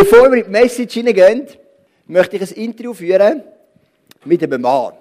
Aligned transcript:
Bevor 0.00 0.32
wir 0.32 0.38
in 0.38 0.44
die 0.44 0.50
Message 0.50 0.94
hineingehen, 0.94 1.46
möchte 2.06 2.36
ich 2.36 2.42
ein 2.42 2.56
Interview 2.56 2.94
führen 2.94 3.44
mit 4.24 4.42
einem 4.42 4.62
Mann. 4.62 4.94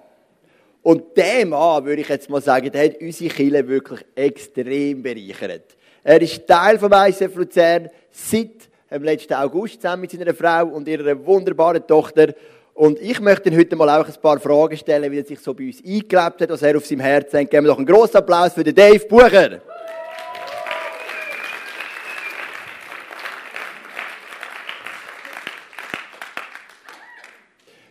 Und 0.83 1.15
der 1.15 1.45
Mann, 1.45 1.85
würde 1.85 2.01
ich 2.01 2.09
jetzt 2.09 2.29
mal 2.29 2.41
sagen, 2.41 2.69
der 2.69 2.83
hat 2.83 2.99
unsere 2.99 3.33
Kirche 3.33 3.65
wirklich 3.65 4.05
extrem 4.13 5.01
bereichert. 5.01 5.77
Er 6.03 6.21
ist 6.21 6.45
Teil 6.45 6.77
vom 6.77 6.91
ICF 6.91 7.33
Luzern 7.33 7.87
seit 8.11 8.49
dem 8.91 9.03
letzten 9.03 9.35
August 9.35 9.75
zusammen 9.75 10.01
mit 10.01 10.11
seiner 10.11 10.33
Frau 10.33 10.65
und 10.65 10.85
ihrer 10.85 11.25
wunderbaren 11.25 11.87
Tochter. 11.87 12.33
Und 12.73 12.99
ich 12.99 13.21
möchte 13.21 13.47
ihn 13.47 13.57
heute 13.57 13.77
mal 13.77 14.01
auch 14.01 14.05
ein 14.05 14.21
paar 14.21 14.41
Fragen 14.41 14.75
stellen, 14.75 15.09
wie 15.13 15.19
er 15.19 15.25
sich 15.25 15.39
so 15.39 15.53
bei 15.53 15.67
uns 15.67 15.77
eingelebt 15.77 16.41
hat, 16.41 16.49
was 16.49 16.61
er 16.61 16.75
auf 16.75 16.85
seinem 16.85 16.99
Herzen 16.99 17.39
hat. 17.39 17.49
Geben 17.49 17.65
wir 17.65 17.71
doch 17.71 17.77
einen 17.77 17.87
grossen 17.87 18.17
Applaus 18.17 18.51
für 18.51 18.65
den 18.65 18.75
Dave 18.75 19.05
Bucher. 19.05 19.61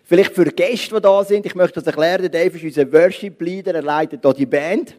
Vielleicht 0.09 0.35
für 0.35 0.47
Gäste, 0.47 0.95
die 0.95 1.03
da 1.03 1.23
sind, 1.23 1.45
ich 1.45 1.55
möchte 1.55 1.75
das 1.75 1.87
erklären. 1.87 2.31
Dave 2.33 2.57
ist 2.57 2.65
unser 2.65 2.91
Worship 2.91 3.39
Leader, 3.43 3.75
er 3.75 3.83
leitet 3.83 4.23
hier 4.25 4.33
die 4.33 4.47
Band. 4.47 4.99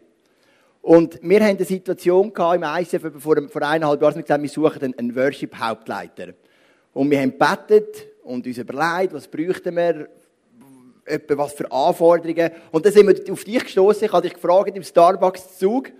Und 0.80 1.18
wir 1.20 1.40
haben 1.40 1.56
eine 1.56 1.64
Situation 1.64 2.32
im 2.32 2.62
ICF 2.62 3.20
vor, 3.20 3.36
vor 3.48 3.62
eineinhalb 3.62 4.00
Jahren, 4.00 4.14
wir 4.14 4.22
gesagt, 4.22 4.40
wir 4.40 4.48
suchen 4.48 4.94
einen 4.96 5.16
Worship-Hauptleiter. 5.16 6.28
Und 6.92 7.10
wir 7.10 7.20
haben 7.20 7.32
gebetet 7.32 8.06
und 8.22 8.46
uns 8.46 8.56
überlegt, 8.56 9.12
was 9.12 9.26
bräuchten 9.26 9.74
wir, 9.74 10.08
was 11.30 11.54
für 11.54 11.72
Anforderungen. 11.72 12.52
Und 12.70 12.86
dann 12.86 12.92
sind 12.92 13.08
wir 13.08 13.32
auf 13.32 13.42
dich 13.42 13.64
gestoßen. 13.64 14.04
Ich 14.04 14.12
habe 14.12 14.22
dich 14.22 14.34
gefragt 14.34 14.76
im 14.76 14.84
Starbucks-Zug. 14.84 15.90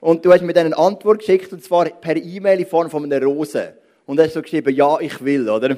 Und 0.00 0.24
du 0.24 0.32
hast 0.32 0.42
mir 0.42 0.54
dann 0.54 0.66
eine 0.66 0.76
Antwort 0.76 1.20
geschickt, 1.20 1.52
und 1.52 1.62
zwar 1.62 1.84
per 1.84 2.16
E-Mail 2.16 2.58
in 2.58 2.66
Form 2.66 2.90
von 2.90 3.04
einer 3.04 3.24
Rose. 3.24 3.74
Und 4.06 4.18
hast 4.18 4.32
so 4.32 4.42
geschrieben, 4.42 4.74
ja, 4.74 4.98
ich 4.98 5.24
will, 5.24 5.48
oder? 5.48 5.76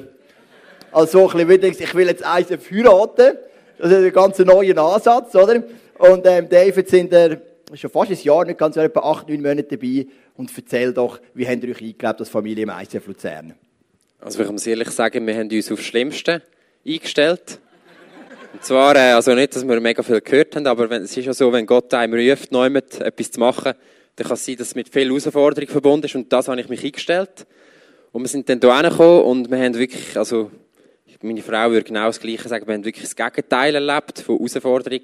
Also 0.93 1.27
so 1.27 1.37
ein 1.37 1.47
bisschen, 1.47 1.83
ich 1.83 1.95
will 1.95 2.07
jetzt 2.07 2.23
eins 2.23 2.49
heiraten. 2.49 3.37
Das 3.79 3.91
ist 3.91 3.97
ein 3.97 4.13
ganz 4.13 4.37
neuer 4.39 4.77
Ansatz, 4.77 5.35
oder? 5.35 5.63
Und 5.97 6.25
ähm, 6.25 6.47
David 6.47 6.87
sind 6.87 7.11
er 7.11 7.41
schon 7.73 7.89
fast 7.89 8.11
ein 8.11 8.17
Jahr, 8.21 8.45
nicht 8.45 8.59
ganz, 8.59 8.77
etwa 8.77 8.99
acht, 8.99 9.27
neun 9.27 9.41
Monate 9.41 9.75
dabei. 9.75 10.05
Und 10.37 10.51
erzähl 10.55 10.93
doch, 10.93 11.19
wie 11.33 11.47
habt 11.47 11.63
ihr 11.63 11.71
euch 11.71 11.81
eingelebt 11.81 12.19
als 12.19 12.29
Familie 12.29 12.63
im 12.63 12.69
ICF 12.69 13.07
Luzern? 13.07 13.55
Also 14.21 14.43
ich 14.43 14.51
muss 14.51 14.67
ehrlich 14.67 14.89
sagen, 14.91 15.25
wir 15.25 15.35
haben 15.35 15.49
uns 15.49 15.71
aufs 15.71 15.83
Schlimmste 15.83 16.43
eingestellt. 16.85 17.59
Und 18.53 18.63
zwar, 18.63 18.95
äh, 18.95 19.13
also 19.13 19.33
nicht, 19.33 19.55
dass 19.55 19.67
wir 19.67 19.79
mega 19.79 20.03
viel 20.03 20.21
gehört 20.21 20.55
haben, 20.55 20.67
aber 20.67 20.89
es 20.91 21.17
ist 21.17 21.25
ja 21.25 21.33
so, 21.33 21.51
wenn 21.51 21.65
Gott 21.65 21.91
einem 21.95 22.13
ruft, 22.13 22.51
neu 22.51 22.69
mit 22.69 23.01
etwas 23.01 23.31
zu 23.31 23.39
machen, 23.39 23.73
dann 24.15 24.27
kann 24.27 24.35
es 24.35 24.45
sein, 24.45 24.57
dass 24.57 24.67
es 24.67 24.75
mit 24.75 24.89
viel 24.89 25.07
Herausforderung 25.07 25.67
verbunden 25.67 26.05
ist 26.05 26.15
und 26.15 26.31
das 26.31 26.47
habe 26.47 26.61
ich 26.61 26.69
mich 26.69 26.85
eingestellt. 26.85 27.47
Und 28.11 28.21
wir 28.21 28.27
sind 28.27 28.47
dann 28.47 28.59
hier 28.61 28.77
hingekommen 28.77 29.23
und 29.23 29.49
wir 29.49 29.57
haben 29.57 29.73
wirklich, 29.73 30.15
also 30.15 30.51
meine 31.23 31.41
Frau 31.41 31.71
würde 31.71 31.85
genau 31.85 32.07
das 32.07 32.19
Gleiche 32.19 32.49
sagen. 32.49 32.67
Wir 32.67 32.73
haben 32.73 32.83
wirklich 32.83 33.05
das 33.05 33.15
Gegenteil 33.15 33.75
erlebt 33.75 34.19
von 34.19 34.35
Herausforderung. 34.35 34.99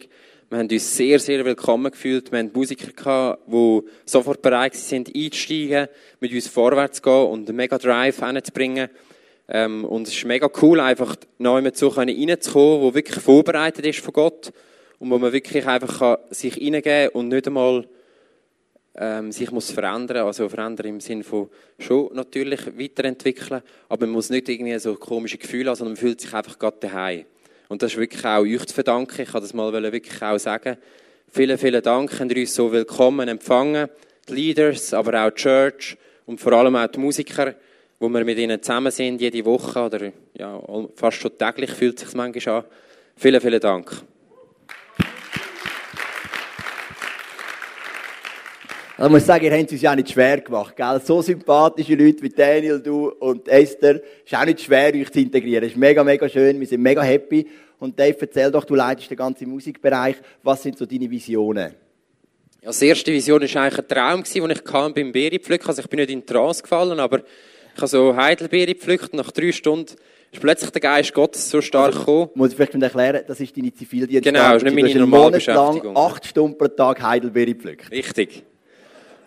Wir 0.50 0.58
haben 0.58 0.68
uns 0.70 0.98
sehr, 0.98 1.18
sehr 1.18 1.46
willkommen 1.46 1.92
gefühlt. 1.92 2.30
Wir 2.32 2.40
haben 2.40 2.52
Musiker 2.54 2.92
gehabt, 2.92 3.42
die 3.48 3.82
sofort 4.04 4.42
bereit 4.42 4.76
sind, 4.76 5.16
einzusteigen, 5.16 5.88
mit 6.20 6.34
uns 6.34 6.50
vorwärts 6.50 6.98
zu 6.98 7.04
gehen 7.04 7.28
und 7.28 7.48
einen 7.48 7.56
mega 7.56 7.78
Drive 7.78 8.20
hinzubringen. 8.20 8.90
Ähm, 9.48 9.86
und 9.86 10.10
es 10.10 10.14
ist 10.14 10.26
mega 10.26 10.50
cool, 10.62 10.82
einfach 10.82 11.16
neu 11.38 11.62
mit 11.62 11.78
so 11.78 11.88
reinzukommen, 11.88 12.82
wo 12.82 12.94
wirklich 12.94 13.24
vorbereitet 13.24 13.86
ist 13.86 14.00
von 14.00 14.14
Gott 14.14 14.52
und 15.00 15.10
wo 15.10 15.18
man 15.20 15.32
wirklich 15.32 15.66
einfach 15.66 16.20
sich 16.32 16.58
reingeben 16.58 17.10
und 17.14 17.30
nicht 17.30 17.48
einmal 17.48 17.88
ähm, 18.96 19.32
sich 19.32 19.52
muss 19.52 19.72
verändern, 19.72 20.26
also 20.26 20.50
verändern 20.50 20.88
im 20.88 21.00
Sinne 21.00 21.24
von 21.24 21.50
schon 21.78 22.10
natürlich 22.14 22.66
weiterentwickeln, 22.78 23.62
aber 23.88 24.06
man 24.06 24.14
muss 24.14 24.30
nicht 24.30 24.50
irgendwie 24.50 24.78
so 24.80 24.96
komische 24.96 25.38
Gefühle 25.38 25.70
haben, 25.70 25.78
sondern 25.78 25.94
man 25.94 26.02
fühlt 26.02 26.22
sich 26.22 26.34
einfach 26.34 26.58
gerade 26.58 26.78
daheim. 26.80 27.26
Und 27.68 27.84
das 27.84 27.94
ist 27.94 28.00
wirklich 28.00 28.26
auch 28.26 28.40
euch 28.40 28.66
zu 28.66 28.74
verdanken. 28.74 29.22
Ich 29.22 29.32
kann 29.32 29.42
das 29.42 29.54
mal 29.54 29.72
wirklich 29.72 30.22
auch 30.22 30.40
sagen. 30.40 30.78
Vielen, 31.32 31.58
vielen 31.60 31.84
Dank, 31.84 32.20
habt 32.20 32.32
ihr 32.32 32.42
uns 32.42 32.56
so 32.56 32.72
willkommen 32.72 33.30
empfangen. 33.30 33.90
Die 34.28 34.34
Leaders, 34.34 34.94
aber 34.94 35.26
auch 35.26 35.30
die 35.30 35.36
Church 35.36 35.96
und 36.26 36.40
vor 36.42 36.54
allem 36.54 36.76
auch 36.76 36.88
die 36.88 37.00
Musiker, 37.00 37.54
wo 38.00 38.10
wir 38.10 38.26
mit 38.26 38.40
ihnen 38.40 38.62
zusammen 38.62 38.92
sind, 38.92 39.22
jede 39.22 39.46
Woche 39.46 39.82
oder 39.82 40.12
ja, 40.34 40.62
fast 40.96 41.18
schon 41.18 41.38
täglich 41.38 41.72
fühlt 41.72 42.00
sich 42.00 42.14
manchmal 42.14 42.56
an. 42.56 42.66
Vielen, 43.16 43.42
vielen 43.42 43.60
Dank. 43.60 44.04
Ich 49.06 49.12
muss 49.12 49.26
sagen, 49.26 49.46
ihr 49.46 49.52
habt 49.52 49.66
es 49.66 49.72
uns 49.72 49.82
ja 49.82 49.96
nicht 49.96 50.12
schwer 50.12 50.42
gemacht, 50.42 50.76
gell? 50.76 51.02
So 51.04 51.22
sympathische 51.22 51.96
Leute 51.96 52.22
wie 52.22 52.30
Daniel, 52.30 52.80
du 52.80 53.10
und 53.10 53.48
Esther. 53.48 54.02
Ist 54.26 54.36
auch 54.36 54.46
nicht 54.46 54.62
schwer, 54.62 54.94
euch 54.94 55.12
zu 55.12 55.20
integrieren. 55.20 55.68
Ist 55.68 55.78
mega, 55.78 56.04
mega 56.04 56.28
schön. 56.28 56.60
Wir 56.60 56.68
sind 56.68 56.82
mega 56.82 57.02
happy. 57.02 57.48
Und 57.80 57.98
Dave, 57.98 58.18
erzähl 58.20 58.52
doch, 58.52 58.66
du 58.66 58.76
leitest 58.76 59.10
den 59.10 59.18
ganzen 59.18 59.50
Musikbereich. 59.50 60.18
Was 60.44 60.64
sind 60.64 60.78
so 60.78 60.86
deine 60.86 61.10
Visionen? 61.10 61.74
Ja, 62.62 62.68
das 62.68 62.82
erste 62.82 63.14
Vision 63.14 63.42
war 63.42 63.62
eigentlich 63.64 63.80
ein 63.80 63.88
Traum, 63.88 64.24
den 64.24 64.50
ich 64.50 64.64
kam 64.66 64.94
beim 64.94 65.14
Beere 65.14 65.40
pflücken. 65.40 65.68
Also 65.70 65.82
ich 65.82 65.88
bin 65.88 66.00
nicht 66.00 66.10
in 66.10 66.26
Trance 66.26 66.62
gefallen, 66.62 67.00
aber 67.00 67.20
ich 67.20 67.78
habe 67.78 67.88
so 67.88 68.16
Heidelbeere 68.16 68.74
gepflückt. 68.74 69.14
Nach 69.14 69.32
drei 69.32 69.54
Stunden 69.54 69.96
ist 70.32 70.42
plötzlich 70.42 70.72
der 70.72 70.82
Geist 70.82 71.14
Gottes 71.14 71.50
so 71.50 71.62
stark 71.62 71.94
also, 71.94 72.00
gekommen. 72.00 72.30
Muss 72.36 72.50
ich 72.50 72.56
vielleicht 72.58 72.76
erklären, 72.76 73.24
das 73.26 73.40
ist 73.40 73.56
deine 73.56 73.74
Zivildienst. 73.74 74.26
Genau, 74.26 74.54
das 74.54 74.64
ist 74.64 74.74
nicht 74.74 74.76
meine 74.76 75.00
normale 75.00 75.32
Beschäftigung. 75.32 75.96
acht 75.96 76.26
Stunden 76.26 76.58
pro 76.58 76.68
Tag 76.68 77.02
Heidelbeere 77.02 77.56
pflückt. 77.56 77.90
Richtig. 77.92 78.44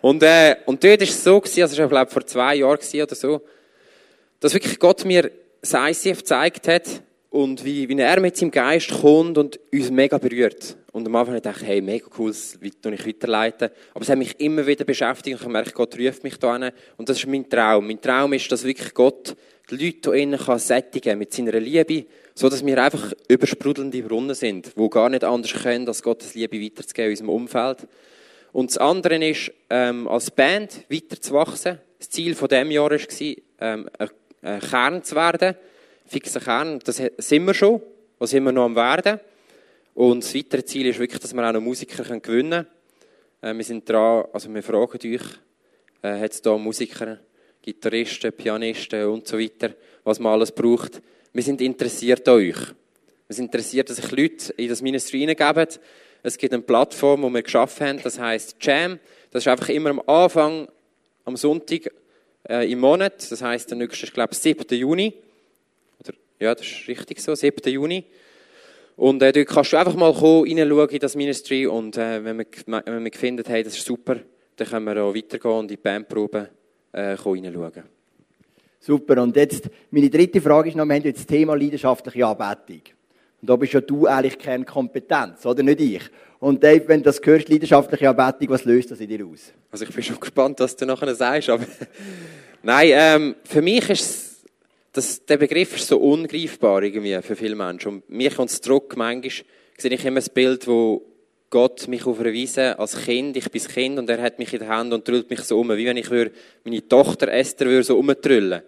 Und, 0.03 0.21
äh, 0.21 0.57
und 0.65 0.83
dort 0.83 0.99
war 0.99 1.07
es 1.07 1.23
so, 1.23 1.41
also 1.41 1.81
ich 1.81 1.89
glaube 1.89 2.11
vor 2.11 2.27
zwei 2.27 2.55
Jahren 2.55 2.77
oder 2.77 3.15
so, 3.15 3.41
dass 4.41 4.53
wirklich 4.53 4.77
Gott 4.77 5.05
mir 5.05 5.31
das 5.61 5.73
ICF 5.73 6.17
gezeigt 6.17 6.67
hat 6.67 7.01
und 7.29 7.63
wie, 7.63 7.87
wie 7.87 7.97
er 7.97 8.19
mit 8.19 8.35
seinem 8.35 8.51
Geist 8.51 8.91
kommt 8.91 9.37
und 9.37 9.57
uns 9.71 9.91
mega 9.91 10.17
berührt. 10.17 10.75
Und 10.91 11.07
am 11.07 11.15
Anfang 11.15 11.41
dachte 11.41 11.61
ich, 11.61 11.67
hey, 11.69 11.81
mega 11.81 12.05
cool, 12.17 12.31
das 12.31 12.59
ich 12.61 13.07
weiterleiten. 13.07 13.69
Aber 13.93 14.01
es 14.01 14.09
hat 14.09 14.17
mich 14.17 14.37
immer 14.41 14.67
wieder 14.67 14.83
beschäftigt 14.83 15.39
und 15.39 15.47
ich 15.47 15.53
merke, 15.53 15.71
Gott 15.71 15.97
ruft 15.97 16.25
mich 16.25 16.37
da 16.37 16.57
hin. 16.57 16.71
Und 16.97 17.07
das 17.07 17.19
ist 17.19 17.27
mein 17.27 17.49
Traum. 17.49 17.87
Mein 17.87 18.01
Traum 18.01 18.33
ist, 18.33 18.51
dass 18.51 18.65
wirklich 18.65 18.93
Gott 18.93 19.37
die 19.71 19.85
Leute 19.85 20.11
hier 20.11 20.21
innen 20.21 20.37
kann 20.37 20.59
sättigen 20.59 21.17
mit 21.17 21.31
seiner 21.31 21.57
Liebe, 21.61 22.07
so 22.35 22.49
dass 22.49 22.65
wir 22.65 22.83
einfach 22.83 23.13
übersprudelnde 23.29 24.03
Brunnen 24.03 24.35
sind, 24.35 24.73
wo 24.75 24.89
gar 24.89 25.07
nicht 25.07 25.23
anders 25.23 25.53
können, 25.53 25.87
als 25.87 26.03
Gottes 26.03 26.35
Liebe 26.35 26.61
weiterzugeben 26.61 27.05
in 27.05 27.11
unserem 27.11 27.29
Umfeld. 27.29 27.87
Und 28.53 28.69
das 28.69 28.77
andere 28.77 29.15
ist, 29.27 29.51
ähm, 29.69 30.07
als 30.07 30.31
Band 30.31 30.85
weiter 30.89 31.19
zu 31.19 31.33
wachsen. 31.33 31.79
Das 31.97 32.09
Ziel 32.09 32.35
von 32.35 32.47
dem 32.47 32.69
Jahr 32.71 32.91
war, 32.91 32.99
ähm, 33.59 33.89
ein 34.43 34.59
Kern 34.61 35.03
zu 35.03 35.15
werden. 35.15 35.55
Fixer 36.05 36.39
Kern, 36.39 36.79
das 36.79 37.01
sind 37.17 37.45
wir 37.45 37.53
schon. 37.53 37.81
Was 38.19 38.29
sind 38.29 38.43
wir 38.43 38.51
noch 38.51 38.65
am 38.65 38.75
werden? 38.75 39.19
Und 39.95 40.23
das 40.23 40.35
weitere 40.35 40.63
Ziel 40.63 40.85
ist 40.87 40.99
wirklich, 40.99 41.19
dass 41.19 41.33
wir 41.33 41.47
auch 41.47 41.51
noch 41.51 41.61
Musiker 41.61 42.03
gewinnen 42.03 42.21
können. 42.21 42.67
Äh, 43.41 43.55
wir 43.55 43.63
sind 43.63 43.89
dran, 43.89 44.25
also 44.31 44.53
wir 44.53 44.61
fragen 44.61 44.99
euch, 45.13 45.21
äh, 46.03 46.19
hat 46.19 46.31
es 46.31 46.41
da 46.41 46.55
Musiker, 46.55 47.19
Gitarristen, 47.61 48.33
Pianisten 48.33 49.05
und 49.05 49.27
so 49.27 49.39
weiter, 49.39 49.73
was 50.03 50.19
man 50.19 50.33
alles 50.33 50.51
braucht. 50.51 51.01
Wir 51.31 51.43
sind 51.43 51.59
interessiert 51.59 52.27
an 52.27 52.35
euch. 52.35 52.57
Wir 53.27 53.35
sind 53.35 53.45
interessiert, 53.45 53.89
dass 53.89 53.97
sich 53.97 54.11
Leute 54.11 54.53
in 54.57 54.69
das 54.69 54.81
Ministry 54.83 55.19
hineingeben, 55.19 55.67
es 56.23 56.37
gibt 56.37 56.53
eine 56.53 56.63
Plattform, 56.63 57.21
die 57.21 57.33
wir 57.33 57.43
geschaffen 57.43 57.85
haben, 57.85 57.99
das 58.01 58.17
heißt 58.17 58.55
Jam. 58.61 58.97
Das 59.31 59.43
ist 59.43 59.47
einfach 59.47 59.69
immer 59.69 59.89
am 59.89 60.01
Anfang, 60.07 60.69
am 61.25 61.35
Sonntag 61.35 61.91
äh, 62.49 62.71
im 62.71 62.79
Monat. 62.79 63.29
Das 63.29 63.41
heißt, 63.41 63.69
der 63.69 63.77
nächste 63.77 64.05
ist, 64.05 64.13
glaube 64.13 64.31
ich, 64.31 64.39
7. 64.39 64.65
Juni. 64.77 65.13
Oder, 65.99 66.13
ja, 66.39 66.55
das 66.55 66.65
ist 66.65 66.87
richtig 66.87 67.21
so, 67.21 67.35
7. 67.35 67.69
Juni. 67.71 68.05
Und 68.95 69.21
äh, 69.21 69.33
dort 69.33 69.47
kannst 69.47 69.73
du 69.73 69.77
einfach 69.77 69.95
mal 69.95 70.13
kommen, 70.13 70.47
reinschauen 70.47 70.89
in 70.89 70.99
das 70.99 71.15
Ministry 71.15 71.67
und 71.67 71.97
äh, 71.97 72.23
wenn, 72.23 72.37
wir, 72.37 72.45
wenn 72.85 73.03
wir 73.03 73.11
finden, 73.13 73.43
hey, 73.45 73.63
das 73.63 73.75
ist 73.75 73.85
super, 73.85 74.17
dann 74.55 74.67
können 74.67 74.85
wir 74.85 75.03
auch 75.03 75.15
weitergehen 75.15 75.51
und 75.51 75.63
in 75.63 75.67
die 75.69 75.77
Bandprobe 75.77 76.49
äh, 76.91 77.01
reinschauen. 77.13 77.83
Super, 78.79 79.23
und 79.23 79.35
jetzt 79.35 79.69
meine 79.89 80.09
dritte 80.09 80.41
Frage 80.41 80.69
ist 80.69 80.75
noch, 80.75 80.85
wir 80.85 80.95
haben 80.95 81.03
jetzt 81.03 81.21
das 81.21 81.25
Thema 81.25 81.55
leidenschaftliche 81.55 82.25
Anbetung. 82.25 82.81
Und 83.43 83.49
da 83.49 83.57
bist 83.57 83.73
ja 83.73 83.81
du 83.81 84.07
eigentlich 84.07 84.39
keine 84.39 84.63
Kompetenz, 84.63 85.45
oder 85.45 85.63
nicht 85.63 85.81
ich? 85.81 86.03
Und 86.39 86.63
Dave, 86.63 86.87
wenn 86.87 87.01
du 87.01 87.09
das 87.09 87.19
hörst, 87.21 87.49
leidenschaftliche 87.49 88.07
Anbetung, 88.09 88.47
was 88.47 88.63
löst 88.63 88.89
das 88.89 89.01
in 89.01 89.09
dir 89.09 89.25
aus? 89.25 89.51
Also 89.69 89.83
ich 89.83 89.93
bin 89.93 90.01
schon 90.01 90.17
gespannt, 90.21 90.61
was 90.61 90.77
du 90.77 90.85
nachher 90.85 91.13
sagst, 91.13 91.49
aber 91.49 91.65
nein, 92.63 92.91
ähm, 92.93 93.35
für 93.43 93.61
mich 93.61 93.89
ist 93.89 94.45
das, 94.93 95.25
der 95.25 95.35
Begriff 95.35 95.75
ist 95.75 95.87
so 95.87 95.97
ungreifbar 95.97 96.83
irgendwie 96.83 97.21
für 97.21 97.35
viele 97.35 97.55
Menschen. 97.55 97.95
Und 97.95 98.09
mir 98.09 98.31
kommt 98.31 98.49
es 98.49 98.61
zurück, 98.61 98.93
manchmal 98.95 99.45
sehe 99.77 99.91
ich 99.91 100.05
immer 100.05 100.21
das 100.21 100.29
Bild, 100.29 100.65
wo 100.65 101.03
Gott 101.49 101.89
mich 101.89 102.05
auf 102.05 102.21
einer 102.21 102.31
Wiese 102.31 102.79
als 102.79 102.95
Kind, 102.95 103.35
ich 103.35 103.51
bin 103.51 103.61
das 103.61 103.73
Kind 103.73 103.99
und 103.99 104.09
er 104.09 104.21
hat 104.21 104.39
mich 104.39 104.53
in 104.53 104.59
der 104.59 104.69
Hand 104.69 104.93
und 104.93 105.03
trüllt 105.03 105.29
mich 105.29 105.41
so 105.41 105.59
um, 105.59 105.67
wie 105.71 105.85
wenn 105.85 105.97
ich 105.97 106.09
meine 106.63 106.87
Tochter 106.87 107.27
Esther 107.27 107.65
würde 107.65 107.83
so 107.83 107.97
umtrüllen. 107.97 108.61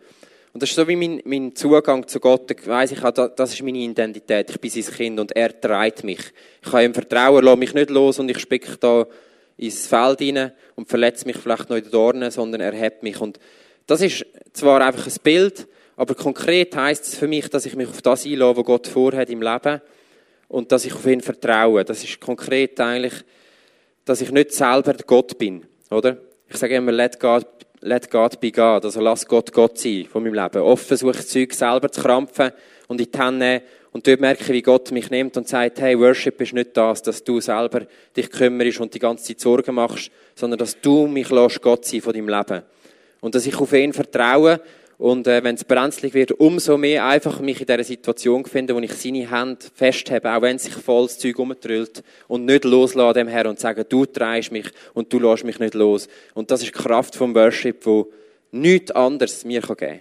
Und 0.56 0.62
das 0.62 0.70
ist 0.70 0.78
so 0.78 0.88
wie 0.88 0.96
mein, 0.96 1.22
mein 1.26 1.54
Zugang 1.54 2.08
zu 2.08 2.22
Gott. 2.22 2.50
Ich 2.50 2.66
weiss, 2.66 2.94
ich 2.94 3.02
habe, 3.02 3.34
das 3.36 3.54
ist 3.54 3.62
meine 3.62 3.78
Identität. 3.78 4.50
Ich 4.50 4.62
bin 4.62 4.72
sein 4.72 4.86
Kind 4.86 5.20
und 5.20 5.36
er 5.36 5.60
treibt 5.60 6.06
mich. 6.06 6.22
Ich 6.64 6.72
kann 6.72 6.86
ihm 6.86 6.94
vertrauen, 6.94 7.44
lasse 7.44 7.58
mich 7.58 7.74
nicht 7.74 7.90
los 7.90 8.20
und 8.20 8.30
ich 8.30 8.40
spicke 8.40 8.78
da 8.78 9.06
ins 9.58 9.86
Feld 9.86 10.22
rein 10.22 10.54
und 10.76 10.88
verletze 10.88 11.26
mich 11.26 11.36
vielleicht 11.36 11.70
noch 11.70 11.76
in 11.76 11.84
den 11.84 11.92
Dornen, 11.92 12.32
sondern 12.32 12.62
er 12.62 12.72
hebt 12.72 13.04
mich. 13.04 13.20
Und 13.20 13.38
das 13.86 14.00
ist 14.00 14.26
zwar 14.54 14.80
einfach 14.80 15.06
ein 15.06 15.14
Bild, 15.24 15.68
Aber 15.98 16.16
konkret 16.16 16.76
heißt 16.76 17.06
es 17.06 17.16
für 17.16 17.28
mich, 17.28 17.50
dass 17.50 17.66
ich 17.66 17.76
mich 17.76 17.88
auf 17.88 18.02
das 18.02 18.26
einlasse, 18.26 18.58
was 18.58 18.66
Gott 18.66 18.88
vorhat 18.88 19.30
im 19.30 19.42
Leben 19.42 19.82
und 20.48 20.72
dass 20.72 20.86
ich 20.86 20.94
auf 20.94 21.06
ihn 21.06 21.22
vertraue. 21.22 21.86
Das 21.86 22.04
ist 22.04 22.20
konkret 22.20 22.80
eigentlich, 22.80 23.14
dass 24.04 24.22
ich 24.22 24.32
nicht 24.32 24.52
selber 24.52 24.94
Gott 25.06 25.38
bin, 25.38 25.66
oder? 25.90 26.18
Ich 26.48 26.58
sage 26.58 26.76
immer, 26.76 26.92
let 26.92 27.20
God, 27.20 27.46
let 27.86 28.10
God 28.10 28.40
be 28.40 28.52
God. 28.52 28.84
Also 28.84 29.00
lass 29.00 29.26
Gott 29.28 29.54
Gott 29.54 29.78
sein 29.78 30.06
von 30.12 30.24
meinem 30.24 30.34
Leben. 30.34 30.62
Oft 30.62 30.86
versuche 30.88 31.20
ich 31.20 31.28
Zeug 31.28 31.54
selber 31.54 31.92
zu 31.92 32.02
krampfen 32.02 32.52
und 32.88 33.00
in 33.00 33.08
die 33.12 33.18
Hände 33.18 33.38
nehmen 33.38 33.62
und 33.92 34.06
dort 34.06 34.20
merke 34.20 34.44
ich, 34.44 34.50
wie 34.50 34.62
Gott 34.62 34.92
mich 34.92 35.10
nimmt 35.10 35.38
und 35.38 35.48
sagt, 35.48 35.80
hey, 35.80 35.98
Worship 35.98 36.42
ist 36.42 36.54
nicht 36.54 36.76
das, 36.76 37.02
dass 37.02 37.24
du 37.24 37.40
selber 37.40 37.84
dich 38.18 38.30
kümmerst 38.30 38.82
und 38.82 38.94
die 38.94 39.00
ganze 39.00 39.24
Zeit 39.24 39.40
Sorgen 39.40 39.76
machst, 39.76 40.12
sondern 40.36 40.58
dass 40.58 40.82
du 40.82 41.08
mich 41.08 41.30
lässt 41.30 41.62
Gott 41.62 41.86
sein 41.86 42.02
von 42.02 42.12
deinem 42.12 42.28
Leben. 42.28 42.64
Und 43.22 43.36
dass 43.36 43.46
ich 43.46 43.58
auf 43.58 43.72
ihn 43.72 43.94
vertraue 43.94 44.60
und 44.98 45.28
äh, 45.28 45.44
wenn 45.44 45.56
es 45.56 45.64
brenzlig 45.64 46.14
wird, 46.14 46.32
umso 46.32 46.78
mehr 46.78 47.06
einfach 47.06 47.40
mich 47.40 47.60
in 47.60 47.68
dieser 47.68 47.84
Situation 47.84 48.46
finde, 48.46 48.76
wo 48.76 48.80
ich 48.80 48.94
seine 48.94 49.30
Hand 49.30 49.72
festhebe, 49.76 50.32
auch 50.32 50.42
wenn 50.42 50.58
sich 50.58 50.74
volles 50.74 51.18
Zeug 51.18 51.38
umtrüllt 51.38 52.04
und 52.28 52.46
nicht 52.46 52.64
loslasse 52.64 53.16
dem 53.16 53.28
Herrn 53.28 53.48
und 53.48 53.60
sage, 53.60 53.84
du 53.84 54.06
trägst 54.06 54.52
mich 54.52 54.68
und 54.94 55.12
du 55.12 55.20
lässt 55.20 55.44
mich 55.44 55.60
nicht 55.60 55.74
los. 55.74 56.08
Und 56.34 56.50
das 56.50 56.62
ist 56.62 56.74
die 56.74 56.84
Kraft 56.84 57.16
vom 57.16 57.36
Worship, 57.36 57.86
wo 57.86 58.12
nichts 58.52 58.92
anderes 58.92 59.44
mir 59.44 59.62
geben 59.62 59.76
kann. 59.76 60.00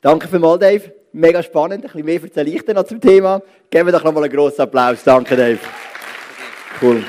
Danke 0.00 0.28
vielmals, 0.28 0.60
Dave. 0.60 0.92
Mega 1.12 1.42
spannend. 1.42 1.84
Ein 1.84 1.90
bisschen 1.90 2.04
mehr 2.04 2.22
erzähle 2.22 2.50
ich 2.50 2.64
dir 2.64 2.74
noch 2.74 2.84
zum 2.84 3.00
Thema. 3.00 3.42
Geben 3.70 3.88
wir 3.88 3.92
doch 3.92 4.04
nochmal 4.04 4.24
einen 4.24 4.32
grossen 4.32 4.60
Applaus. 4.60 5.02
Danke, 5.02 5.34
Dave. 5.34 5.58
Cool. 6.80 7.02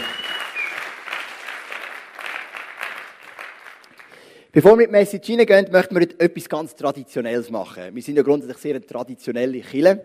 Bevor 4.51 4.71
wir 4.71 4.77
mit 4.77 4.91
Message 4.91 5.27
hineingehen, 5.27 5.67
möchten 5.71 5.93
wir 5.93 6.01
heute 6.01 6.19
etwas 6.19 6.49
ganz 6.49 6.75
Traditionelles 6.75 7.51
machen. 7.51 7.93
Wir 7.93 8.01
sind 8.01 8.15
ja 8.15 8.23
grundsätzlich 8.23 8.57
sehr 8.57 8.81
traditionelle 8.81 9.59
Kirche. 9.59 10.03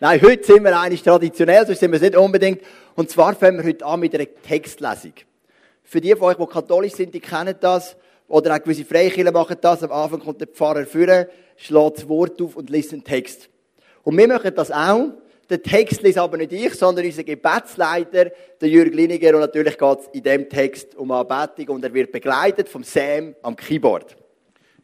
Nein, 0.00 0.20
heute 0.20 0.42
sind 0.42 0.64
wir 0.64 0.80
eigentlich 0.80 1.04
traditionell, 1.04 1.64
sonst 1.64 1.78
sind 1.78 1.92
wir 1.92 1.96
es 1.98 2.02
nicht 2.02 2.16
unbedingt. 2.16 2.60
Und 2.96 3.08
zwar 3.08 3.36
fangen 3.36 3.58
wir 3.58 3.64
heute 3.64 3.86
an 3.86 4.00
mit 4.00 4.12
einer 4.16 4.26
Textlesung. 4.42 5.12
Für 5.84 6.00
die 6.00 6.12
von 6.16 6.22
euch, 6.22 6.36
die 6.36 6.46
katholisch 6.52 6.94
sind, 6.94 7.14
die 7.14 7.20
kennen 7.20 7.54
das. 7.60 7.96
Oder 8.26 8.56
auch 8.56 8.60
gewisse 8.60 8.84
Freikirchen 8.84 9.32
machen 9.32 9.56
das. 9.60 9.84
Am 9.84 9.92
Anfang 9.92 10.18
kommt 10.18 10.40
der 10.40 10.48
Pfarrer 10.48 10.84
führen, 10.84 11.26
schlägt 11.56 11.98
das 11.98 12.08
Wort 12.08 12.42
auf 12.42 12.56
und 12.56 12.70
liest 12.70 12.92
einen 12.92 13.04
Text. 13.04 13.48
Und 14.02 14.18
wir 14.18 14.26
machen 14.26 14.52
das 14.56 14.72
auch. 14.72 15.12
Den 15.50 15.62
Text 15.62 16.02
liest 16.02 16.18
aber 16.18 16.36
nicht 16.36 16.52
ich, 16.52 16.74
sondern 16.74 17.06
unser 17.06 17.24
Gebetsleiter, 17.24 18.30
der 18.60 18.68
Jürg 18.68 18.94
Liniger. 18.94 19.34
Und 19.34 19.40
natürlich 19.40 19.78
geht 19.78 19.98
es 20.00 20.08
in 20.12 20.22
dem 20.22 20.48
Text 20.48 20.94
um 20.94 21.10
Anbetung 21.10 21.76
und 21.76 21.84
er 21.84 21.94
wird 21.94 22.12
begleitet 22.12 22.68
vom 22.68 22.84
Sam 22.84 23.34
am 23.42 23.56
Keyboard. 23.56 24.16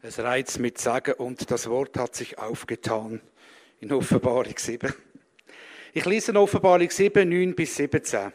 Es 0.01 0.19
reizt 0.19 0.59
mit 0.59 0.77
Sagen 0.77 1.13
und 1.13 1.49
das 1.51 1.69
Wort 1.69 1.97
hat 1.97 2.15
sich 2.15 2.37
aufgetan 2.39 3.21
in 3.79 3.91
Offenbarung 3.91 4.57
7. 4.57 4.93
Ich 5.93 6.05
lese 6.05 6.31
in 6.31 6.37
Offenbarung 6.37 6.89
7, 6.89 7.27
9 7.29 7.55
bis 7.55 7.75
17. 7.75 8.31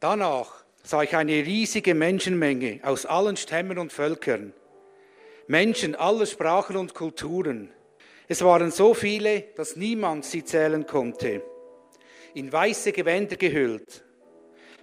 Danach 0.00 0.64
sah 0.82 1.02
ich 1.02 1.16
eine 1.16 1.32
riesige 1.32 1.94
Menschenmenge 1.94 2.80
aus 2.82 3.06
allen 3.06 3.36
Stämmen 3.36 3.78
und 3.78 3.92
Völkern. 3.92 4.52
Menschen 5.46 5.94
aller 5.94 6.26
Sprachen 6.26 6.76
und 6.76 6.94
Kulturen. 6.94 7.70
Es 8.28 8.42
waren 8.42 8.70
so 8.70 8.94
viele, 8.94 9.44
dass 9.56 9.76
niemand 9.76 10.24
sie 10.24 10.44
zählen 10.44 10.86
konnte. 10.86 11.42
In 12.34 12.52
weiße 12.52 12.92
Gewänder 12.92 13.36
gehüllt 13.36 14.04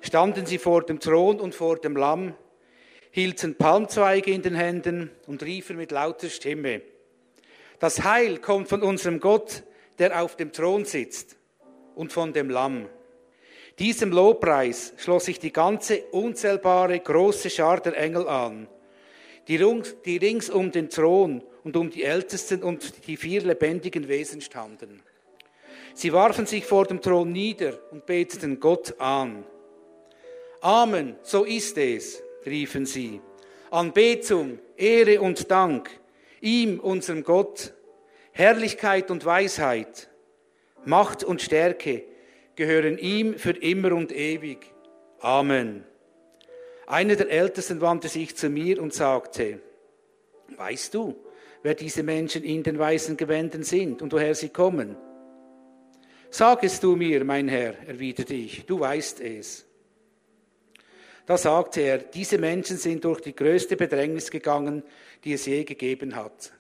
standen 0.02 0.46
sie 0.46 0.58
vor 0.58 0.84
dem 0.84 1.00
Thron 1.00 1.40
und 1.40 1.56
vor 1.56 1.78
dem 1.78 1.96
Lamm, 1.96 2.34
hielten 3.12 3.56
Palmzweige 3.56 4.32
in 4.32 4.42
den 4.42 4.56
Händen 4.56 5.12
und 5.28 5.44
riefen 5.44 5.78
mit 5.78 5.92
lauter 5.92 6.30
Stimme. 6.30 6.82
Das 7.80 8.04
Heil 8.04 8.38
kommt 8.38 8.70
von 8.70 8.84
unserem 8.84 9.20
Gott, 9.20 9.64
der 9.98 10.22
auf 10.22 10.36
dem 10.36 10.52
Thron 10.52 10.86
sitzt, 10.86 11.38
und 11.96 12.14
von 12.14 12.34
dem 12.34 12.50
Lamm. 12.50 12.88
Diesem 13.78 14.12
Lobpreis 14.12 14.94
schloss 14.98 15.26
sich 15.26 15.40
die 15.40 15.54
ganze 15.54 16.04
unzählbare 16.12 17.00
große 17.00 17.50
Schar 17.50 17.80
der 17.82 17.98
Engel 17.98 18.28
an, 18.28 18.68
die 19.48 19.56
rings 19.58 20.50
um 20.50 20.72
den 20.72 20.90
Thron 20.90 21.44
und 21.64 21.76
um 21.76 21.90
die 21.90 22.04
Ältesten 22.04 22.64
und 22.64 23.08
die 23.08 23.18
vier 23.18 23.42
lebendigen 23.42 24.08
Wesen 24.08 24.42
standen. 24.42 25.02
Sie 25.94 26.14
warfen 26.14 26.46
sich 26.46 26.66
vor 26.66 26.86
dem 26.86 27.02
Thron 27.02 27.32
nieder 27.32 27.80
und 27.92 28.06
beteten 28.06 28.60
Gott 28.60 29.00
an. 29.00 29.46
Amen, 30.62 31.16
so 31.24 31.44
ist 31.44 31.78
es, 31.78 32.22
riefen 32.46 32.86
sie. 32.86 33.22
Anbetung, 33.72 34.60
Ehre 34.78 35.22
und 35.22 35.52
Dank, 35.52 35.90
ihm, 36.42 36.80
unserem 36.80 37.24
Gott, 37.24 37.74
Herrlichkeit 38.32 39.12
und 39.12 39.26
Weisheit, 39.26 40.10
Macht 40.86 41.24
und 41.24 41.42
Stärke, 41.42 42.04
gehören 42.56 42.98
ihm 42.98 43.38
für 43.38 43.52
immer 43.52 43.94
und 43.94 44.12
ewig. 44.12 44.74
Amen. 45.20 45.84
Einer 46.88 47.16
der 47.16 47.30
Ältesten 47.30 47.82
wandte 47.82 48.08
sich 48.08 48.36
zu 48.36 48.50
mir 48.50 48.82
und 48.82 48.94
sagte, 48.94 49.60
weißt 50.58 50.94
du, 50.94 51.16
wer 51.64 51.74
diese 51.74 52.04
Menschen 52.04 52.44
in 52.44 52.64
den 52.64 52.80
weißen 52.80 53.18
Gewändern 53.18 53.64
sind 53.64 54.02
und 54.02 54.14
woher 54.14 54.36
sie 54.36 54.50
kommen? 54.50 54.96
Sag 56.30 56.64
es 56.64 56.80
du 56.80 56.96
mir, 56.96 57.24
mein 57.24 57.48
Herr, 57.48 57.76
erwiderte 57.88 58.36
ich, 58.36 58.66
du 58.66 58.80
weißt 58.80 59.22
es. 59.22 59.66
Da 61.26 61.38
sagte 61.38 61.82
er, 61.82 61.98
diese 62.00 62.38
Menschen 62.38 62.78
sind 62.78 63.04
durch 63.04 63.22
die 63.22 63.36
größte 63.36 63.76
Bedrängnis 63.76 64.32
gegangen, 64.32 64.84
die 65.24 65.34
es 65.34 65.46
je 65.46 65.64
gegeben 65.64 66.16
hat. 66.16 66.52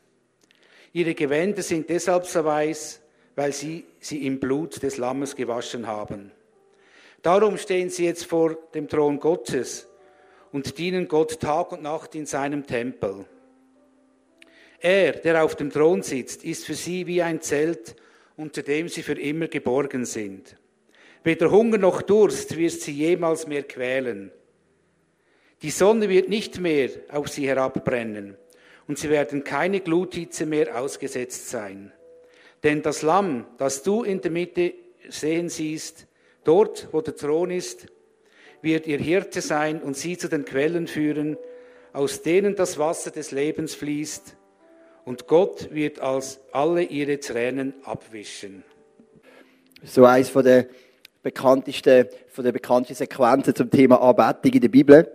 Ihre 0.93 1.15
Gewänder 1.15 1.61
sind 1.61 1.89
deshalb 1.89 2.25
so 2.25 2.43
weiß, 2.43 3.01
weil 3.35 3.53
sie 3.53 3.85
sie 3.99 4.25
im 4.25 4.39
Blut 4.39 4.81
des 4.83 4.97
Lammes 4.97 5.35
gewaschen 5.35 5.87
haben. 5.87 6.31
Darum 7.21 7.57
stehen 7.57 7.89
sie 7.89 8.05
jetzt 8.05 8.25
vor 8.25 8.57
dem 8.73 8.87
Thron 8.87 9.19
Gottes 9.19 9.87
und 10.51 10.77
dienen 10.77 11.07
Gott 11.07 11.39
Tag 11.39 11.71
und 11.71 11.83
Nacht 11.83 12.15
in 12.15 12.25
seinem 12.25 12.65
Tempel. 12.65 13.25
Er, 14.81 15.13
der 15.13 15.43
auf 15.43 15.55
dem 15.55 15.71
Thron 15.71 16.03
sitzt, 16.03 16.43
ist 16.43 16.65
für 16.65 16.73
sie 16.73 17.05
wie 17.07 17.21
ein 17.21 17.41
Zelt, 17.41 17.95
unter 18.37 18.61
dem 18.61 18.87
sie 18.87 19.03
für 19.03 19.19
immer 19.19 19.47
geborgen 19.47 20.05
sind. 20.05 20.55
Weder 21.23 21.51
Hunger 21.51 21.77
noch 21.77 22.01
Durst 22.01 22.55
wird 22.55 22.71
sie 22.71 22.93
jemals 22.93 23.45
mehr 23.47 23.63
quälen. 23.63 24.31
Die 25.61 25.71
Sonne 25.71 26.07
wird 26.07 26.29
nicht 26.29 26.59
mehr 26.59 26.89
auf 27.09 27.27
sie 27.27 27.47
herabbrennen 27.47 28.37
und 28.87 28.97
sie 28.97 29.09
werden 29.09 29.43
keine 29.43 29.81
Gluthitze 29.81 30.45
mehr 30.45 30.79
ausgesetzt 30.79 31.49
sein. 31.49 31.91
Denn 32.63 32.81
das 32.81 33.01
Lamm, 33.01 33.45
das 33.57 33.83
du 33.83 34.03
in 34.03 34.21
der 34.21 34.31
Mitte 34.31 34.73
sehen 35.09 35.49
siehst, 35.49 36.07
dort, 36.45 36.87
wo 36.91 37.01
der 37.01 37.15
Thron 37.15 37.51
ist, 37.51 37.87
wird 38.61 38.87
ihr 38.87 38.97
Hirte 38.97 39.41
sein 39.41 39.81
und 39.81 39.97
sie 39.97 40.17
zu 40.17 40.29
den 40.29 40.45
Quellen 40.45 40.87
führen, 40.87 41.37
aus 41.91 42.21
denen 42.21 42.55
das 42.55 42.77
Wasser 42.77 43.11
des 43.11 43.31
Lebens 43.31 43.75
fließt. 43.75 44.35
Und 45.09 45.25
Gott 45.25 45.73
wird 45.73 45.99
als 45.99 46.39
alle 46.51 46.83
ihre 46.83 47.19
Tränen 47.19 47.73
abwischen. 47.83 48.63
So 49.81 50.05
eins 50.05 50.29
von 50.29 50.45
der 50.45 50.67
bekanntesten, 51.23 52.07
von 52.27 52.43
der 52.43 52.51
bekanntesten 52.51 53.07
Sequenzen 53.07 53.55
zum 53.55 53.71
Thema 53.71 53.99
Anbetung 53.99 54.53
in 54.53 54.61
der 54.61 54.67
Bibel. 54.67 55.11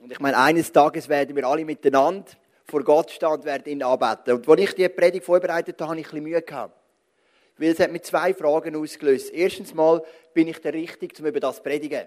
Und 0.00 0.12
ich 0.12 0.20
meine, 0.20 0.38
eines 0.38 0.70
Tages 0.70 1.08
werden 1.08 1.34
wir 1.34 1.48
alle 1.48 1.64
miteinander 1.64 2.30
vor 2.64 2.84
Gott 2.84 3.10
stehen 3.10 3.30
und 3.30 3.44
werde 3.44 3.68
ihn 3.70 3.82
anbeten. 3.82 4.34
Und 4.34 4.48
als 4.48 4.60
ich 4.60 4.74
die 4.76 4.88
Predigt 4.88 5.24
vorbereitet 5.24 5.80
habe, 5.80 5.90
habe 5.90 5.98
ich 5.98 6.06
ein 6.06 6.10
bisschen 6.10 6.22
Mühe 6.22 6.42
gehabt. 6.42 6.78
Weil 7.56 7.70
es 7.70 7.80
hat 7.80 7.90
mir 7.90 8.02
zwei 8.02 8.34
Fragen 8.34 8.76
ausgelöst. 8.76 9.32
Erstens 9.32 9.74
mal, 9.74 10.00
bin 10.32 10.46
ich 10.46 10.60
der 10.60 10.74
Richtige, 10.74 11.20
um 11.20 11.26
über 11.26 11.40
das 11.40 11.56
zu 11.56 11.62
predigen? 11.64 12.06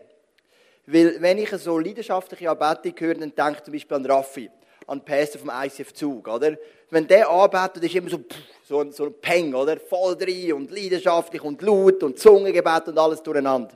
Weil, 0.85 1.21
wenn 1.21 1.39
ich 1.39 1.49
so 1.49 1.77
leidenschaftliche 1.77 2.49
Anbetung 2.49 2.93
höre, 2.97 3.15
dann 3.15 3.35
denke 3.35 3.55
ich 3.57 3.63
zum 3.63 3.73
Beispiel 3.73 3.97
an 3.97 4.05
Raffi, 4.05 4.49
an 4.91 5.05
Pastor 5.05 5.39
vom 5.39 5.49
ICF 5.49 5.93
Zug, 5.93 6.27
oder? 6.27 6.57
Wenn 6.89 7.07
der 7.07 7.29
anbetet, 7.29 7.83
ist 7.83 7.95
immer 7.95 8.09
so, 8.09 8.19
so, 8.67 8.81
ein, 8.81 8.91
so 8.91 9.05
ein 9.05 9.13
Peng, 9.21 9.53
oder? 9.53 9.77
Voll 9.79 10.17
drin 10.17 10.51
und 10.53 10.69
leidenschaftlich 10.69 11.41
und 11.41 11.61
laut 11.61 12.03
und 12.03 12.19
Zungengebet 12.19 12.89
und 12.89 12.97
alles 12.97 13.23
durcheinander. 13.23 13.71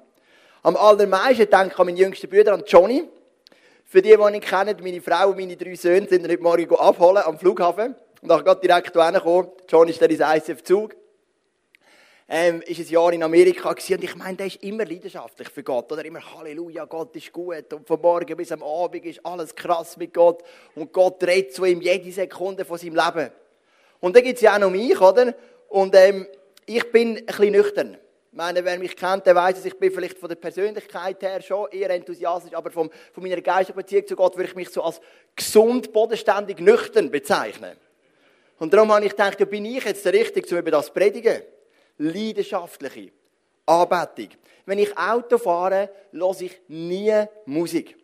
Am 0.61 0.75
allermeisten 0.75 1.49
denke 1.49 1.67
ich 1.71 1.79
an 1.79 1.85
meinen 1.85 1.97
jüngsten 1.97 2.29
Bruder, 2.29 2.53
an 2.53 2.63
Johnny. 2.67 3.05
Für 3.85 4.01
die, 4.01 4.09
die 4.09 4.35
ihn 4.35 4.41
kennen, 4.41 4.77
meine 4.81 5.01
Frau 5.01 5.29
und 5.29 5.37
meine 5.37 5.55
drei 5.55 5.75
Söhne 5.75 6.07
sind 6.07 6.27
heute 6.27 6.41
Morgen 6.41 6.75
abholen 6.75 7.23
am 7.23 7.39
Flughafen. 7.39 7.95
Und 8.21 8.29
dann 8.29 8.43
gerade 8.43 8.59
direkt 8.59 8.91
hierher 8.91 9.11
gekommen. 9.13 9.49
John 9.69 9.87
ist 9.87 10.01
dann 10.01 10.09
ins 10.09 10.19
ICF-Zug. 10.19 10.95
Ähm, 12.27 12.63
ist 12.65 12.79
ein 12.79 12.87
Jahr 12.87 13.13
in 13.13 13.21
Amerika 13.21 13.71
gewesen. 13.71 13.97
und 13.97 14.03
ich 14.03 14.15
meine, 14.15 14.35
der 14.35 14.47
ist 14.47 14.63
immer 14.63 14.83
leidenschaftlich 14.83 15.47
für 15.49 15.61
Gott, 15.61 15.91
oder? 15.91 16.03
Immer 16.03 16.21
Halleluja, 16.33 16.85
Gott 16.85 17.15
ist 17.15 17.31
gut 17.31 17.71
und 17.71 17.85
von 17.85 18.01
morgen 18.01 18.35
bis 18.35 18.51
am 18.51 18.63
Abend 18.63 19.05
ist 19.05 19.23
alles 19.23 19.53
krass 19.53 19.95
mit 19.95 20.11
Gott 20.11 20.41
und 20.73 20.91
Gott 20.91 21.23
redet 21.23 21.53
zu 21.53 21.65
ihm 21.65 21.81
jede 21.81 22.11
Sekunde 22.11 22.65
von 22.65 22.79
seinem 22.79 22.95
Leben. 22.95 23.29
Und 23.99 24.15
dann 24.15 24.23
gibt 24.23 24.37
es 24.37 24.41
ja 24.41 24.55
auch 24.55 24.59
noch 24.59 24.71
mich, 24.71 24.99
oder? 24.99 25.35
Und 25.69 25.93
ähm, 25.95 26.25
ich 26.65 26.91
bin 26.91 27.17
ein 27.17 27.25
bisschen 27.25 27.51
nüchtern. 27.51 27.97
Ich 28.31 28.37
meine, 28.37 28.65
wer 28.65 28.79
mich 28.79 28.95
kennt, 28.95 29.27
der 29.27 29.35
weiß, 29.35 29.57
dass 29.57 29.65
ich 29.65 29.77
bin 29.77 29.91
vielleicht 29.91 30.17
von 30.17 30.27
der 30.27 30.35
Persönlichkeit 30.35 31.21
her 31.21 31.41
schon 31.43 31.69
eher 31.71 31.91
enthusiastisch, 31.91 32.55
aber 32.55 32.71
vom, 32.71 32.89
von 33.13 33.23
meiner 33.23 33.39
geistigen 33.39 33.77
Beziehung 33.77 34.07
zu 34.07 34.15
Gott 34.15 34.35
würde 34.35 34.49
ich 34.49 34.55
mich 34.55 34.69
so 34.69 34.81
als 34.81 34.99
gesund, 35.35 35.93
bodenständig, 35.93 36.59
nüchtern 36.59 37.11
bezeichnen. 37.11 37.77
Und 38.57 38.73
darum 38.73 38.91
habe 38.91 39.05
ich 39.05 39.11
gedacht, 39.11 39.39
ja, 39.39 39.45
bin 39.45 39.63
ich 39.65 39.83
jetzt 39.83 40.03
der 40.05 40.13
Richtige, 40.13 40.55
um 40.55 40.59
über 40.59 40.71
das 40.71 40.87
zu 40.87 40.93
predigen? 40.93 41.43
Leidenschaftliche 41.97 43.11
Anbetung. 43.65 44.29
Wenn 44.65 44.79
ich 44.79 44.97
Auto 44.97 45.37
fahre, 45.37 45.89
höre 46.11 46.41
ich 46.41 46.59
nie 46.67 47.13
Musik. 47.45 47.95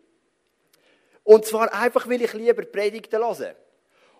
Und 1.24 1.44
zwar 1.44 1.72
einfach, 1.72 2.08
weil 2.08 2.22
ich 2.22 2.32
lieber 2.32 2.62
Predigten 2.62 3.20
höre. 3.20 3.54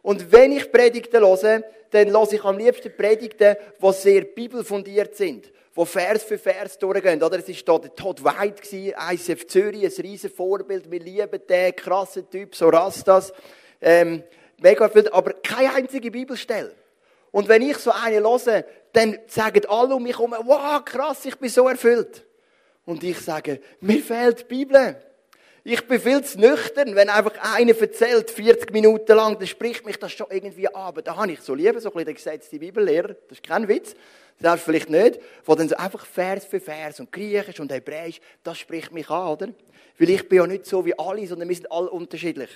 Und 0.02 0.32
wenn 0.32 0.52
ich 0.52 0.70
Predigten 0.70 1.20
höre, 1.20 1.62
dann 1.90 2.10
höre 2.10 2.32
ich 2.32 2.44
am 2.44 2.58
liebsten 2.58 2.96
Predigten, 2.96 3.56
die 3.80 3.92
sehr 3.92 4.22
bibelfundiert 4.22 5.14
sind, 5.16 5.52
die 5.76 5.86
Vers 5.86 6.24
für 6.24 6.38
Vers 6.38 6.78
durchgehen. 6.78 7.22
Oder 7.22 7.38
es 7.38 7.48
war 7.48 7.78
da 7.78 7.88
der 7.88 7.94
Todd 7.94 8.24
White, 8.24 8.62
ICF 8.72 9.46
Zürich, 9.46 9.84
ein 9.84 10.04
riesen 10.04 10.30
Vorbild. 10.30 10.90
Wir 10.90 11.00
lieben 11.00 11.40
den, 11.48 11.76
krassen 11.76 12.28
Typ, 12.28 12.54
so 12.54 12.68
Rastas. 12.68 13.32
Ähm, 13.80 14.22
mega 14.58 14.88
viel, 14.88 15.08
aber 15.10 15.34
keine 15.34 15.74
einzige 15.74 16.10
Bibelstelle. 16.10 16.74
Und 17.32 17.48
wenn 17.48 17.62
ich 17.62 17.78
so 17.78 17.90
eine 17.90 18.20
höre, 18.20 18.64
dann 18.92 19.18
sagen 19.26 19.62
alle 19.68 19.96
um 19.96 20.02
mich 20.02 20.16
herum, 20.16 20.34
wow, 20.44 20.84
krass, 20.84 21.24
ich 21.24 21.36
bin 21.36 21.48
so 21.48 21.66
erfüllt. 21.66 22.24
Und 22.84 23.02
ich 23.02 23.18
sage, 23.18 23.60
mir 23.80 24.00
fehlt 24.00 24.40
die 24.40 24.44
Bibel. 24.44 24.96
Ich 25.64 25.86
bin 25.86 26.00
viel 26.00 26.22
zu 26.24 26.40
nüchtern, 26.40 26.96
wenn 26.96 27.08
einfach 27.08 27.32
einer 27.54 27.80
erzählt, 27.80 28.30
40 28.30 28.72
Minuten 28.72 29.14
lang, 29.14 29.38
dann 29.38 29.46
spricht 29.46 29.86
mich 29.86 29.96
das 29.96 30.12
schon 30.12 30.26
irgendwie 30.28 30.66
an. 30.66 30.74
Aber 30.74 31.02
da 31.02 31.16
habe 31.16 31.30
ich 31.30 31.40
so 31.40 31.54
lieber 31.54 31.80
so 31.80 31.88
ein 31.88 31.92
bisschen 31.92 32.06
den 32.06 32.14
gesetzten 32.16 32.58
Bibellehrer, 32.58 33.14
das 33.28 33.38
ist 33.38 33.44
kein 33.44 33.68
Witz, 33.68 33.94
das 34.40 34.56
ist 34.56 34.64
vielleicht 34.64 34.90
nicht, 34.90 35.20
wo 35.44 35.54
dann 35.54 35.68
so 35.68 35.76
einfach 35.76 36.04
Vers 36.04 36.44
für 36.44 36.58
Vers 36.58 36.98
und 36.98 37.12
Griechisch 37.12 37.60
und 37.60 37.70
Hebräisch, 37.70 38.20
das 38.42 38.58
spricht 38.58 38.90
mich 38.90 39.08
an, 39.08 39.28
oder? 39.28 39.48
Weil 39.98 40.10
ich 40.10 40.28
bin 40.28 40.38
ja 40.38 40.46
nicht 40.48 40.66
so 40.66 40.84
wie 40.84 40.98
alle, 40.98 41.24
sondern 41.28 41.48
wir 41.48 41.54
sind 41.54 41.70
alle 41.70 41.90
unterschiedlich. 41.90 42.50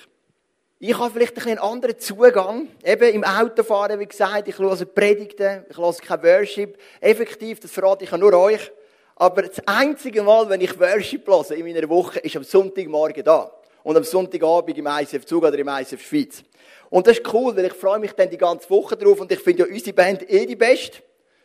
Ich 0.79 0.95
habe 0.95 1.09
vielleicht 1.09 1.43
einen 1.43 1.57
anderen 1.57 1.97
Zugang. 1.97 2.67
Eben 2.85 3.15
im 3.15 3.23
Autofahren, 3.23 3.99
wie 3.99 4.05
gesagt, 4.05 4.47
ich 4.47 4.59
höre 4.59 4.75
Predigten, 4.85 5.65
ich 5.67 5.75
höre 5.75 5.93
kein 5.93 6.21
Worship. 6.21 6.77
Effektiv, 7.01 7.59
das 7.59 7.71
verrate 7.71 8.03
ich 8.03 8.11
ja 8.11 8.17
nur 8.17 8.31
euch. 8.33 8.71
Aber 9.15 9.41
das 9.41 9.59
einzige 9.65 10.21
Mal, 10.21 10.47
wenn 10.49 10.61
ich 10.61 10.79
Worship 10.79 11.25
höre 11.25 11.49
in 11.53 11.65
meiner 11.65 11.89
Woche, 11.89 12.19
ist 12.19 12.35
am 12.35 12.43
Sonntagmorgen 12.43 13.23
da. 13.23 13.51
Und 13.81 13.97
am 13.97 14.03
Sonntagabend 14.03 14.77
im 14.77 14.85
ICF 14.85 15.25
Zug 15.25 15.45
oder 15.45 15.57
im 15.57 15.67
ICF 15.67 15.99
Schweiz. 15.99 16.43
Und 16.91 17.07
das 17.07 17.17
ist 17.17 17.33
cool, 17.33 17.55
weil 17.55 17.65
ich 17.65 17.73
freue 17.73 17.97
mich 17.97 18.11
dann 18.11 18.29
die 18.29 18.37
ganze 18.37 18.69
Woche 18.69 18.95
drauf 18.95 19.19
und 19.19 19.31
ich 19.31 19.39
finde 19.39 19.63
ja 19.63 19.73
unsere 19.73 19.93
Band 19.93 20.29
eh 20.29 20.45
die 20.45 20.55
beste. 20.55 20.99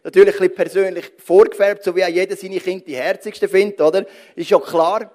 Natürlich 0.05 0.35
ein 0.35 0.41
bisschen 0.41 0.55
persönlich 0.55 1.11
vorgefärbt, 1.17 1.83
so 1.83 1.97
wie 1.97 2.05
auch 2.05 2.09
jeder 2.09 2.37
seine 2.37 2.61
Kinder 2.61 2.85
die 2.85 2.97
herzigsten 2.97 3.49
findet, 3.49 3.81
oder? 3.81 4.05
Ist 4.37 4.51
ja 4.51 4.59
klar. 4.59 5.11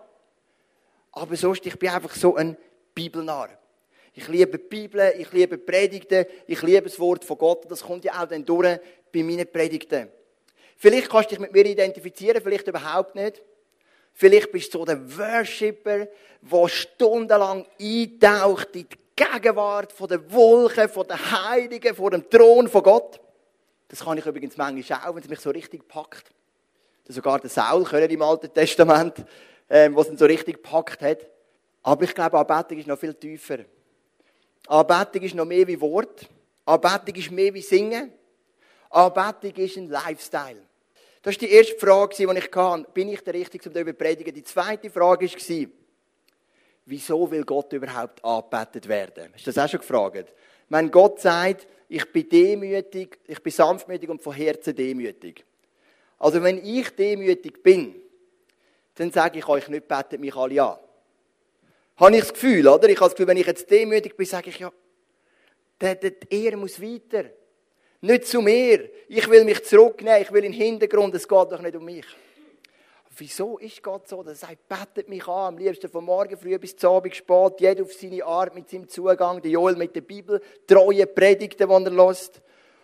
Aber 1.12 1.36
sonst, 1.36 1.64
ich 1.68 1.78
bin 1.78 1.90
einfach 1.90 2.16
so 2.16 2.36
ein 2.36 2.58
Bibelnarr. 2.96 3.50
Ich 4.18 4.28
liebe 4.30 4.58
die 4.58 4.68
Bibel, 4.68 5.14
ich 5.16 5.32
liebe 5.32 5.60
Predigten, 5.60 6.26
ich 6.48 6.64
liebe 6.64 6.90
das 6.90 6.98
Wort 6.98 7.24
von 7.24 7.38
Gott. 7.38 7.70
Das 7.70 7.84
kommt 7.84 8.04
ja 8.04 8.20
auch 8.20 8.28
dann 8.28 8.44
durch 8.44 8.80
bei 9.14 9.22
meinen 9.22 9.46
Predigten. 9.46 10.10
Vielleicht 10.76 11.08
kannst 11.08 11.30
du 11.30 11.36
dich 11.36 11.40
mit 11.40 11.54
mir 11.54 11.64
identifizieren, 11.64 12.42
vielleicht 12.42 12.68
überhaupt 12.68 13.14
nicht. 13.14 13.44
Vielleicht 14.14 14.52
bist 14.52 14.74
du 14.74 14.80
so 14.80 14.86
der 14.86 15.00
Worshipper, 15.20 16.08
der 16.42 16.68
stundenlang 16.68 17.68
eintaucht 17.80 18.76
in 18.76 18.88
die 18.90 18.98
Gegenwart 19.16 19.92
von 19.94 20.08
der 20.08 20.32
Wolken, 20.32 20.90
von 20.90 21.08
den 21.08 21.32
Heiligen, 21.32 21.96
vor 21.96 22.10
dem 22.10 22.28
Thron 22.28 22.68
von 22.68 22.82
Gott. 22.82 23.22
Das 23.88 24.00
kann 24.04 24.18
ich 24.18 24.26
übrigens 24.26 24.58
manchmal 24.58 25.00
auch, 25.06 25.14
wenn 25.14 25.22
es 25.22 25.30
mich 25.30 25.40
so 25.42 25.52
richtig 25.52 25.88
packt. 25.88 26.32
Sogar 27.08 27.40
der 27.40 27.52
Saul 27.52 27.84
können 27.84 28.10
im 28.10 28.22
Alten 28.24 28.52
Testament, 28.52 29.24
ähm, 29.70 29.96
was 29.96 30.10
ihn 30.10 30.18
so 30.18 30.26
richtig 30.26 30.56
gepackt 30.56 31.04
hat. 31.04 31.20
Aber 31.84 32.04
ich 32.04 32.16
glaube, 32.16 32.40
Anbetung 32.40 32.80
ist 32.80 32.88
noch 32.88 32.98
viel 32.98 33.14
tiefer. 33.14 33.60
Anbetung 34.68 35.24
ist 35.24 35.36
noch 35.36 35.46
mehr 35.46 35.68
wie 35.68 35.80
Wort. 35.80 36.28
Anbetung 36.66 37.16
ist 37.16 37.32
mehr 37.32 37.54
wie 37.54 37.62
Singen. 37.62 38.12
Anbetung 38.90 39.54
ist 39.56 39.78
ein 39.78 39.90
Lifestyle. 39.90 40.62
Das 41.22 41.36
war 41.36 41.40
die 41.40 41.52
erste 41.52 41.76
Frage, 41.76 42.16
die 42.16 42.24
ich 42.24 42.56
hatte. 42.56 42.86
Bin 42.94 43.10
ich 43.10 43.22
der 43.22 43.34
Richtige, 43.34 43.68
um 43.68 43.74
darüber 43.74 43.92
zu 43.92 43.98
predigen? 43.98 44.34
Die 44.34 44.44
zweite 44.44 44.90
Frage 44.90 45.26
war, 45.26 45.68
wieso 46.86 47.32
will 47.32 47.44
Gott 47.44 47.74
überhaupt 47.74 48.24
angebetet 48.24 48.88
werden? 48.88 49.30
Hast 49.34 49.48
du 49.48 49.52
das 49.52 49.64
auch 49.64 49.70
schon 49.70 49.80
gefragt? 49.80 50.34
Wenn 50.70 50.92
Gott 50.92 51.22
sagt, 51.22 51.68
ich 51.90 52.12
bin 52.12 52.28
demütig, 52.28 53.20
ich 53.28 53.42
bin 53.42 53.52
sanftmütig 53.52 54.10
und 54.10 54.22
von 54.22 54.34
Herzen 54.34 54.76
demütig. 54.76 55.46
Also 56.20 56.42
wenn 56.42 56.64
ich 56.66 56.90
demütig 56.96 57.64
bin, 57.64 57.96
dann 58.96 59.12
sage 59.12 59.40
ich 59.40 59.48
euch 59.48 59.68
nicht, 59.70 59.88
betet 59.88 60.20
mich 60.20 60.36
alle 60.36 60.64
an. 60.64 60.78
Habe 61.98 62.16
ich 62.16 62.22
das 62.22 62.34
Gefühl, 62.34 62.68
oder? 62.68 62.88
Ich 62.90 62.98
habe 62.98 63.06
das 63.06 63.16
Gefühl, 63.16 63.28
wenn 63.28 63.38
ich 63.38 63.48
jetzt 63.48 63.70
demütig 63.70 64.16
bin, 64.16 64.26
sage 64.26 64.50
ich 64.50 64.60
ja, 64.60 64.72
der, 65.82 65.96
der, 65.96 66.14
Ehre 66.30 66.58
muss 66.58 66.82
weiter. 66.82 67.26
Nicht 68.02 68.28
zu 68.28 68.42
mir. 68.42 68.90
Ich 69.08 69.28
will 69.28 69.44
mich 69.44 69.64
zurücknehmen. 69.64 70.22
Ich 70.22 70.32
will 70.32 70.44
in 70.44 70.52
den 70.52 70.62
Hintergrund. 70.62 71.16
Es 71.16 71.28
geht 71.28 71.52
doch 71.52 71.62
nicht 71.62 71.76
um 71.76 71.84
mich. 71.84 72.06
Wieso 73.20 73.58
ist 73.58 73.82
Gott 73.82 74.08
so? 74.08 74.22
Er 74.24 74.36
sagt, 74.36 74.70
betet 74.70 75.10
mich 75.10 75.28
an, 75.28 75.56
am 75.56 75.58
liebsten 75.58 75.90
von 75.90 76.06
morgen 76.06 76.38
früh 76.38 76.56
bis 76.60 76.76
zum 76.76 76.92
Abend 76.92 77.16
spät, 77.16 77.54
jeder 77.60 77.84
auf 77.84 77.92
seine 77.92 78.24
Art 78.24 78.54
mit 78.54 78.70
seinem 78.70 78.88
Zugang, 78.88 79.42
der 79.42 79.50
Joel 79.50 79.76
mit 79.76 79.96
der 79.96 80.02
Bibel, 80.02 80.40
treue 80.68 81.08
Predigten, 81.08 81.68
die 81.68 81.74
er 81.74 82.08
lässt, 82.08 82.42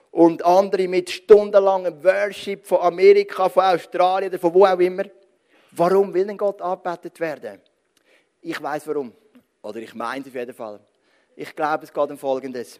und 0.09 0.43
andere 0.43 0.87
mit 0.87 1.11
stundenlangem 1.11 2.03
Worship 2.03 2.65
von 2.65 2.79
Amerika, 2.79 3.47
von 3.47 3.63
Australien 3.63 4.31
oder 4.31 4.39
von 4.39 4.55
wo 4.55 4.65
auch 4.65 4.79
immer. 4.79 5.03
Warum 5.69 6.11
will 6.15 6.25
denn 6.25 6.37
Gott 6.37 6.63
angebetet 6.63 7.19
werden? 7.19 7.61
Ich 8.43 8.61
weiß 8.61 8.87
warum. 8.87 9.13
Oder 9.61 9.79
ich 9.79 9.93
meine 9.95 10.21
es 10.21 10.27
auf 10.27 10.35
jeden 10.35 10.53
Fall. 10.53 10.79
Ich 11.35 11.55
glaube, 11.55 11.85
es 11.85 11.93
geht 11.93 12.11
um 12.11 12.17
Folgendes. 12.17 12.79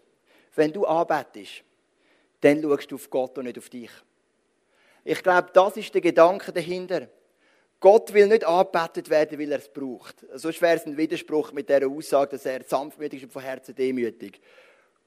Wenn 0.55 0.72
du 0.72 0.86
anbetest, 0.86 1.63
dann 2.41 2.62
schaust 2.62 2.91
du 2.91 2.96
auf 2.96 3.10
Gott 3.10 3.38
und 3.38 3.46
nicht 3.46 3.58
auf 3.58 3.70
dich. 3.70 3.89
Ich 5.05 5.24
glaube, 5.24 5.50
das 5.53 5.77
ist 5.77 5.93
der 5.93 6.01
Gedanke 6.01 6.51
dahinter. 6.51 7.08
Gott 7.79 8.13
will 8.13 8.27
nicht 8.27 8.46
angebetet 8.46 9.10
werden, 9.10 9.39
weil 9.39 9.51
er 9.51 9.60
es 9.60 9.70
braucht. 9.70 10.25
Sonst 10.34 10.62
wäre 10.62 10.77
es 10.77 10.86
ein 10.86 10.98
Widerspruch 10.98 11.51
mit 11.53 11.70
der 11.70 11.88
Aussage, 11.88 12.32
dass 12.32 12.46
er 12.46 12.63
sanftmütig 12.63 13.20
ist 13.20 13.25
und 13.25 13.34
von 13.34 13.41
Herzen 13.41 13.75
demütig. 13.75 14.41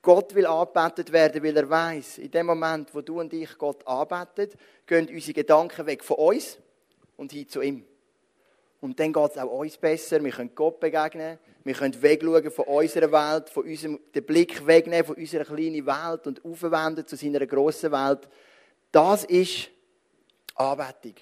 Gott 0.02 0.34
will 0.34 0.46
angebetet 0.46 1.12
werden, 1.12 1.42
weil 1.42 1.56
er 1.56 1.68
weiß, 1.68 2.18
in 2.18 2.30
dem 2.30 2.46
Moment, 2.46 2.94
wo 2.94 3.00
du 3.00 3.20
und 3.20 3.32
ich 3.32 3.56
Gott 3.58 3.86
anbeten, 3.86 4.50
gehen 4.86 5.08
unsere 5.08 5.34
Gedanken 5.34 5.86
weg 5.86 6.04
von 6.04 6.16
uns 6.16 6.58
und 7.16 7.32
hin 7.32 7.48
zu 7.48 7.60
ihm. 7.60 7.84
Und 8.86 9.00
dann 9.00 9.12
geht 9.12 9.30
es 9.32 9.36
auch 9.36 9.50
uns 9.50 9.76
besser. 9.76 10.22
Wir 10.22 10.30
können 10.30 10.54
Gott 10.54 10.78
begegnen. 10.78 11.40
Wir 11.64 11.74
können 11.74 12.00
wegschauen 12.00 12.50
von 12.52 12.66
unserer 12.66 13.10
Welt, 13.10 13.50
von 13.50 13.64
unserem, 13.64 13.98
den 14.14 14.24
Blick 14.24 14.64
wegnehmen 14.64 15.04
von 15.04 15.16
unserer 15.16 15.44
kleinen 15.44 15.84
Welt 15.84 16.26
und 16.28 16.44
aufwenden 16.44 17.04
zu 17.04 17.16
seiner 17.16 17.44
grossen 17.46 17.90
Welt. 17.90 18.28
Das 18.92 19.24
ist 19.24 19.70
Anbetung. 20.54 21.14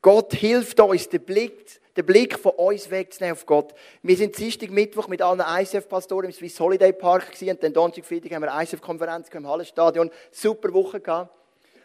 Gott 0.00 0.32
hilft 0.34 0.78
uns, 0.78 1.08
den 1.08 1.24
Blick, 1.24 1.80
den 1.96 2.06
Blick 2.06 2.38
von 2.38 2.52
uns 2.52 2.88
wegzunehmen 2.88 3.36
auf 3.36 3.44
Gott. 3.44 3.74
Wir 4.04 4.16
sind 4.16 4.38
Dienstag, 4.38 4.70
Mittwoch 4.70 5.08
mit 5.08 5.20
allen 5.20 5.40
ICF-Pastoren 5.40 6.26
im 6.26 6.32
Swiss 6.32 6.60
Holiday 6.60 6.92
Park 6.92 7.32
gewesen, 7.32 7.50
und 7.50 7.62
dann 7.64 7.72
Donnerstag, 7.72 8.04
Freitag 8.04 8.30
haben 8.30 8.42
wir 8.42 8.54
eine 8.54 8.62
ICF-Konferenz 8.62 9.28
im 9.30 9.48
Hallenstadion. 9.48 10.08
Super 10.30 10.72
Woche 10.72 11.00
gehabt. 11.00 11.34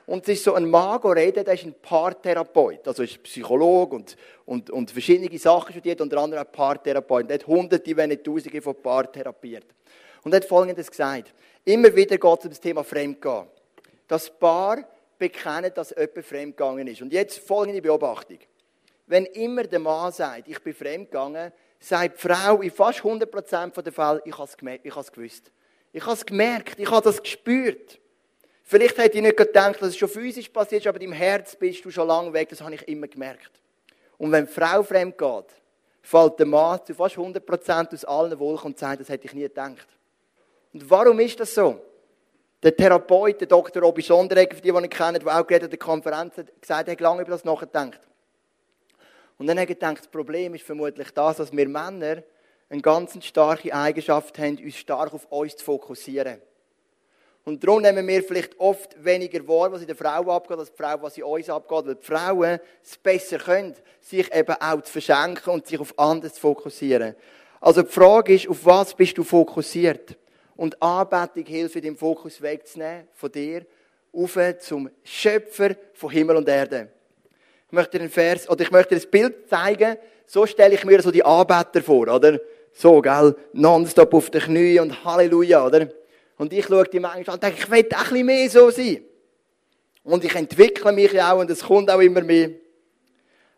Und 0.05 0.24
es 0.24 0.39
ist 0.39 0.43
so 0.43 0.53
ein 0.53 0.70
Mann, 0.70 1.00
der 1.01 1.15
redet, 1.15 1.48
der 1.48 1.53
ist 1.53 1.63
ein 1.63 1.75
Paartherapeut. 1.81 2.88
Also 2.88 3.03
ist 3.03 3.22
Psychologe 3.24 3.96
und, 3.96 4.15
und, 4.46 4.70
und 4.70 4.91
verschiedene 4.91 5.38
Sachen 5.38 5.72
studiert, 5.72 6.01
unter 6.01 6.17
anderem 6.17 6.46
ein 6.46 6.51
Paartherapeut. 6.51 7.29
Der 7.29 7.36
hat 7.36 7.48
hunderte, 7.48 7.96
wenn 7.96 8.10
nicht 8.10 8.24
tausende 8.24 8.62
von 8.62 8.75
Paaren 8.75 9.12
therapiert. 9.12 9.65
Und 10.24 10.34
er 10.34 10.38
hat 10.38 10.46
Folgendes 10.46 10.89
gesagt. 10.89 11.34
Immer 11.63 11.96
wieder 11.96 12.17
geht 12.17 12.39
es 12.39 12.46
um 12.46 12.50
das 12.50 12.60
Thema 12.60 12.84
Fremdgehen. 12.84 13.46
Das 14.08 14.29
Paar 14.29 14.84
bekennt, 15.17 15.77
dass 15.77 15.91
jemand 15.91 16.25
fremdgegangen 16.25 16.88
ist. 16.88 17.01
Und 17.01 17.13
jetzt 17.13 17.39
folgende 17.39 17.81
Beobachtung. 17.81 18.39
Wenn 19.05 19.25
immer 19.27 19.63
der 19.63 19.79
Mann 19.79 20.12
sagt, 20.12 20.48
ich 20.48 20.60
bin 20.60 20.74
fremdgegangen, 20.74 21.51
sagt 21.79 22.17
die 22.17 22.27
Frau 22.27 22.62
in 22.62 22.72
fast 22.72 23.00
100% 23.00 23.81
der 23.81 23.93
Fälle, 23.93 24.22
ich 24.25 24.38
habe 24.38 24.50
es 25.00 25.12
gewusst. 25.12 25.51
Ich 25.93 26.03
habe 26.03 26.13
es 26.13 26.25
gemerkt, 26.25 26.79
ich 26.79 26.89
habe 26.89 27.03
das 27.03 27.22
gespürt. 27.22 28.00
Vielleicht 28.63 28.98
hätte 28.98 29.18
ich 29.18 29.24
nicht 29.24 29.38
gedacht, 29.38 29.82
dass 29.82 29.89
es 29.89 29.98
schon 29.98 30.10
physisch 30.10 30.50
passiert 30.50 30.82
ist, 30.82 30.88
aber 30.88 31.01
im 31.01 31.12
Herz 31.12 31.56
bist 31.56 31.84
du 31.84 31.91
schon 31.91 32.08
lange 32.08 32.32
weg. 32.34 32.50
Das 32.50 32.62
habe 32.62 32.75
ich 32.75 32.88
immer 32.88 33.08
gemerkt. 33.08 33.51
Und 34.18 34.32
wenn 34.32 34.48
Frau 34.48 34.84
fremd 34.84 35.18
geht, 35.18 35.46
fällt 36.01 36.39
der 36.39 36.46
Mann 36.46 36.80
zu 36.86 36.94
fast 36.94 37.15
100% 37.15 37.94
aus 37.94 38.06
allen 38.06 38.39
Wolken 38.39 38.68
und 38.68 38.80
sagt, 38.80 39.01
das 39.01 39.10
hätte 39.10 39.27
ich 39.27 39.34
nie 39.34 39.41
gedacht. 39.41 39.88
Und 40.74 40.89
warum 40.89 41.20
ist 41.20 41.39
das 41.39 41.53
so? 41.53 41.82
Der 42.63 42.75
Therapeut, 42.75 43.41
der 43.41 43.48
Dr. 43.48 43.84
Obi 43.84 44.01
Sonderegger, 44.01 44.56
für 44.56 44.62
die, 44.62 44.72
die 44.72 44.77
ihn 44.77 44.89
kennen, 44.89 45.20
der 45.20 45.39
auch 45.39 45.46
gerade 45.46 45.65
an 45.65 45.70
der 45.70 45.80
Konferenz 45.80 46.38
hat, 46.38 46.62
gesagt, 46.62 46.88
er 46.88 46.91
hat 46.91 47.01
lange 47.01 47.22
über 47.24 47.32
das 47.32 47.44
nachgedacht. 47.44 48.00
Und 49.38 49.48
dann 49.48 49.58
hat 49.58 49.63
er 49.63 49.74
gedacht, 49.74 50.00
das 50.00 50.08
Problem 50.08 50.53
ist 50.53 50.63
vermutlich 50.63 51.10
das, 51.12 51.38
dass 51.38 51.51
wir 51.51 51.68
Männer 51.68 52.24
eine 52.70 52.82
ganz 52.82 53.18
starke 53.25 53.74
Eigenschaft 53.74 54.38
haben, 54.38 54.58
uns 54.63 54.75
stark 54.75 55.13
auf 55.13 55.25
uns 55.32 55.56
zu 55.58 55.65
fokussieren. 55.65 56.39
Und 57.43 57.63
darum 57.63 57.81
nehmen 57.81 58.07
wir 58.07 58.24
vielleicht 58.24 58.60
oft 58.60 59.03
weniger 59.03 59.48
wahr, 59.48 59.71
was 59.71 59.81
in 59.81 59.88
der 59.88 59.95
Frau 59.95 60.29
abgeht, 60.31 60.60
als 60.60 60.71
die 60.71 60.77
Frau, 60.77 61.01
was 61.01 61.17
in 61.17 61.24
uns 61.24 61.50
abgeht, 61.50 61.86
weil 61.88 61.95
die 61.95 62.05
Frauen 62.05 62.60
es 62.83 62.98
besser 62.98 63.39
können, 63.39 63.75
sich 64.00 64.31
eben 64.33 64.55
auch 64.60 64.81
zu 64.81 64.91
verschenken 64.91 65.51
und 65.53 65.65
sich 65.65 65.79
auf 65.79 65.98
anderes 65.98 66.36
zu 66.36 66.41
fokussieren. 66.41 67.15
Also 67.60 67.81
die 67.81 67.91
Frage 67.91 68.36
ist, 68.36 68.48
auf 68.48 68.63
was 68.65 68.93
bist 68.93 69.17
du 69.17 69.24
fokussiert? 69.24 70.15
Und 70.55 70.81
Anbetung 70.81 71.45
hilft 71.45 71.83
den 71.83 71.98
Fokus 71.98 72.41
wegzunehmen 72.41 73.07
von 73.13 73.31
dir, 73.31 73.65
auf 74.13 74.38
zum 74.60 74.89
Schöpfer 75.03 75.75
von 75.93 76.12
Himmel 76.12 76.36
und 76.36 76.48
Erde. 76.48 76.89
Ich 77.67 77.71
möchte 77.71 77.98
dir 77.98 78.03
einen 78.03 78.12
Vers, 78.12 78.48
oder 78.50 78.62
ich 78.62 78.69
möchte 78.69 78.95
dir 78.95 79.01
ein 79.01 79.10
Bild 79.10 79.50
zeigen, 79.50 79.98
so 80.27 80.45
stelle 80.45 80.75
ich 80.75 80.86
mir 80.86 81.01
so 81.01 81.10
die 81.10 81.25
Anbeter 81.25 81.81
vor, 81.81 82.07
oder? 82.07 82.39
So, 82.74 83.01
gell? 83.01 83.36
Nonstop 83.53 84.13
auf 84.13 84.29
den 84.29 84.41
Knien 84.41 84.83
und 84.83 85.03
Halleluja, 85.03 85.65
oder? 85.65 85.88
Und 86.41 86.51
ich 86.53 86.65
schaue 86.65 86.86
die 86.86 87.00
Menschen 87.00 87.27
an 87.27 87.36
und 87.36 87.43
denke, 87.43 87.60
ich 87.60 87.69
will 87.69 87.86
ein 87.88 87.88
bisschen 87.88 88.25
mehr 88.25 88.50
so 88.50 88.71
sein. 88.71 89.03
Und 90.03 90.25
ich 90.25 90.33
entwickle 90.33 90.91
mich 90.91 91.12
ja 91.13 91.31
auch 91.31 91.39
und 91.39 91.51
es 91.51 91.62
kommt 91.62 91.88
auch 91.91 92.00
immer 92.00 92.21
mehr. 92.21 92.50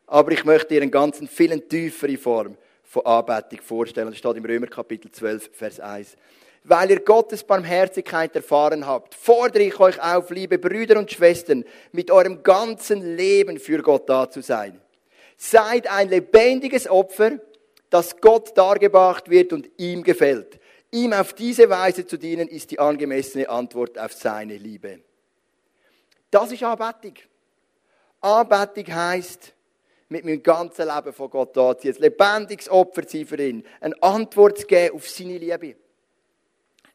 Aber 0.05 0.33
ich 0.33 0.43
möchte 0.43 0.67
dir 0.67 0.81
eine 0.81 0.91
ganz 0.91 1.17
viel 1.29 1.57
tiefere 1.61 2.17
Form 2.17 2.57
von 2.83 3.05
Anbetung 3.05 3.61
vorstellen. 3.61 4.09
Das 4.09 4.17
steht 4.17 4.35
im 4.35 4.43
Römer 4.43 4.67
Kapitel 4.67 5.09
12, 5.09 5.51
Vers 5.53 5.79
1. 5.79 6.17
Weil 6.65 6.91
ihr 6.91 6.99
Gottes 6.99 7.45
Barmherzigkeit 7.45 8.35
erfahren 8.35 8.85
habt, 8.85 9.15
fordere 9.15 9.63
ich 9.63 9.79
euch 9.79 10.03
auf, 10.03 10.29
liebe 10.31 10.57
Brüder 10.57 10.99
und 10.99 11.09
Schwestern, 11.09 11.63
mit 11.93 12.11
eurem 12.11 12.43
ganzen 12.43 13.15
Leben 13.15 13.59
für 13.59 13.81
Gott 13.81 14.09
da 14.09 14.29
zu 14.29 14.41
sein. 14.41 14.81
Seid 15.37 15.89
ein 15.89 16.09
lebendiges 16.09 16.89
Opfer, 16.89 17.39
das 17.89 18.19
Gott 18.19 18.57
dargebracht 18.57 19.29
wird 19.29 19.53
und 19.53 19.69
ihm 19.77 20.03
gefällt. 20.03 20.59
Ihm 20.93 21.11
auf 21.11 21.33
diese 21.33 21.67
Weise 21.71 22.05
zu 22.05 22.17
dienen, 22.17 22.47
ist 22.47 22.69
die 22.69 22.77
angemessene 22.77 23.49
Antwort 23.49 23.97
auf 23.97 24.13
seine 24.13 24.57
Liebe. 24.57 24.99
Das 26.29 26.51
ist 26.51 26.61
Anbetung. 26.61 27.15
Anbetung 28.21 28.93
heisst, 28.93 29.53
mit 30.09 30.23
meinem 30.23 30.43
ganzen 30.43 30.87
Leben 30.87 31.11
von 31.11 31.31
Gott 31.31 31.57
da 31.57 31.75
zu 31.75 31.87
ein 31.87 31.95
lebendiges 31.95 32.69
Opfer 32.69 33.07
zu 33.07 33.17
sein 33.17 33.25
für 33.25 33.43
ihn, 33.43 33.65
eine 33.81 34.03
Antwort 34.03 34.59
zu 34.59 34.67
geben 34.67 34.95
auf 34.95 35.09
seine 35.09 35.39
Liebe. 35.39 35.75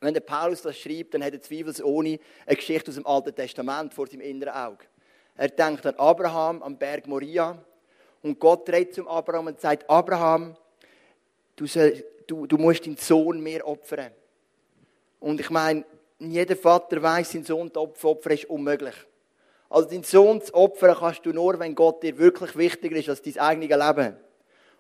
Wenn 0.00 0.14
der 0.14 0.20
Paulus 0.20 0.62
das 0.62 0.78
schreibt, 0.78 1.14
dann 1.14 1.24
hat 1.24 1.32
er 1.32 1.42
zweifelsohne 1.42 2.20
eine 2.46 2.56
Geschichte 2.56 2.90
aus 2.90 2.94
dem 2.94 3.06
Alten 3.06 3.34
Testament 3.34 3.94
vor 3.94 4.06
seinem 4.06 4.20
inneren 4.20 4.54
Auge. 4.54 4.84
Er 5.36 5.48
denkt 5.48 5.84
an 5.86 5.96
Abraham 5.96 6.62
am 6.62 6.78
Berg 6.78 7.08
Moria 7.08 7.60
und 8.22 8.38
Gott 8.38 8.68
redet 8.70 8.94
zum 8.94 9.08
Abraham 9.08 9.48
und 9.48 9.60
sagt, 9.60 9.90
Abraham, 9.90 10.56
du, 11.56 11.66
soll, 11.66 12.04
du, 12.28 12.46
du 12.46 12.56
musst 12.56 12.86
deinen 12.86 12.96
Sohn 12.96 13.40
mehr 13.40 13.66
opfern. 13.66 14.12
Und 15.18 15.40
ich 15.40 15.50
meine, 15.50 15.84
jeder 16.20 16.54
Vater 16.54 17.02
weiß, 17.02 17.32
sein 17.32 17.44
Sohn 17.44 17.72
zu 17.72 17.80
opfern 17.80 18.32
ist 18.32 18.44
unmöglich. 18.44 18.94
Also 19.68 19.88
deinen 19.88 20.04
Sohn 20.04 20.40
zu 20.40 20.54
opfern 20.54 20.96
kannst 20.98 21.26
du 21.26 21.32
nur, 21.32 21.58
wenn 21.58 21.74
Gott 21.74 22.02
dir 22.02 22.16
wirklich 22.16 22.56
wichtiger 22.56 22.96
ist 22.96 23.08
als 23.08 23.22
dein 23.22 23.38
eigenes 23.38 23.68
Leben. 23.68 24.16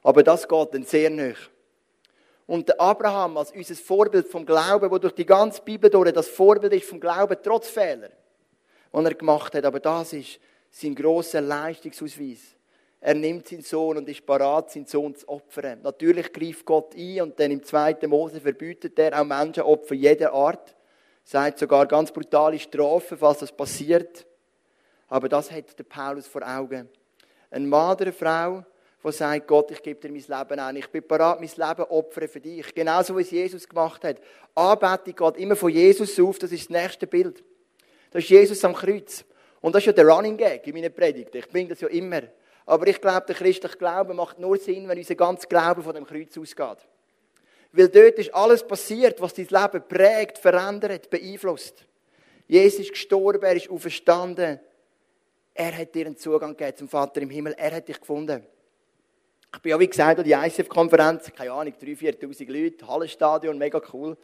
Aber 0.02 0.22
das 0.22 0.46
geht 0.46 0.74
dann 0.74 0.84
sehr 0.84 1.10
nicht. 1.10 1.50
Und 2.46 2.68
der 2.68 2.80
Abraham 2.80 3.36
als 3.36 3.52
unser 3.52 3.74
Vorbild 3.74 4.26
vom 4.28 4.46
Glauben, 4.46 4.90
wo 4.90 4.98
durch 4.98 5.14
die 5.14 5.26
ganze 5.26 5.60
Bibel 5.60 5.90
durch 5.90 6.12
das 6.12 6.28
Vorbild 6.28 6.72
ist 6.72 6.88
vom 6.88 6.98
Glauben, 6.98 7.36
trotz 7.42 7.68
Fehler, 7.68 8.08
die 8.94 9.04
er 9.04 9.14
gemacht 9.14 9.54
hat. 9.54 9.64
Aber 9.64 9.80
das 9.80 10.14
ist 10.14 10.40
sein 10.70 10.94
grosser 10.94 11.42
Leistungsausweis. 11.42 12.57
Er 13.00 13.14
nimmt 13.14 13.46
seinen 13.46 13.62
Sohn 13.62 13.96
und 13.96 14.08
ist 14.08 14.26
parat, 14.26 14.70
seinen 14.70 14.86
Sohn 14.86 15.14
zu 15.14 15.28
opfern. 15.28 15.80
Natürlich 15.82 16.32
greift 16.32 16.64
Gott 16.64 16.94
ein 16.96 17.22
und 17.22 17.38
dann 17.38 17.52
im 17.52 17.62
zweiten 17.62 18.10
Mose 18.10 18.40
verbietet 18.40 18.98
er 18.98 19.20
auch 19.20 19.24
Menschenopfer 19.24 19.94
jeder 19.94 20.32
Art. 20.32 20.74
Sagt 21.22 21.58
sogar 21.58 21.86
ganz 21.86 22.10
brutale 22.10 22.58
Strafen, 22.58 23.16
falls 23.18 23.38
das 23.38 23.52
passiert. 23.52 24.26
Aber 25.06 25.28
das 25.28 25.50
hat 25.50 25.78
der 25.78 25.84
Paulus 25.84 26.26
vor 26.26 26.42
Augen. 26.42 26.88
Ein 27.50 27.68
Mann 27.68 27.92
oder 27.92 28.06
eine 28.06 28.12
Frau, 28.12 28.64
der 29.04 29.12
sagt, 29.12 29.46
Gott, 29.46 29.70
ich 29.70 29.82
gebe 29.82 30.00
dir 30.00 30.10
mein 30.10 30.38
Leben 30.38 30.60
an. 30.60 30.76
Ich 30.76 30.88
bin 30.88 31.06
bereit, 31.06 31.40
mein 31.40 31.68
Leben 31.68 31.82
opfern 31.88 32.28
für 32.28 32.40
dich. 32.40 32.74
Genauso 32.74 33.16
wie 33.16 33.22
es 33.22 33.30
Jesus 33.30 33.68
gemacht 33.68 34.04
hat. 34.04 34.16
Anbetung 34.54 35.14
geht 35.14 35.40
immer 35.40 35.54
von 35.56 35.70
Jesus 35.70 36.18
auf. 36.18 36.38
Das 36.38 36.50
ist 36.50 36.68
das 36.68 36.82
nächste 36.82 37.06
Bild. 37.06 37.44
Das 38.10 38.24
ist 38.24 38.30
Jesus 38.30 38.64
am 38.64 38.74
Kreuz. 38.74 39.24
Und 39.60 39.74
das 39.74 39.82
ist 39.82 39.86
ja 39.86 39.92
der 39.92 40.06
Running 40.06 40.36
Gag 40.36 40.66
in 40.66 40.74
meinen 40.74 40.92
Predigten. 40.92 41.38
Ich 41.38 41.48
bringe 41.48 41.70
das 41.70 41.80
ja 41.80 41.88
immer. 41.88 42.22
Aber 42.68 42.86
ich 42.86 43.00
glaube, 43.00 43.24
der 43.26 43.34
christliche 43.34 43.78
Glaube 43.78 44.12
macht 44.12 44.38
nur 44.38 44.58
Sinn, 44.58 44.86
wenn 44.88 44.98
unser 44.98 45.14
ganzer 45.14 45.48
Glaube 45.48 45.82
von 45.82 45.94
dem 45.94 46.04
Kreuz 46.04 46.36
ausgeht. 46.36 46.86
Weil 47.72 47.88
dort 47.88 48.18
ist 48.18 48.34
alles 48.34 48.62
passiert, 48.62 49.22
was 49.22 49.32
dein 49.32 49.46
Leben 49.46 49.88
prägt, 49.88 50.36
verändert, 50.36 51.08
beeinflusst. 51.08 51.86
Jesus 52.46 52.80
ist 52.80 52.90
gestorben, 52.90 53.42
er 53.42 53.56
ist 53.56 53.70
auferstanden. 53.70 54.60
Er 55.54 55.78
hat 55.78 55.94
dir 55.94 56.04
einen 56.04 56.18
Zugang 56.18 56.54
gegeben 56.54 56.76
zum 56.76 56.88
Vater 56.90 57.22
im 57.22 57.30
Himmel. 57.30 57.54
Er 57.56 57.74
hat 57.74 57.88
dich 57.88 57.98
gefunden. 57.98 58.44
Ich 59.54 59.62
bin 59.62 59.70
ja, 59.70 59.80
wie 59.80 59.88
gesagt, 59.88 60.18
an 60.18 60.24
die 60.26 60.32
ICF-Konferenz, 60.32 61.32
keine 61.34 61.52
Ahnung, 61.52 61.72
3.000, 61.72 62.18
4.000 62.20 62.52
Leute, 62.52 62.86
Hallenstadion, 62.86 63.56
mega 63.56 63.80
cool. 63.94 64.14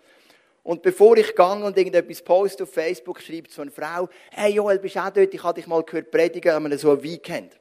Und 0.62 0.83
bevor 0.83 1.16
ich 1.16 1.35
gehe 1.35 1.46
und 1.46 1.78
irgendetwas 1.78 2.20
poste 2.20 2.64
auf 2.64 2.70
Facebook, 2.70 3.22
schreibt 3.22 3.52
so 3.52 3.62
eine 3.62 3.70
Frau, 3.70 4.11
hey 4.33 4.52
Joel, 4.52 4.80
bist 4.80 4.96
du 4.96 5.00
auch 5.00 5.09
dort? 5.09 5.33
Ich 5.33 5.42
habe 5.42 5.59
dich 5.59 5.66
mal 5.66 5.83
gehört 5.83 6.11
predigen 6.11 6.52
an 6.52 6.76
so 6.76 6.90
einem 6.90 7.02
Weekend. 7.02 7.59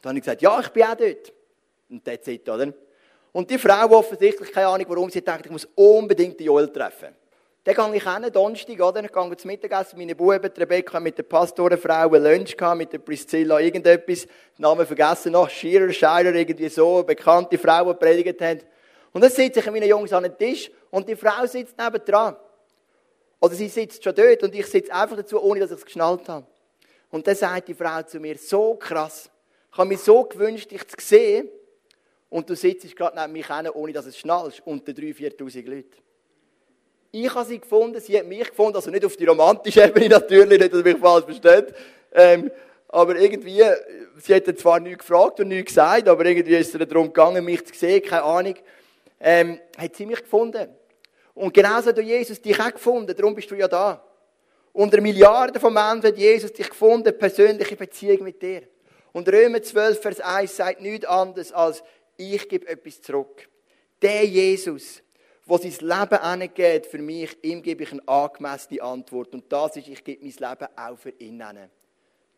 Dann 0.00 0.10
habe 0.10 0.18
ich 0.18 0.24
gesagt, 0.24 0.42
ja, 0.42 0.60
ich 0.60 0.68
bin 0.68 0.82
auch 0.84 0.94
dort. 0.94 1.32
Und 1.90 2.04
that's 2.04 2.26
it, 2.28 2.48
oder? 2.48 2.72
Und 3.32 3.50
die 3.50 3.58
Frau, 3.58 3.90
offensichtlich 3.90 4.52
keine 4.52 4.68
Ahnung, 4.68 4.86
warum 4.88 5.10
sie 5.10 5.22
denkt, 5.22 5.46
ich 5.46 5.52
muss 5.52 5.68
unbedingt 5.74 6.38
den 6.38 6.46
Joel 6.46 6.68
treffen. 6.72 7.14
Dann 7.64 7.74
gehe 7.74 7.96
ich 7.96 8.04
hin, 8.04 8.32
Donnerstag, 8.32 8.80
oder? 8.80 9.04
Ich 9.04 9.12
gehe 9.12 9.36
zum 9.36 9.48
Mittagessen, 9.48 9.98
meine 9.98 10.14
Buben, 10.14 10.50
Rebecca, 10.56 10.98
mit 11.00 11.18
der 11.18 11.24
Pastorenfrau, 11.24 12.14
ein 12.14 12.22
Lunch 12.22 12.56
gehabt, 12.56 12.78
mit 12.78 12.92
der 12.92 12.98
Priscilla, 12.98 13.58
irgendetwas, 13.58 14.26
Namen 14.56 14.86
vergessen 14.86 15.32
noch, 15.32 15.50
Shearer, 15.50 15.92
Scheirer, 15.92 16.34
irgendwie 16.34 16.68
so, 16.68 17.02
bekannte 17.02 17.58
Frau, 17.58 17.92
die 17.92 17.98
predigt 17.98 18.40
hat. 18.40 18.64
Und 19.12 19.20
dann 19.20 19.30
sitze 19.30 19.60
ich 19.60 19.66
mit 19.66 19.74
meinen 19.74 19.88
Jungs 19.88 20.12
an 20.12 20.22
den 20.22 20.38
Tisch 20.38 20.70
und 20.90 21.08
die 21.08 21.16
Frau 21.16 21.44
sitzt 21.46 21.74
neben 21.78 22.04
dran. 22.04 22.36
Oder 23.40 23.54
sie 23.54 23.68
sitzt 23.68 24.02
schon 24.02 24.14
dort 24.14 24.42
und 24.42 24.54
ich 24.54 24.66
sitze 24.66 24.92
einfach 24.92 25.16
dazu, 25.16 25.40
ohne 25.42 25.60
dass 25.60 25.70
ich 25.70 25.78
es 25.78 25.84
geschnallt 25.84 26.28
habe. 26.28 26.46
Und 27.10 27.26
dann 27.26 27.36
sagt 27.36 27.68
die 27.68 27.74
Frau 27.74 28.02
zu 28.02 28.18
mir, 28.18 28.36
so 28.38 28.76
krass, 28.76 29.30
ich 29.78 29.80
habe 29.80 29.90
mir 29.90 29.98
so 29.98 30.24
gewünscht, 30.24 30.72
dich 30.72 30.84
zu 30.88 30.96
sehen 30.98 31.48
und 32.28 32.50
du 32.50 32.56
sitzt 32.56 32.96
gerade 32.96 33.16
neben 33.16 33.32
mich 33.32 33.46
hin, 33.46 33.68
ohne 33.72 33.92
dass 33.92 34.06
es 34.06 34.18
schnallst, 34.18 34.60
unter 34.64 34.90
3.000, 34.90 35.36
4.000 35.36 35.70
Leuten. 35.70 36.02
Ich 37.12 37.32
habe 37.32 37.46
sie 37.46 37.60
gefunden, 37.60 38.00
sie 38.00 38.18
hat 38.18 38.26
mich 38.26 38.48
gefunden, 38.48 38.74
also 38.74 38.90
nicht 38.90 39.04
auf 39.04 39.16
die 39.16 39.24
romantische 39.24 39.84
Ebene 39.84 40.08
natürlich, 40.08 40.58
nicht, 40.58 40.74
dass 40.74 40.82
mich 40.82 40.98
falsch 40.98 41.26
versteht. 41.26 41.72
Ähm, 42.12 42.50
aber 42.88 43.14
irgendwie, 43.20 43.62
sie 44.16 44.34
hat 44.34 44.58
zwar 44.58 44.80
nichts 44.80 45.06
gefragt 45.06 45.38
und 45.38 45.46
nichts 45.46 45.68
gesagt, 45.68 46.08
aber 46.08 46.26
irgendwie 46.26 46.56
ist 46.56 46.74
es 46.74 46.88
darum 46.88 47.06
gegangen, 47.06 47.44
mich 47.44 47.64
zu 47.64 47.72
sehen, 47.72 48.02
keine 48.02 48.24
Ahnung. 48.24 48.54
Ähm, 49.20 49.60
hat 49.76 49.94
sie 49.94 50.06
mich 50.06 50.22
gefunden. 50.22 50.70
Und 51.34 51.54
genauso 51.54 51.90
hat 51.90 51.98
Jesus 51.98 52.42
dich 52.42 52.58
auch 52.58 52.72
gefunden, 52.72 53.14
darum 53.16 53.32
bist 53.32 53.48
du 53.48 53.54
ja 53.54 53.68
da. 53.68 54.04
Unter 54.72 55.00
Milliarden 55.00 55.60
von 55.60 55.72
Menschen 55.72 56.02
hat 56.02 56.18
Jesus 56.18 56.52
dich 56.52 56.68
gefunden, 56.68 57.16
persönliche 57.16 57.76
Beziehung 57.76 58.24
mit 58.24 58.42
dir. 58.42 58.62
Und 59.18 59.28
Römer 59.30 59.60
12, 59.60 60.00
Vers 60.00 60.20
1 60.20 60.56
sagt 60.56 60.80
nichts 60.80 61.04
anderes 61.04 61.50
als, 61.50 61.82
ich 62.16 62.48
gebe 62.48 62.68
etwas 62.68 63.02
zurück. 63.02 63.48
Der 64.00 64.24
Jesus, 64.24 65.02
wo 65.44 65.58
sein 65.58 65.72
Leben 65.72 66.20
angeht 66.20 66.86
für 66.86 66.98
mich, 66.98 67.36
ihm 67.42 67.60
gebe 67.60 67.82
ich 67.82 67.90
eine 67.90 68.06
angemessene 68.06 68.80
Antwort. 68.80 69.34
Und 69.34 69.52
das 69.52 69.74
ist, 69.74 69.88
ich 69.88 70.04
gebe 70.04 70.24
mein 70.24 70.50
Leben 70.50 70.68
auch 70.76 70.96
für 70.96 71.10
ihn 71.18 71.42
an. 71.42 71.68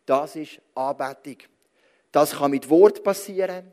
Das 0.07 0.35
ist 0.35 0.59
Anbetung. 0.73 1.37
Das 2.11 2.31
kann 2.31 2.49
mit 2.49 2.67
Wort 2.67 3.03
passieren, 3.03 3.71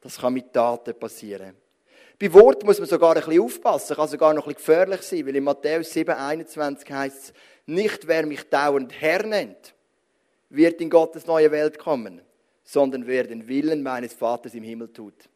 das 0.00 0.18
kann 0.18 0.34
mit 0.34 0.52
Taten 0.52 0.98
passieren. 0.98 1.54
Bei 2.18 2.32
Wort 2.32 2.64
muss 2.64 2.80
man 2.80 2.88
sogar 2.88 3.14
ein 3.14 3.22
bisschen 3.22 3.42
aufpassen, 3.42 3.94
kann 3.94 4.08
sogar 4.08 4.34
noch 4.34 4.48
ein 4.48 4.54
bisschen 4.54 4.74
gefährlich 4.74 5.02
sein, 5.02 5.24
weil 5.24 5.36
in 5.36 5.44
Matthäus 5.44 5.92
7, 5.92 6.12
21 6.12 6.90
heißt 6.90 7.16
es, 7.16 7.32
nicht 7.66 8.08
wer 8.08 8.26
mich 8.26 8.42
dauernd 8.50 8.92
Herr 9.00 9.24
nennt, 9.24 9.73
wird 10.48 10.80
in 10.80 10.90
Gottes 10.90 11.26
neue 11.26 11.50
Welt 11.50 11.78
kommen, 11.78 12.20
sondern 12.62 13.06
wer 13.06 13.24
den 13.24 13.46
Willen 13.48 13.82
meines 13.82 14.12
Vaters 14.12 14.54
im 14.54 14.62
Himmel 14.62 14.92
tut. 14.92 15.28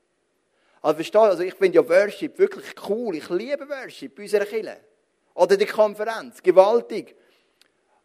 Also 0.81 0.97
verstehst 0.97 1.15
du, 1.15 1.21
also 1.21 1.43
ich 1.43 1.55
finde 1.55 1.77
ja 1.77 1.89
Worship 1.89 2.39
wirklich 2.39 2.75
cool. 2.89 3.17
Ich 3.17 3.29
liebe 3.29 3.69
Worship 3.69 4.15
bei 4.15 4.23
unserer 4.23 4.45
Kirche. 4.45 4.77
Oder 5.35 5.57
die 5.57 5.67
Konferenz, 5.67 6.43
gewaltig. 6.43 7.15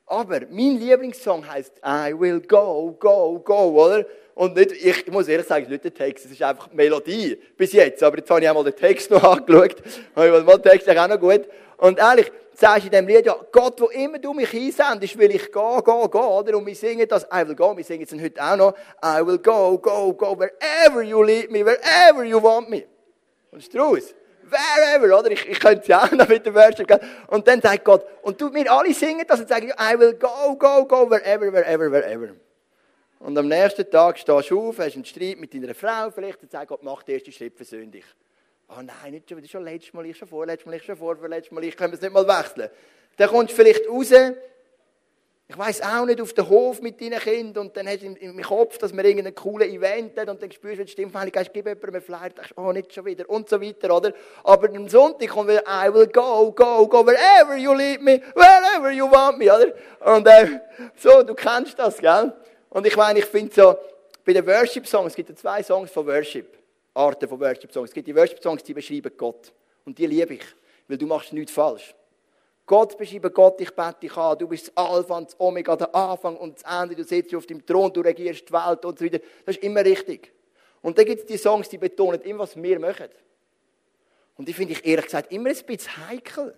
Aber 0.06 0.42
mein 0.50 0.78
Lieblingssong 0.78 1.48
heißt 1.48 1.82
I 1.86 2.14
will 2.18 2.42
go, 2.42 2.96
go, 3.00 3.40
go, 3.40 3.86
oder? 3.86 4.06
Und 4.36 4.56
nicht, 4.56 4.72
ich 4.72 5.08
muss 5.08 5.28
ehrlich 5.28 5.48
sagen, 5.48 5.64
es 5.64 5.68
ist 5.68 5.72
nicht 5.72 5.84
der 5.84 5.94
Text, 5.94 6.26
es 6.26 6.32
ist 6.32 6.42
einfach 6.42 6.68
die 6.68 6.76
Melodie 6.76 7.40
bis 7.56 7.74
jetzt. 7.74 8.02
Aber 8.02 8.18
jetzt 8.18 8.30
habe 8.30 8.42
ich 8.42 8.50
einmal 8.50 8.64
den 8.64 8.76
Text 8.76 9.12
noch 9.12 9.24
angeschaut. 9.24 9.82
Mal, 10.16 10.44
den 10.44 10.64
Text 10.64 10.88
ist 10.88 10.98
auch 10.98 11.08
noch 11.08 11.20
gut. 11.20 11.48
Und 11.78 12.00
ehrlich, 12.00 12.32
sagst 12.54 12.86
in 12.86 12.92
dem 12.92 13.08
Lied, 13.08 13.26
ja, 13.26 13.36
Gott, 13.52 13.80
wo 13.82 13.88
immer 13.88 14.20
du 14.20 14.34
mich 14.34 14.54
einsendest, 14.54 15.18
will 15.18 15.32
ich 15.32 15.52
gehen, 15.52 15.84
gehen, 15.84 16.12
gehen, 16.12 16.22
oder? 16.22 16.58
Und 16.58 16.66
wir 16.66 16.76
singen 16.76 17.08
das, 17.08 17.24
I 17.26 17.48
will 17.48 17.56
go, 17.56 17.76
wir 17.76 17.84
singen 17.84 18.04
es 18.04 18.22
heute 18.22 18.44
auch 18.44 18.56
noch, 18.56 18.74
I 19.04 19.26
will 19.26 19.38
go, 19.38 19.78
go, 19.78 20.14
go, 20.14 20.38
wherever 20.38 21.02
you 21.02 21.22
lead 21.24 21.52
me, 21.52 21.66
wherever 21.66 22.24
you 22.24 22.42
want 22.42 22.70
me. 22.70 22.86
Und 23.52 23.64
Strauß, 23.64 24.14
wherever, 24.44 25.20
oder? 25.20 25.32
Ich, 25.32 25.48
ich 25.48 25.60
könnte 25.60 25.84
es 25.84 25.98
auch 25.98 26.12
noch 26.12 26.28
mit 26.28 26.46
dem 26.46 26.56
Worship 26.56 26.88
gehen. 26.88 27.00
Und 27.28 27.48
dann 27.48 27.62
sagt 27.62 27.84
Gott, 27.84 28.06
und 28.22 28.40
du, 28.40 28.54
wir 28.54 28.72
alle 28.72 28.94
singen 28.94 29.26
das 29.28 29.40
und 29.40 29.50
sagen, 29.50 29.72
I 29.80 29.98
will 29.98 30.14
go, 30.14 30.56
go, 30.58 30.86
go, 30.86 31.10
wherever, 31.10 31.52
wherever, 31.52 31.92
wherever. 31.92 32.30
Und 33.20 33.38
am 33.38 33.48
nächsten 33.48 33.90
Tag 33.90 34.18
stehst 34.18 34.50
du 34.52 34.70
auf, 34.70 34.80
hast 34.80 34.96
einen 34.96 35.06
Streit 35.06 35.40
mit 35.40 35.54
deiner 35.54 35.74
Frau, 35.74 36.12
vielleicht, 36.12 36.42
und 36.44 36.52
sagst 36.52 36.68
Gott, 36.68 36.84
mach 36.84 37.04
den 37.04 37.16
ersten 37.16 37.32
Schritt 37.32 37.56
versöhn 37.56 37.90
dich. 37.90 38.06
Oh 38.78 38.82
nein, 38.82 39.12
nicht 39.12 39.30
schon 39.30 39.38
wieder, 39.38 39.48
schon 39.48 39.64
letztes 39.64 39.94
Mal, 39.94 40.06
ich 40.06 40.18
schon 40.18 40.28
vorletztes 40.28 40.66
Mal, 40.66 40.76
ich 40.76 40.84
schon 40.84 40.98
vorletztes 40.98 41.52
Mal, 41.52 41.64
ich 41.64 41.80
wir 41.80 41.94
es 41.94 42.02
nicht 42.02 42.14
mal 42.14 42.28
wechseln. 42.28 42.70
Dann 43.18 43.30
kommst 43.30 43.52
du 43.52 43.56
vielleicht 43.56 43.88
raus, 43.88 44.12
ich 45.46 45.58
weiß 45.58 45.82
auch 45.82 46.06
nicht, 46.06 46.22
auf 46.22 46.34
den 46.34 46.50
Hof 46.50 46.82
mit 46.82 47.00
deinen 47.00 47.20
Kindern 47.20 47.68
und 47.68 47.78
dann 47.78 47.88
hast 47.88 48.02
du 48.02 48.08
im, 48.08 48.42
Kopf, 48.42 48.78
dass 48.78 48.92
wir 48.92 49.04
irgendeinen 49.04 49.36
coolen 49.36 49.70
Event 49.70 50.18
haben 50.18 50.30
und 50.30 50.42
dann 50.42 50.52
spürst 50.52 50.80
du, 50.80 50.88
Stimme 50.88 51.14
Heilige 51.14 51.38
Geist, 51.38 51.52
gib 51.54 51.66
jemandem 51.66 51.96
einen 51.96 52.02
Flyer, 52.02 52.30
denkst, 52.30 52.54
oh, 52.56 52.72
nicht 52.72 52.94
schon 52.94 53.06
wieder 53.06 53.30
und 53.30 53.50
so 53.50 53.62
weiter, 53.62 53.96
oder? 53.96 54.14
Aber 54.44 54.70
am 54.70 54.88
Sonntag 54.88 55.30
kommt 55.30 55.50
wieder, 55.50 55.64
I 55.68 55.94
will 55.94 56.08
go, 56.08 56.52
go, 56.52 56.88
go, 56.88 57.06
wherever 57.06 57.56
you 57.58 57.74
lead 57.74 58.02
me, 58.02 58.22
wherever 58.34 58.90
you 58.90 59.06
want 59.06 59.38
me, 59.38 59.54
oder? 59.54 59.74
Und 60.16 60.26
äh, 60.28 60.60
so, 60.96 61.22
du 61.22 61.36
kennst 61.36 61.78
das, 61.78 61.98
gell? 61.98 62.34
Und 62.70 62.88
ich 62.88 62.96
meine, 62.96 63.20
ich 63.20 63.26
finde 63.26 63.54
so, 63.54 63.76
bei 64.26 64.34
den 64.34 64.48
Worship-Songs, 64.48 65.12
es 65.12 65.16
gibt 65.16 65.30
ja 65.30 65.36
zwei 65.36 65.62
Songs 65.62 65.92
von 65.92 66.08
Worship, 66.08 66.63
Arten 66.94 67.28
von 67.28 67.40
Worship-Songs. 67.40 67.90
Es 67.90 67.94
gibt 67.94 68.08
die 68.08 68.16
Worship-Songs, 68.16 68.64
die 68.64 68.74
beschreiben 68.74 69.12
Gott. 69.18 69.52
Und 69.86 69.98
die 69.98 70.06
liebe 70.06 70.36
ich, 70.36 70.46
weil 70.88 70.98
du 70.98 71.06
machst 71.06 71.34
nichts 71.34 71.52
falsch. 71.52 71.94
Gott 72.66 72.98
beschreibt 72.98 73.34
Gott, 73.34 73.60
ich 73.60 73.72
bete 73.72 73.98
dich 74.02 74.16
an, 74.16 74.38
du 74.38 74.48
bist 74.48 74.70
das 74.70 74.78
Alpha 74.78 75.18
und 75.18 75.28
das 75.28 75.40
Omega, 75.40 75.76
der 75.76 75.94
Anfang 75.94 76.38
und 76.38 76.62
das 76.62 76.82
Ende, 76.82 76.96
du 76.96 77.04
sitzt 77.04 77.36
auf 77.36 77.46
dem 77.46 77.66
Thron, 77.66 77.92
du 77.92 78.00
regierst 78.02 78.48
die 78.48 78.54
Welt 78.54 78.86
und 78.86 78.98
so 78.98 79.06
weiter. 79.06 79.20
Das 79.46 79.58
ist 79.58 79.64
immer 79.64 79.84
richtig. 79.84 80.32
Und 80.82 80.98
dann 80.98 81.06
gibt 81.06 81.22
es 81.22 81.26
die 81.26 81.38
Songs, 81.38 81.68
die 81.68 81.78
betonen 81.78 82.22
immer, 82.22 82.40
was 82.40 82.56
wir 82.56 82.80
machen. 82.80 83.10
Und 84.38 84.48
die 84.48 84.54
finde 84.54 84.74
ich 84.74 84.86
ehrlich 84.86 85.06
gesagt 85.06 85.32
immer 85.32 85.50
ein 85.50 85.66
bisschen 85.66 86.10
heikel. 86.10 86.56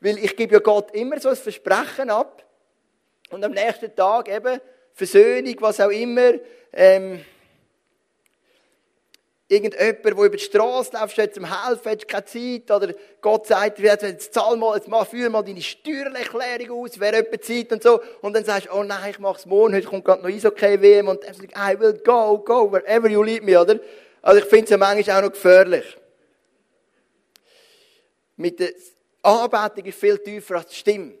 Weil 0.00 0.18
ich 0.18 0.36
gebe 0.36 0.54
ja 0.54 0.60
Gott 0.60 0.94
immer 0.94 1.20
so 1.20 1.28
ein 1.28 1.36
Versprechen 1.36 2.10
ab. 2.10 2.44
Und 3.30 3.44
am 3.44 3.52
nächsten 3.52 3.94
Tag 3.94 4.28
eben 4.28 4.60
Versöhnung, 4.92 5.54
was 5.60 5.80
auch 5.80 5.90
immer. 5.90 6.32
Ähm, 6.72 7.24
Irgendjemand, 9.52 10.02
der 10.02 10.12
über 10.12 10.30
die 10.30 10.38
Straße 10.38 10.92
läuft, 10.94 11.12
steht 11.12 11.34
zum 11.34 11.44
Helfen, 11.44 11.92
hat 11.92 12.08
keine 12.08 12.24
Zeit. 12.24 12.70
Oder 12.70 12.94
Gott 13.20 13.46
sagt, 13.46 13.80
jetzt 13.80 14.32
zahl 14.32 14.56
mal, 14.56 14.76
jetzt 14.76 14.88
mach, 14.88 15.06
führ 15.06 15.28
mal 15.28 15.42
deine 15.42 15.60
Steuererklärung 15.60 16.82
aus, 16.82 16.98
wer 16.98 17.14
jemand 17.14 17.44
Zeit 17.44 17.70
und 17.70 17.82
so. 17.82 18.00
Und 18.22 18.32
dann 18.32 18.46
sagst 18.46 18.68
du, 18.68 18.72
oh 18.72 18.82
nein, 18.82 19.10
ich 19.10 19.18
mach's 19.18 19.44
morgen, 19.44 19.74
heute 19.74 19.86
kommt 19.86 20.06
gerade 20.06 20.22
noch 20.22 20.30
Eishockey-WM. 20.30 21.06
Und 21.06 21.22
dann 21.22 21.34
sagst 21.34 21.54
I 21.54 21.78
will 21.78 21.92
go, 22.02 22.38
go, 22.38 22.72
wherever 22.72 23.10
you 23.10 23.22
lead 23.22 23.42
me, 23.42 23.60
oder? 23.60 23.78
Also 24.22 24.40
ich 24.40 24.46
finde 24.46 24.64
es 24.64 24.70
ja 24.70 24.78
manchmal 24.78 25.18
auch 25.18 25.22
noch 25.26 25.32
gefährlich. 25.32 25.98
Mit 28.36 28.58
der 28.58 28.70
Anbetung 29.20 29.84
ist 29.84 30.00
viel 30.00 30.16
tiefer 30.16 30.56
als 30.56 30.70
die 30.70 30.76
Stimme. 30.76 31.12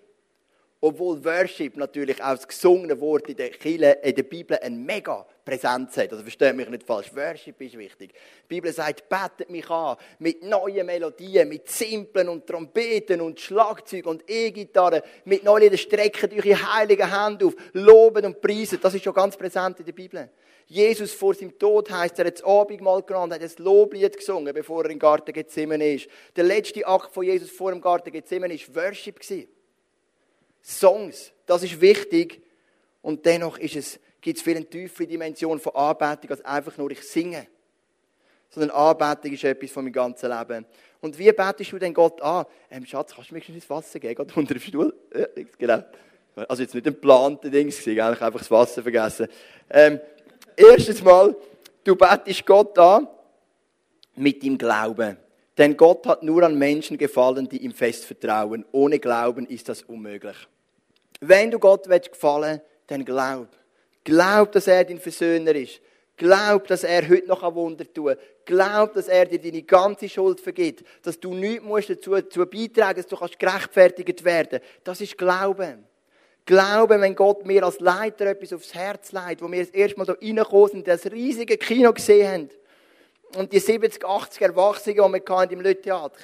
Obwohl 0.84 1.24
Worship 1.24 1.76
natürlich 1.76 2.20
auch 2.20 2.34
das 2.34 2.48
gesungene 2.48 3.00
Wort 3.00 3.28
in 3.28 3.36
der, 3.36 3.50
Kirche, 3.50 3.98
in 4.02 4.16
der 4.16 4.22
Bibel 4.24 4.58
ein 4.60 4.84
mega 4.84 5.24
Präsenz 5.44 5.96
hat. 5.96 6.10
Also 6.10 6.24
versteht 6.24 6.56
mich 6.56 6.68
nicht 6.68 6.82
falsch, 6.82 7.14
Worship 7.14 7.60
ist 7.60 7.78
wichtig. 7.78 8.12
Die 8.12 8.48
Bibel 8.48 8.72
sagt, 8.72 9.08
betet 9.08 9.48
mich 9.48 9.70
an 9.70 9.96
mit 10.18 10.42
neuen 10.42 10.84
Melodien, 10.84 11.48
mit 11.48 11.70
Simplen 11.70 12.28
und 12.28 12.48
Trompeten 12.48 13.20
und 13.20 13.38
Schlagzeug 13.38 14.06
und 14.06 14.28
E-Gitarre, 14.28 15.04
mit 15.24 15.44
neuen 15.44 15.62
Liedern, 15.62 15.78
strecken 15.78 16.32
eure 16.32 16.74
heiligen 16.74 17.16
Hände 17.16 17.46
auf, 17.46 17.54
loben 17.74 18.24
und 18.24 18.40
preisen. 18.40 18.80
Das 18.82 18.92
ist 18.92 19.04
schon 19.04 19.14
ganz 19.14 19.36
präsent 19.36 19.78
in 19.78 19.86
der 19.86 19.92
Bibel. 19.92 20.30
Jesus 20.66 21.12
vor 21.12 21.34
seinem 21.34 21.56
Tod 21.60 21.92
heißt, 21.92 22.18
er 22.18 22.26
hat 22.26 22.34
das 22.34 22.44
Abendmahl 22.44 23.02
genommen, 23.02 23.32
hat 23.32 23.40
ein 23.40 23.64
Loblied 23.64 24.16
gesungen, 24.16 24.52
bevor 24.52 24.82
er 24.82 24.90
im 24.90 24.98
Garten 24.98 25.32
Gethsemane 25.32 25.94
ist. 25.94 26.08
Der 26.34 26.42
letzte 26.42 26.84
Akt 26.84 27.14
von 27.14 27.22
Jesus 27.22 27.52
vor 27.52 27.70
dem 27.70 27.80
Garten 27.80 28.10
Gethsemane 28.10 28.54
war 28.54 28.84
Worship. 28.84 29.20
Songs, 30.62 31.32
das 31.46 31.62
ist 31.62 31.80
wichtig. 31.80 32.40
Und 33.02 33.26
dennoch 33.26 33.58
ist 33.58 33.76
es, 33.76 34.00
gibt 34.20 34.38
es 34.38 34.42
viel 34.42 34.56
eine 34.56 34.64
tiefere 34.64 35.06
Dimension 35.06 35.58
von 35.58 35.74
Anbetung 35.74 36.30
als 36.30 36.44
einfach 36.44 36.76
nur 36.78 36.90
ich 36.90 37.02
singe. 37.02 37.48
Sondern 38.48 38.70
Anbetung 38.70 39.32
ist 39.32 39.44
etwas 39.44 39.70
von 39.70 39.84
meinem 39.84 39.92
ganzen 39.92 40.30
Leben. 40.30 40.66
Und 41.00 41.18
wie 41.18 41.32
betest 41.32 41.72
du 41.72 41.78
denn 41.78 41.92
Gott 41.92 42.22
an? 42.22 42.46
Ähm, 42.70 42.86
Schatz, 42.86 43.12
kannst 43.14 43.30
du 43.30 43.34
mir 43.34 43.48
ins 43.48 43.68
Wasser 43.68 43.98
geben? 43.98 44.14
Gott 44.14 44.36
unter 44.36 44.54
dem 44.54 44.60
Stuhl? 44.60 44.94
Ja, 45.14 45.26
genau. 45.58 45.82
Also 46.48 46.62
jetzt 46.62 46.74
nicht 46.74 46.86
ein 46.86 46.94
geplanter 46.94 47.50
Ding, 47.50 47.66
eigentlich 47.68 47.98
einfach 47.98 48.38
das 48.38 48.50
Wasser 48.50 48.82
vergessen. 48.82 49.26
Ähm, 49.68 50.00
erstens 50.56 51.02
mal, 51.02 51.36
du 51.84 51.96
betest 51.96 52.46
Gott 52.46 52.78
an 52.78 53.08
mit 54.14 54.42
dem 54.42 54.56
Glauben. 54.56 55.16
Denn 55.58 55.76
Gott 55.76 56.06
hat 56.06 56.22
nur 56.22 56.42
an 56.42 56.58
Menschen 56.58 56.96
gefallen, 56.96 57.48
die 57.48 57.64
ihm 57.64 57.72
fest 57.72 58.04
vertrauen. 58.04 58.64
Ohne 58.72 58.98
Glauben 58.98 59.46
ist 59.46 59.68
das 59.68 59.82
unmöglich. 59.82 60.36
Wenn 61.20 61.50
du 61.50 61.58
Gott 61.58 61.84
gefallen 61.88 62.60
willst, 62.60 62.62
dann 62.86 63.04
glaub. 63.04 63.48
Glaub, 64.04 64.52
dass 64.52 64.66
er 64.66 64.84
dein 64.84 64.98
Versöhner 64.98 65.54
ist. 65.54 65.80
Glaub, 66.16 66.66
dass 66.66 66.84
er 66.84 67.08
heute 67.08 67.26
noch 67.26 67.42
ein 67.42 67.54
Wunder 67.54 67.84
tun 67.92 68.14
Glaub, 68.44 68.92
dass 68.94 69.08
er 69.08 69.26
dir 69.26 69.38
deine 69.38 69.62
ganze 69.62 70.08
Schuld 70.08 70.40
vergibt. 70.40 70.84
Dass 71.02 71.18
du 71.18 71.34
nichts 71.34 71.64
musst 71.64 71.90
dazu, 71.90 72.10
dazu 72.12 72.44
beitragen 72.46 72.96
dass 72.96 73.06
du 73.06 73.16
kannst 73.16 73.38
gerechtfertigt 73.38 74.24
werden 74.24 74.60
Das 74.84 75.00
ist 75.00 75.16
Glauben. 75.16 75.84
Glauben, 76.44 77.00
wenn 77.00 77.14
Gott 77.14 77.46
mir 77.46 77.62
als 77.62 77.78
Leiter 77.78 78.26
etwas 78.26 78.52
aufs 78.52 78.74
Herz 78.74 79.12
leitet, 79.12 79.42
wo 79.42 79.50
wir 79.50 79.60
das 79.60 79.70
erste 79.70 79.98
Mal 79.98 80.06
hier 80.06 80.28
reingekommen 80.28 80.70
sind, 80.70 80.88
das 80.88 81.06
riesige 81.06 81.56
Kino 81.56 81.92
gesehen 81.92 82.28
haben, 82.28 82.50
und 83.36 83.52
die 83.52 83.58
70, 83.58 84.04
80 84.04 84.42
Erwachsenen, 84.42 84.96
die 84.96 85.02
wir 85.02 85.36
hatten 85.36 85.52
im 85.52 85.60
Lütheater, 85.60 86.20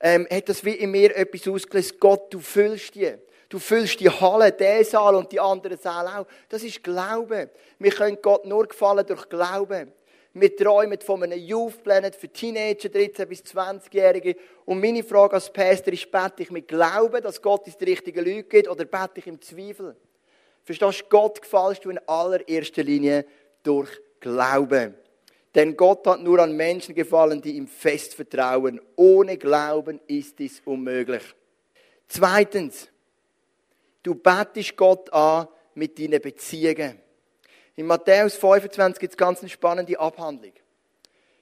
ähm, 0.00 0.26
hat 0.30 0.48
das 0.48 0.64
wie 0.64 0.74
in 0.74 0.90
mir 0.90 1.14
etwas 1.16 1.46
ausgelöst. 1.46 2.00
Gott, 2.00 2.32
du 2.32 2.40
füllst 2.40 2.94
die. 2.94 3.14
Du 3.48 3.58
füllst 3.58 3.98
die 3.98 4.08
Halle, 4.08 4.52
den 4.52 4.84
Saal 4.84 5.16
und 5.16 5.32
die 5.32 5.40
anderen 5.40 5.76
Säle 5.76 6.20
auch. 6.20 6.26
Das 6.48 6.62
ist 6.62 6.82
Glaube. 6.84 7.50
Wir 7.78 7.90
können 7.90 8.18
Gott 8.22 8.44
nur 8.46 8.66
gefallen 8.66 9.04
durch 9.04 9.28
Glauben. 9.28 9.92
Wir 10.32 10.56
träumen 10.56 11.00
von 11.00 11.24
einem 11.24 11.40
Youth 11.40 11.82
Planet 11.82 12.14
für 12.14 12.28
Teenager, 12.28 12.88
13- 12.88 13.26
bis 13.26 13.42
20-Jährige. 13.42 14.36
Und 14.64 14.80
meine 14.80 15.02
Frage 15.02 15.34
als 15.34 15.52
Pastor 15.52 15.92
ist, 15.92 16.10
bete 16.10 16.44
ich 16.44 16.52
mit 16.52 16.68
Glauben, 16.68 17.20
dass 17.20 17.42
Gott 17.42 17.66
uns 17.66 17.76
die 17.76 17.86
richtigen 17.86 18.24
Leute 18.24 18.44
gibt, 18.44 18.68
oder 18.68 18.84
bete 18.84 19.14
ich 19.16 19.26
im 19.26 19.40
Zweifel? 19.40 19.96
Verstehst 20.62 21.00
du, 21.00 21.04
Gott 21.08 21.42
gefällst 21.42 21.84
du 21.84 21.90
in 21.90 21.98
allererster 22.06 22.84
Linie 22.84 23.24
durch 23.64 23.90
Glauben. 24.20 24.94
Denn 25.54 25.76
Gott 25.76 26.06
hat 26.06 26.20
nur 26.20 26.38
an 26.38 26.56
Menschen 26.56 26.94
gefallen, 26.94 27.42
die 27.42 27.56
ihm 27.56 27.66
fest 27.66 28.14
vertrauen. 28.14 28.80
Ohne 28.96 29.36
Glauben 29.36 30.00
ist 30.06 30.38
dies 30.38 30.62
unmöglich. 30.64 31.22
Zweitens, 32.06 32.88
du 34.02 34.14
betest 34.14 34.76
Gott 34.76 35.12
an 35.12 35.48
mit 35.74 35.98
deinen 35.98 36.20
Beziehungen. 36.20 37.00
In 37.74 37.86
Matthäus 37.86 38.36
25 38.36 39.00
gibt 39.00 39.12
es 39.12 39.16
ganz 39.16 39.40
eine 39.40 39.48
spannende 39.48 39.98
Abhandlung. 39.98 40.52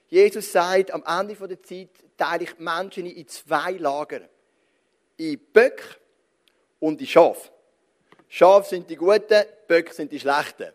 Jesus 0.07 0.51
sagt, 0.51 0.91
am 0.91 1.03
Ende 1.05 1.35
der 1.47 1.61
Zeit 1.61 1.89
teile 2.17 2.43
ich 2.43 2.57
Menschen 2.57 3.05
in 3.05 3.27
zwei 3.27 3.73
Lager. 3.73 4.21
In 5.17 5.39
Böck 5.53 5.99
und 6.79 6.99
in 6.99 7.07
Schaf. 7.07 7.51
Schaf 8.27 8.67
sind 8.67 8.89
die 8.89 8.95
Guten, 8.95 9.43
Böck 9.67 9.93
sind 9.93 10.11
die 10.11 10.19
Schlechten. 10.19 10.71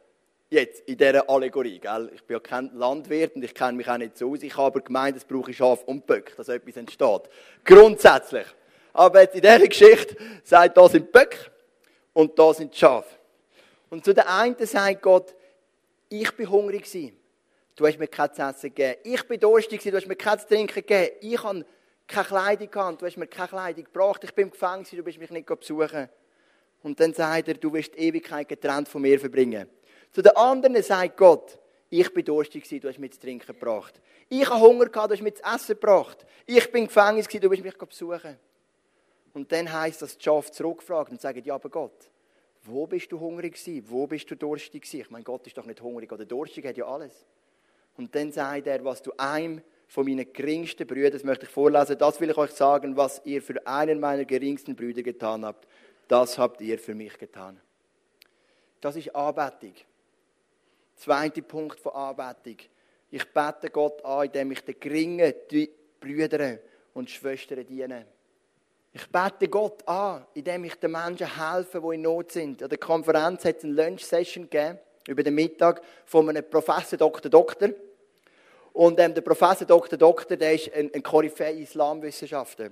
Jetzt, 0.51 0.89
in 0.89 0.97
dieser 0.97 1.29
Allegorie, 1.29 1.79
gell? 1.79 2.11
Ich 2.15 2.23
bin 2.23 2.37
ja 2.37 2.41
kein 2.41 2.71
Landwirt 2.75 3.35
und 3.35 3.43
ich 3.43 3.55
kenne 3.55 3.73
mich 3.73 3.89
auch 3.89 3.97
nicht 3.97 4.17
so 4.17 4.31
aus. 4.31 4.43
Ich 4.43 4.57
habe 4.57 4.67
aber 4.67 4.81
gemeint, 4.81 5.17
es 5.17 5.25
brauche 5.25 5.53
Schaf 5.53 5.83
und 5.85 6.07
Böck, 6.07 6.35
dass 6.37 6.49
etwas 6.49 6.77
entsteht. 6.77 7.23
Grundsätzlich. 7.65 8.47
Aber 8.93 9.23
jetzt 9.23 9.35
in 9.35 9.41
dieser 9.41 9.67
Geschichte 9.67 10.17
sagt, 10.45 10.77
da 10.77 10.89
sind 10.89 11.11
Böck 11.11 11.51
und 12.13 12.39
da 12.39 12.55
sind 12.55 12.75
Schaf. 12.77 13.07
Und 13.91 14.05
zu 14.05 14.15
der 14.15 14.29
einen 14.33 14.57
sagt 14.67 15.03
Gott, 15.03 15.35
ich 16.09 16.31
bin 16.33 16.49
hungrig 16.49 16.85
gewesen. 16.85 17.17
Du 17.77 17.87
hast 17.87 17.99
mir 17.99 18.07
kein 18.07 18.31
Essen 18.31 18.73
gegeben. 18.75 19.01
Ich 19.03 19.27
bin 19.27 19.41
durstig 19.41 19.81
gewesen. 19.81 19.91
Du 19.91 19.97
hast 19.97 20.07
mir 20.07 20.17
kein 20.17 20.39
Trinken 20.39 20.75
gegeben. 20.75 21.11
Ich 21.21 21.43
habe 21.43 21.67
keine 22.07 22.27
Kleidung 22.27 22.71
gehabt. 22.71 23.03
Du 23.03 23.07
hast 23.07 23.17
mir 23.17 23.27
keine 23.27 23.49
Kleidung 23.49 23.85
gebracht. 23.85 24.23
Ich 24.23 24.33
bin 24.33 24.45
im 24.45 24.51
Gefängnis. 24.53 24.91
Du 24.91 25.03
bist 25.03 25.19
mich 25.19 25.31
nicht 25.31 25.47
besuchen. 25.47 26.09
Und 26.83 27.01
dann 27.01 27.15
sagt 27.15 27.49
er, 27.49 27.55
du 27.55 27.73
wirst 27.73 27.95
die 27.95 27.99
Ewigkeit 27.99 28.49
getrennt 28.49 28.89
von 28.89 29.03
mir 29.03 29.19
verbringen. 29.19 29.69
Zu 30.15 30.23
den 30.23 30.37
anderen 30.37 30.81
sagt 30.81 31.17
Gott, 31.17 31.59
ich 31.91 32.15
bin 32.15 32.25
durstig 32.25 32.63
gewesen, 32.63 32.81
du 32.81 32.89
hast 32.89 33.01
mir 33.01 33.11
zu 33.11 33.19
trinken 33.19 33.47
gebracht. 33.47 34.01
Ich 34.29 34.49
habe 34.49 34.61
Hunger 34.61 34.87
gehabt, 34.87 35.11
du 35.11 35.15
hast 35.15 35.23
mir 35.23 35.35
zu 35.35 35.43
essen 35.43 35.75
gebracht. 35.75 36.25
Ich 36.47 36.71
bin 36.71 36.83
im 36.83 36.87
Gefängnis 36.87 37.27
gewesen, 37.27 37.43
du 37.43 37.51
bist 37.51 37.65
mich 37.65 37.77
besuchen. 37.77 38.39
Und 39.33 39.51
dann 39.51 39.73
heißt 39.73 40.03
das, 40.03 40.17
die 40.17 40.23
Schafe 40.23 40.53
zurückfragt 40.53 41.11
und 41.11 41.21
sagt, 41.21 41.45
ja, 41.45 41.57
aber 41.57 41.69
Gott, 41.69 42.11
wo 42.63 42.87
bist 42.87 43.11
du 43.11 43.19
hungrig 43.19 43.55
gewesen? 43.55 43.85
Wo 43.89 44.07
bist 44.07 44.31
du 44.31 44.37
durstig 44.37 44.83
gewesen? 44.85 45.01
Ich 45.01 45.11
meine, 45.11 45.25
Gott 45.25 45.49
ist 45.49 45.59
doch 45.59 45.67
nicht 45.67 45.83
hungrig 45.83 46.13
oder 46.13 46.25
durstig, 46.25 46.65
hat 46.65 46.77
ja 46.77 46.87
alles. 46.87 47.27
Und 47.97 48.15
dann 48.15 48.31
sagt 48.31 48.69
er, 48.69 48.85
was 48.85 49.03
du 49.03 49.11
einem 49.17 49.63
von 49.89 50.07
meinen 50.07 50.33
geringsten 50.33 50.87
Brüdern, 50.87 51.11
das 51.11 51.25
möchte 51.25 51.47
ich 51.47 51.51
vorlesen, 51.51 51.99
das 51.99 52.21
will 52.21 52.31
ich 52.31 52.37
euch 52.37 52.53
sagen, 52.53 52.97
was 52.97 53.21
ihr 53.25 53.43
für 53.43 53.67
einen 53.67 53.99
meiner 53.99 54.25
geringsten 54.25 54.77
Brüder 54.77 55.03
getan 55.03 55.45
habt, 55.45 55.67
das 56.07 56.39
habt 56.39 56.61
ihr 56.61 56.79
für 56.79 56.95
mich 56.95 57.19
getan. 57.19 57.61
Das 58.81 58.95
ist 58.95 59.13
Anbetung. 59.13 59.75
Zweiter 60.97 61.43
Punkt 61.43 61.81
von 61.81 61.93
Anbetung. 61.93 62.57
Ich 63.11 63.25
bete 63.33 63.71
Gott 63.71 64.05
an, 64.05 64.27
indem 64.27 64.53
ich 64.53 64.65
den 64.65 64.79
geringen 64.79 65.33
Brüdern 66.01 66.59
und 66.95 67.11
Schwestern 67.11 67.67
diene. 67.67 68.07
Ich 68.93 69.09
bete 69.11 69.49
Gott 69.49 69.87
an, 69.89 70.25
indem 70.35 70.65
ich 70.65 70.77
den 70.77 70.93
Menschen 70.93 71.27
helfe, 71.37 71.81
die 71.81 71.95
in 71.97 72.03
Not 72.03 72.33
sind. 72.33 72.63
An 72.63 72.69
der 72.69 72.79
Konferenz 72.79 73.45
hat 73.45 73.59
es 73.59 73.65
eine 73.65 73.73
Lunch-Session 73.73 74.49
gegeben, 74.49 74.79
über 75.09 75.23
den 75.23 75.35
Mittag, 75.35 75.83
von 76.07 76.29
einem 76.29 76.49
Professor, 76.49 76.97
Dr. 76.97 77.31
Doktor. 77.31 77.71
Und 78.73 78.99
ähm, 79.01 79.15
der 79.15 79.23
Professor 79.23 79.67
Dr. 79.67 79.99
Doktor, 79.99 80.37
der 80.37 80.55
ist 80.55 80.73
ein, 80.73 80.91
ein 80.95 81.03
Koryphäe 81.03 81.61
Islamwissenschaftler. 81.61 82.71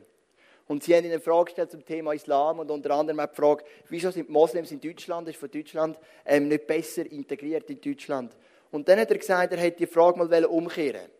Und 0.72 0.82
sie 0.82 0.96
haben 0.96 1.04
ihnen 1.04 1.12
eine 1.12 1.20
Frage 1.20 1.44
gestellt 1.44 1.70
zum 1.70 1.84
Thema 1.84 2.14
Islam 2.14 2.60
und 2.60 2.70
unter 2.70 2.92
anderem 2.92 3.20
auch 3.20 3.26
die 3.26 3.36
Frage, 3.36 3.62
wieso 3.90 4.10
sind 4.10 4.30
Moslems 4.30 4.72
in 4.72 4.80
Deutschland, 4.80 5.28
ist 5.28 5.36
von 5.36 5.50
Deutschland 5.50 5.98
ähm, 6.24 6.48
nicht 6.48 6.66
besser 6.66 7.04
integriert 7.12 7.68
in 7.68 7.78
Deutschland. 7.78 8.34
Und 8.70 8.88
dann 8.88 8.98
hat 8.98 9.10
er 9.10 9.18
gesagt, 9.18 9.52
er 9.52 9.58
hätte 9.58 9.76
die 9.76 9.86
Frage 9.86 10.18
mal 10.18 10.44
umkehren 10.46 11.10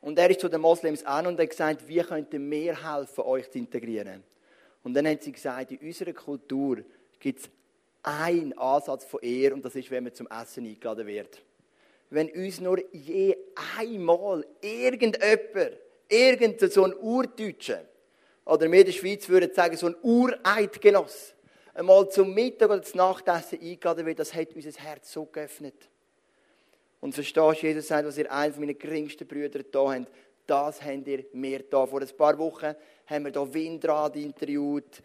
Und 0.00 0.18
er 0.18 0.28
ist 0.28 0.40
zu 0.40 0.48
den 0.48 0.60
Moslems 0.60 1.06
an 1.06 1.28
und 1.28 1.38
hat 1.38 1.50
gesagt, 1.50 1.86
wie 1.86 2.00
könnten 2.00 2.50
wir 2.50 2.92
helfen, 2.92 3.20
euch 3.20 3.48
zu 3.48 3.58
integrieren? 3.58 4.24
Und 4.82 4.94
dann 4.94 5.06
hat 5.06 5.22
sie 5.22 5.30
gesagt, 5.30 5.70
in 5.70 5.78
unserer 5.78 6.12
Kultur 6.12 6.78
gibt 7.20 7.42
es 7.42 7.50
einen 8.02 8.58
Ansatz 8.58 9.04
von 9.04 9.20
Ehre 9.22 9.54
und 9.54 9.64
das 9.64 9.76
ist, 9.76 9.88
wenn 9.92 10.02
man 10.02 10.14
zum 10.14 10.26
Essen 10.26 10.66
eingeladen 10.66 11.06
wird. 11.06 11.40
Wenn 12.10 12.28
uns 12.28 12.60
nur 12.60 12.82
je 12.92 13.36
einmal 13.78 14.44
irgendjemand, 14.60 15.78
irgendein 16.08 16.70
so 16.70 16.82
ein 16.82 16.94
Urdeutscher, 16.96 17.84
oder 18.50 18.70
wir 18.70 18.80
in 18.80 18.86
der 18.86 18.92
Schweiz 18.92 19.28
würden 19.28 19.54
sagen, 19.54 19.76
so 19.76 19.86
ein 19.86 19.94
Ureidgenoss, 20.02 21.34
einmal 21.72 22.08
zum 22.10 22.34
Mittag 22.34 22.68
oder 22.68 22.82
zum 22.82 22.98
Nachtessen 22.98 23.60
eingeladen 23.60 24.04
wird, 24.04 24.18
das 24.18 24.34
hat 24.34 24.48
unser 24.56 24.72
Herz 24.72 25.12
so 25.12 25.24
geöffnet. 25.24 25.88
Und 27.00 27.14
verstehst 27.14 27.62
du, 27.62 27.66
Jesus 27.66 27.86
sagt, 27.86 28.08
was 28.08 28.18
ihr 28.18 28.30
einen 28.30 28.52
von 28.52 28.62
meinen 28.64 28.76
geringsten 28.76 29.28
Brüdern 29.28 29.64
da 29.70 29.94
habt, 29.94 30.10
das 30.48 30.82
habt 30.82 31.06
ihr 31.06 31.26
mir 31.32 31.60
da. 31.70 31.86
Vor 31.86 32.00
ein 32.00 32.08
paar 32.16 32.36
Wochen 32.38 32.74
haben 33.06 33.24
wir 33.24 33.30
da 33.30 33.54
Windrad 33.54 34.16
interviewt 34.16 35.00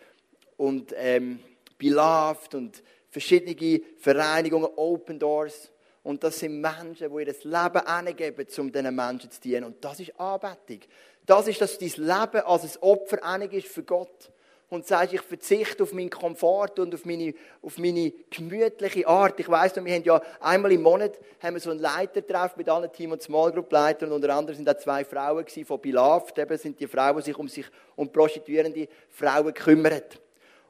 und 0.58 0.96
ähm, 0.98 1.40
Beloved 1.78 2.56
und 2.56 2.82
verschiedene 3.12 3.82
Vereinigungen, 4.00 4.70
Open 4.76 5.20
Doors. 5.20 5.72
Und 6.02 6.24
das 6.24 6.40
sind 6.40 6.60
Menschen, 6.60 7.16
die 7.16 7.24
ihr 7.24 7.36
Leben 7.44 8.06
hingeben, 8.06 8.48
um 8.58 8.72
diesen 8.72 8.96
Menschen 8.96 9.30
zu 9.30 9.42
dienen. 9.42 9.66
Und 9.66 9.86
das 9.86 10.00
ist 10.00 10.20
Anbetung. 10.20 10.80
Das 11.26 11.48
ist, 11.48 11.62
dass 11.62 11.78
dein 11.78 11.90
Leben 11.90 12.46
als 12.46 12.64
ein 12.64 12.82
Opfer 12.82 13.20
ist 13.52 13.68
für 13.68 13.84
Gott. 13.84 14.32
Und 14.68 14.88
sagst, 14.88 15.14
ich 15.14 15.22
verzichte 15.22 15.84
auf 15.84 15.94
meinen 15.94 16.10
Komfort 16.10 16.80
und 16.80 16.94
auf 16.94 17.06
meine, 17.06 17.36
auf 17.62 17.78
meine 17.78 18.12
gemütliche 18.32 19.08
Art. 19.08 19.40
Ich 19.40 19.48
weiss 19.48 19.76
noch, 19.76 19.86
wir 19.86 19.94
haben 19.94 20.04
ja 20.04 20.20
einmal 20.40 20.72
im 20.72 20.82
Monat 20.82 21.20
haben 21.42 21.54
wir 21.54 21.62
so 21.62 21.70
einen 21.70 21.80
Leitertreff 21.80 22.58
mit 22.58 22.68
allen 22.68 22.92
Team- 22.92 23.12
und 23.12 23.22
Small 23.22 23.52
Group 23.52 23.72
Leitern. 23.72 24.12
Unter 24.12 24.36
anderem 24.36 24.56
sind 24.56 24.66
da 24.66 24.76
zwei 24.76 25.06
Frauen 25.06 25.46
von 25.48 25.80
Beloved. 25.80 26.38
Eben 26.40 26.58
sind 26.58 26.80
die 26.80 26.88
Frauen, 26.88 27.18
die 27.18 27.24
sich 27.24 27.38
um 27.38 27.48
sich 27.48 27.66
um 27.96 28.12
prostituierende 28.12 28.88
Frauen 29.12 29.54
kümmern. 29.54 30.02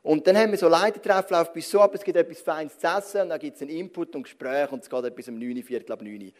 Und 0.05 0.27
dann 0.27 0.37
haben 0.37 0.51
wir 0.51 0.57
so 0.59 0.67
Leitertreffen, 0.67 1.35
läuft 1.35 1.53
bis 1.53 1.67
so 1.67 1.81
ab, 1.81 1.95
es 1.95 2.03
gibt 2.03 2.15
etwas 2.15 2.39
Feines 2.39 2.77
zu 2.77 2.85
essen, 2.85 3.21
und 3.21 3.29
dann 3.29 3.39
gibt 3.39 3.55
es 3.55 3.63
einen 3.63 3.71
Input 3.71 4.15
und 4.15 4.21
Gespräch, 4.21 4.71
und 4.71 4.83
es 4.83 4.89
geht 4.89 5.03
etwas 5.03 5.27
um 5.29 5.39
9, 5.39 5.63
Viertel 5.63 5.91
ab 5.91 6.03
9. 6.03 6.31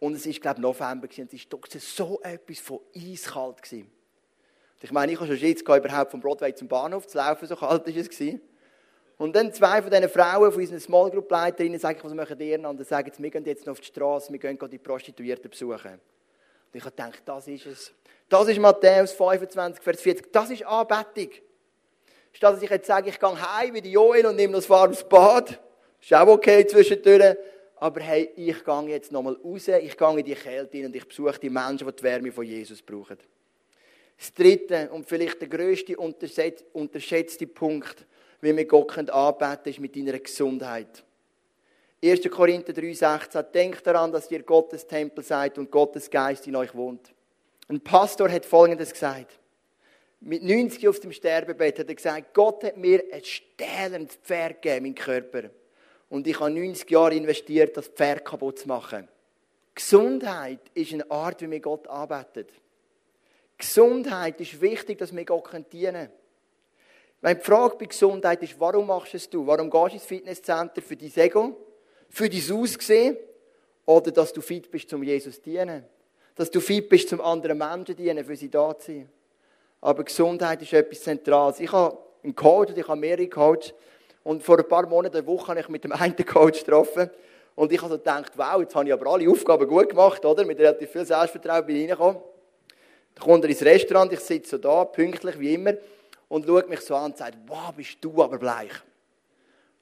Und 0.00 0.14
es 0.14 0.26
war, 0.26 0.32
glaube 0.32 0.56
ich, 0.56 0.62
November, 0.62 1.08
und 1.16 1.32
es 1.32 1.52
war 1.52 1.80
so 1.80 2.20
etwas 2.22 2.58
von 2.58 2.80
eiskalt. 2.96 3.62
Gewesen. 3.62 3.90
Ich 4.82 4.92
meine, 4.92 5.12
ich 5.12 5.20
habe 5.20 5.36
schon 5.36 5.54
gehabt, 5.54 5.84
überhaupt 5.84 6.10
vom 6.10 6.20
Broadway 6.20 6.54
zum 6.54 6.66
Bahnhof 6.66 7.06
zu 7.06 7.18
laufen, 7.18 7.46
so 7.46 7.54
kalt 7.54 7.86
war 7.86 7.94
es. 7.94 8.40
Und 9.18 9.36
dann 9.36 9.52
zwei 9.52 9.82
von 9.82 9.90
diesen 9.90 10.08
Frauen, 10.08 10.50
von 10.50 10.62
unseren 10.62 10.80
Small 10.80 11.10
Group 11.10 11.30
Leiterinnen, 11.30 11.78
sagen, 11.78 12.00
was 12.02 12.14
machen 12.14 12.38
die? 12.38 12.54
Und 12.54 12.62
dann 12.62 12.82
sagen 12.82 13.12
sie, 13.14 13.22
wir 13.22 13.30
gehen 13.30 13.44
jetzt 13.44 13.66
noch 13.66 13.72
auf 13.72 13.80
die 13.80 13.88
Straße, 13.88 14.32
wir 14.32 14.38
gehen 14.38 14.58
die 14.70 14.78
Prostituierten 14.78 15.50
besuchen. 15.50 15.92
Und 15.92 16.00
ich 16.72 16.82
habe 16.82 16.96
gedacht, 16.96 17.20
das 17.26 17.46
ist 17.46 17.66
es. 17.66 17.92
Das 18.30 18.48
ist 18.48 18.58
Matthäus 18.58 19.12
25, 19.12 19.82
Vers 19.84 20.00
40. 20.00 20.32
Das 20.32 20.48
ist 20.48 20.64
Anbetung. 20.64 21.30
Statt 22.32 22.54
dass 22.54 22.62
ich 22.62 22.70
jetzt 22.70 22.86
sage, 22.86 23.10
ich 23.10 23.20
gehe 23.20 23.56
heim 23.58 23.74
wie 23.74 23.82
die 23.82 23.92
Joel 23.92 24.24
und 24.24 24.36
nehme 24.36 24.54
das 24.54 24.70
warmes 24.70 25.04
Bad. 25.04 25.60
Ist 26.00 26.14
auch 26.14 26.28
okay 26.28 26.66
zwischendurch. 26.66 27.36
Aber 27.80 28.00
hey, 28.00 28.30
ich 28.36 28.64
gehe 28.64 28.88
jetzt 28.88 29.10
nochmal 29.10 29.36
raus, 29.42 29.68
ich 29.68 29.96
gehe 29.96 30.18
in 30.18 30.24
die 30.24 30.34
Kälte 30.34 30.76
hin 30.76 30.86
und 30.86 30.96
ich 30.96 31.06
besuche 31.06 31.38
die 31.38 31.50
Menschen, 31.50 31.86
die 31.86 31.96
die 31.96 32.02
Wärme 32.02 32.30
von 32.30 32.44
Jesus 32.44 32.82
brauchen. 32.82 33.18
Das 34.18 34.34
dritte 34.34 34.90
und 34.90 35.08
vielleicht 35.08 35.40
der 35.40 35.48
grösste 35.48 35.96
unterschätzte 35.96 37.46
Punkt, 37.46 38.06
wie 38.42 38.54
wir 38.54 38.64
Gott 38.66 38.96
anbeten 38.98 39.38
können, 39.38 39.58
ist 39.64 39.80
mit 39.80 39.96
deiner 39.96 40.18
Gesundheit. 40.18 41.02
1. 42.02 42.30
Korinther 42.30 42.72
3,16 42.72 43.42
Denkt 43.42 43.86
daran, 43.86 44.12
dass 44.12 44.30
ihr 44.30 44.42
Gottes 44.42 44.86
Tempel 44.86 45.24
seid 45.24 45.58
und 45.58 45.70
Gottes 45.70 46.10
Geist 46.10 46.46
in 46.46 46.56
euch 46.56 46.74
wohnt. 46.74 47.12
Ein 47.68 47.80
Pastor 47.80 48.30
hat 48.30 48.44
Folgendes 48.44 48.92
gesagt 48.92 49.40
mit 50.20 50.42
90 50.42 50.86
auf 50.86 51.00
dem 51.00 51.12
Sterbebett 51.12 51.78
hat 51.78 51.88
er 51.88 51.94
gesagt, 51.94 52.34
Gott 52.34 52.62
hat 52.64 52.76
mir 52.76 53.02
ein 53.12 53.24
stählendes 53.24 54.16
Pferd 54.16 54.60
gegeben, 54.60 54.86
mein 54.86 54.94
Körper. 54.94 55.50
Und 56.10 56.26
ich 56.26 56.38
habe 56.38 56.50
90 56.50 56.90
Jahre 56.90 57.14
investiert, 57.14 57.76
das 57.76 57.88
Pferd 57.88 58.24
kaputt 58.24 58.58
zu 58.58 58.68
machen. 58.68 59.08
Gesundheit 59.74 60.60
ist 60.74 60.92
eine 60.92 61.10
Art, 61.10 61.40
wie 61.40 61.50
wir 61.50 61.60
Gott 61.60 61.86
arbeitet. 61.86 62.50
Gesundheit 63.56 64.40
ist 64.40 64.60
wichtig, 64.60 64.98
dass 64.98 65.14
wir 65.14 65.24
Gott 65.24 65.48
dienen 65.72 65.94
können. 65.94 66.10
Wenn 67.22 67.38
die 67.38 67.44
Frage 67.44 67.76
bei 67.78 67.84
Gesundheit 67.84 68.42
ist, 68.42 68.58
warum 68.58 68.86
machst 68.86 69.12
du 69.12 69.16
es? 69.16 69.28
Warum 69.32 69.70
gehst 69.70 69.88
du 69.88 69.94
ins 69.94 70.04
Fitnesscenter? 70.04 70.82
Für 70.82 70.96
dein 70.96 71.12
Ego? 71.16 71.56
Für 72.08 72.28
dein 72.28 72.52
Aussehen? 72.52 73.16
Oder 73.84 74.10
dass 74.10 74.32
du 74.32 74.40
fit 74.40 74.70
bist, 74.70 74.88
zum 74.88 75.02
Jesus 75.02 75.36
zu 75.36 75.42
dienen? 75.42 75.84
Dass 76.34 76.50
du 76.50 76.60
fit 76.60 76.88
bist, 76.88 77.08
zum 77.08 77.20
anderen 77.20 77.58
Menschen 77.58 77.86
zu 77.86 77.94
dienen, 77.94 78.24
für 78.24 78.36
sie 78.36 78.50
da 78.50 78.76
zu 78.78 78.92
sein? 78.92 79.10
Aber 79.82 80.04
Gesundheit 80.04 80.62
ist 80.62 80.72
etwas 80.72 81.02
Zentrales. 81.02 81.60
Ich 81.60 81.70
habe 81.72 81.98
einen 82.22 82.34
Coach, 82.34 82.72
ich 82.74 82.88
habe 82.88 83.00
mehrere 83.00 83.28
Coaches. 83.28 83.74
Und 84.22 84.42
vor 84.42 84.58
ein 84.58 84.68
paar 84.68 84.86
Monaten, 84.86 85.16
eine 85.16 85.26
Woche, 85.26 85.48
habe 85.48 85.60
ich 85.60 85.68
mit 85.68 85.84
dem 85.84 85.92
einen 85.92 86.16
Coach 86.16 86.64
getroffen. 86.64 87.10
Und 87.54 87.72
ich 87.72 87.78
habe 87.80 87.90
so 87.90 87.98
gedacht, 87.98 88.32
wow, 88.36 88.60
jetzt 88.60 88.74
habe 88.74 88.86
ich 88.86 88.92
aber 88.92 89.10
alle 89.10 89.28
Aufgaben 89.28 89.66
gut 89.66 89.90
gemacht, 89.90 90.24
oder? 90.24 90.44
Mit 90.44 90.58
relativ 90.58 90.90
viel 90.90 91.04
Selbstvertrauen 91.04 91.66
bin 91.66 91.76
ich 91.76 91.82
reingekommen. 91.82 92.22
Dann 93.14 93.24
kommt 93.24 93.44
er 93.44 93.50
ins 93.50 93.62
Restaurant, 93.62 94.12
ich 94.12 94.20
sitze 94.20 94.50
so 94.50 94.58
da, 94.58 94.84
pünktlich 94.84 95.38
wie 95.38 95.54
immer, 95.54 95.74
und 96.28 96.46
schaut 96.46 96.68
mich 96.68 96.80
so 96.80 96.94
an 96.94 97.06
und 97.06 97.16
sagt, 97.16 97.36
wow, 97.46 97.72
bist 97.76 97.98
du 98.00 98.22
aber 98.22 98.38
bleich. 98.38 98.70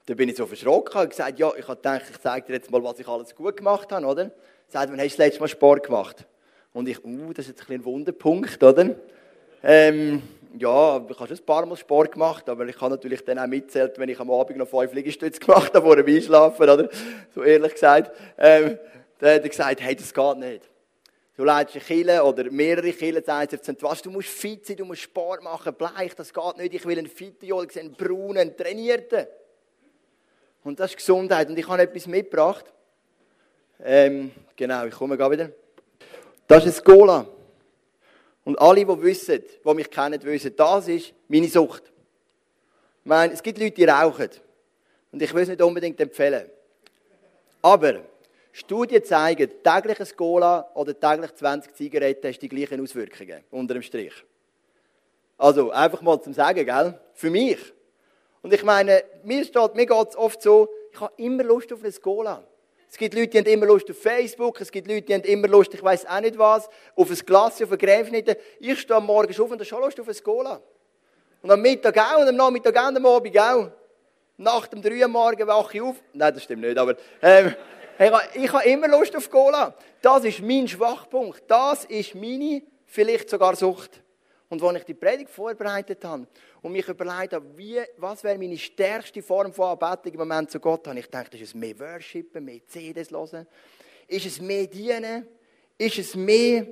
Dann 0.07 0.17
bin 0.17 0.31
ich 0.31 0.37
so 0.37 0.47
verschrocken 0.47 1.03
und 1.03 1.11
gesagt, 1.11 1.39
ja, 1.39 1.53
ich 1.57 1.69
habe 1.69 1.77
gedacht, 1.77 2.03
ich 2.11 2.19
zeige 2.19 2.47
dir 2.47 2.55
jetzt 2.55 2.71
mal, 2.71 2.83
was 2.83 2.99
ich 2.99 3.07
alles 3.07 3.35
gut 3.35 3.59
gemacht 3.59 3.93
habe, 3.93 4.07
oder? 4.07 4.23
Er 4.23 4.33
sagt, 4.69 4.91
wann 4.91 4.99
hast 4.99 5.15
du 5.15 5.19
das 5.19 5.19
letzte 5.19 5.41
Mal 5.41 5.49
Sport 5.49 5.85
gemacht? 5.85 6.27
Und 6.73 6.89
ich, 6.89 7.05
uh, 7.05 7.33
das 7.35 7.47
ist 7.47 7.59
jetzt 7.59 7.69
ein, 7.69 7.75
ein 7.75 7.85
Wunderpunkt, 7.85 8.63
oder? 8.63 8.95
Ähm, 9.63 10.23
ja, 10.57 10.97
ich 10.97 11.19
habe 11.19 11.29
schon 11.29 11.37
ein 11.37 11.45
paar 11.45 11.67
Mal 11.67 11.77
Sport 11.77 12.13
gemacht, 12.13 12.49
aber 12.49 12.67
ich 12.67 12.81
habe 12.81 12.91
natürlich 12.91 13.25
dann 13.25 13.39
auch 13.39 13.47
mitzählt, 13.47 13.99
wenn 13.99 14.09
ich 14.09 14.19
am 14.19 14.31
Abend 14.31 14.57
noch 14.57 14.69
fünf 14.69 14.93
Liegestütze 14.93 15.41
gemacht 15.47 15.75
habe 15.75 15.87
vor 15.87 15.97
dem 15.97 16.07
Einschlafen, 16.07 16.63
oder? 16.63 16.89
So 17.35 17.43
ehrlich 17.43 17.73
gesagt. 17.73 18.17
Ähm, 18.39 18.79
dann 19.19 19.35
hat 19.35 19.43
er 19.43 19.49
gesagt, 19.49 19.81
hey, 19.81 19.97
das 19.97 20.15
geht 20.15 20.37
nicht. 20.39 20.63
Du 21.37 21.45
leitest 21.45 21.77
eine 21.77 21.85
Kille 21.85 22.25
oder 22.25 22.51
mehrere 22.51 22.93
Killen, 22.93 23.23
sagt 23.25 23.83
was, 23.83 24.03
du 24.03 24.11
musst 24.11 24.29
fit 24.29 24.67
sein, 24.67 24.77
du 24.77 24.85
musst 24.85 25.03
Sport 25.03 25.43
machen, 25.43 25.73
bleich, 25.75 26.15
das 26.17 26.33
geht 26.33 26.57
nicht. 26.57 26.75
Ich 26.75 26.85
will 26.85 26.99
einen 26.99 27.07
fitten 27.07 27.47
Jolk 27.47 27.77
einen 27.77 27.93
braunen, 27.93 28.39
einen 28.39 28.57
trainierten. 28.57 29.27
Und 30.65 30.81
das 30.81 30.91
ist 30.91 30.97
Gesundheit. 30.97 31.49
Und 31.49 31.59
ich 31.59 31.69
habe 31.69 31.83
etwas 31.83 32.07
mitgebracht. 32.07 32.65
Ähm, 33.85 34.33
genau, 34.57 34.87
ich 34.87 34.95
komme 34.95 35.17
gerade 35.17 35.33
wieder. 35.33 35.51
Das 36.47 36.67
ist 36.67 36.79
ein 36.81 36.85
Cola. 36.85 37.27
Und 38.49 38.59
alle, 38.61 38.83
die 38.83 39.03
wissen, 39.03 39.45
die 39.63 39.75
mich 39.75 39.91
kennen, 39.91 40.23
wissen, 40.23 40.57
das 40.57 40.89
ist 40.89 41.13
meine 41.29 41.49
Sucht. 41.49 41.83
Ich 41.85 43.05
meine, 43.05 43.35
es 43.35 43.43
gibt 43.43 43.59
Leute, 43.59 43.73
die 43.73 43.85
rauchen. 43.85 44.31
Und 45.13 45.21
ich 45.21 45.35
will 45.35 45.43
es 45.43 45.51
nicht 45.51 45.61
unbedingt 45.61 46.01
empfehlen. 46.01 46.49
Aber 47.61 48.01
Studien 48.51 49.05
zeigen, 49.05 49.51
tägliches 49.63 50.17
Cola 50.17 50.67
oder 50.73 50.99
täglich 50.99 51.35
20 51.35 51.75
Zigaretten 51.75 52.27
hast 52.27 52.39
die 52.39 52.49
gleichen 52.49 52.83
Auswirkungen, 52.83 53.45
unter 53.51 53.75
dem 53.75 53.83
Strich. 53.83 54.15
Also, 55.37 55.71
einfach 55.71 56.01
mal 56.01 56.19
zum 56.23 56.33
Sagen, 56.33 56.65
gell? 56.65 56.99
Für 57.13 57.29
mich. 57.29 57.59
Und 58.41 58.55
ich 58.55 58.65
meine, 58.65 59.05
mir, 59.25 59.45
mir 59.75 59.87
geht 59.87 60.09
es 60.09 60.17
oft 60.17 60.41
so, 60.41 60.71
ich 60.91 60.99
habe 60.99 61.13
immer 61.19 61.45
Lust 61.45 61.71
auf 61.71 61.85
ein 61.85 61.95
Cola. 62.01 62.43
Es 62.91 62.97
gibt 62.97 63.15
Leute, 63.15 63.29
die 63.29 63.39
haben 63.39 63.47
immer 63.47 63.67
Lust 63.67 63.91
auf 63.91 63.99
Facebook. 63.99 64.61
Es 64.61 64.73
gibt 64.73 64.89
Leute, 64.89 65.03
die 65.03 65.15
haben 65.15 65.25
immer 65.25 65.47
Lust, 65.47 65.75
ich 65.75 65.83
weiß 65.83 66.07
auch 66.07 66.21
nicht 66.21 66.39
was, 66.39 66.69
auf 66.97 67.11
ein 67.11 67.19
Glas, 67.19 67.61
auf 67.63 67.69
eine 67.69 67.79
Gräfnitte. 67.79 68.39
Ich 68.59 68.81
stehe 68.81 68.97
am 68.97 69.07
Morgen 69.07 69.31
auf 69.31 69.51
und 69.51 69.53
habe 69.53 69.65
schon 69.65 69.81
Lust 69.83 70.01
auf 70.01 70.09
ein 70.09 70.17
Cola. 70.23 70.61
Und 71.43 71.51
am 71.51 71.61
Mittag 71.61 71.97
auch 71.99 72.21
und 72.21 72.29
am 72.29 72.37
Nachmittag 72.37 72.77
auch 72.77 72.89
und 72.89 72.97
am 72.97 73.07
Abend 73.07 73.39
auch. 73.39 73.71
Nach 74.39 74.67
dem 74.69 74.81
3 74.81 75.03
Uhr 75.03 75.09
morgen 75.09 75.47
wache 75.47 75.77
ich 75.77 75.83
auf. 75.83 75.97
Nein, 76.13 76.33
das 76.33 76.45
stimmt 76.45 76.63
nicht, 76.63 76.79
aber 76.79 76.97
ähm, 77.21 77.55
ich 78.35 78.53
habe 78.53 78.69
immer 78.69 78.89
Lust 78.89 79.15
auf 79.17 79.29
Cola. 79.29 79.75
Das 80.01 80.25
ist 80.25 80.41
mein 80.41 80.67
Schwachpunkt. 80.67 81.43
Das 81.47 81.85
ist 81.85 82.15
meine, 82.15 82.63
vielleicht 82.87 83.29
sogar 83.29 83.55
Sucht. 83.57 84.01
Und 84.49 84.63
als 84.63 84.79
ich 84.79 84.85
die 84.85 84.95
Predigt 84.95 85.31
vorbereitet 85.31 86.05
habe 86.05 86.27
und 86.63 86.73
mich 86.73 86.89
überlegt 86.89 87.33
habe, 87.33 87.47
wie, 87.57 87.81
was 87.97 88.25
wäre 88.25 88.39
meine 88.39 88.59
stärkste 88.59 89.23
Form 89.23 89.53
von 89.53 89.79
Anbetung 89.79 90.13
im 90.13 90.19
Moment 90.19 90.51
zu 90.51 90.61
Gott, 90.61 90.87
habe 90.87 90.99
ich 90.99 91.05
gedacht, 91.05 91.35
ist 91.35 91.43
es 91.43 91.55
mehr 91.55 91.79
Worshipen, 91.79 92.45
mehr 92.45 92.61
CDs 92.67 93.11
hören? 93.11 93.47
Ist 94.07 94.27
es 94.27 94.41
mehr 94.41 94.67
Dienen? 94.67 95.27
Ist 95.77 95.99
es 95.99 96.15
mehr 96.15 96.67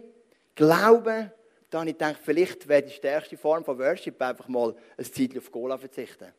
Glauben? 0.55 1.31
Dann 1.71 1.81
habe 1.81 1.91
ich 1.91 1.99
gedacht, 1.99 2.21
vielleicht 2.23 2.67
wäre 2.67 2.83
die 2.83 2.93
stärkste 2.93 3.37
Form 3.37 3.65
von 3.65 3.79
Worship 3.79 4.21
einfach 4.23 4.49
mal 4.49 4.75
ein 4.97 5.05
Zeit 5.05 5.37
auf 5.37 5.51
Cola 5.51 5.77
verzichten. 5.77 6.33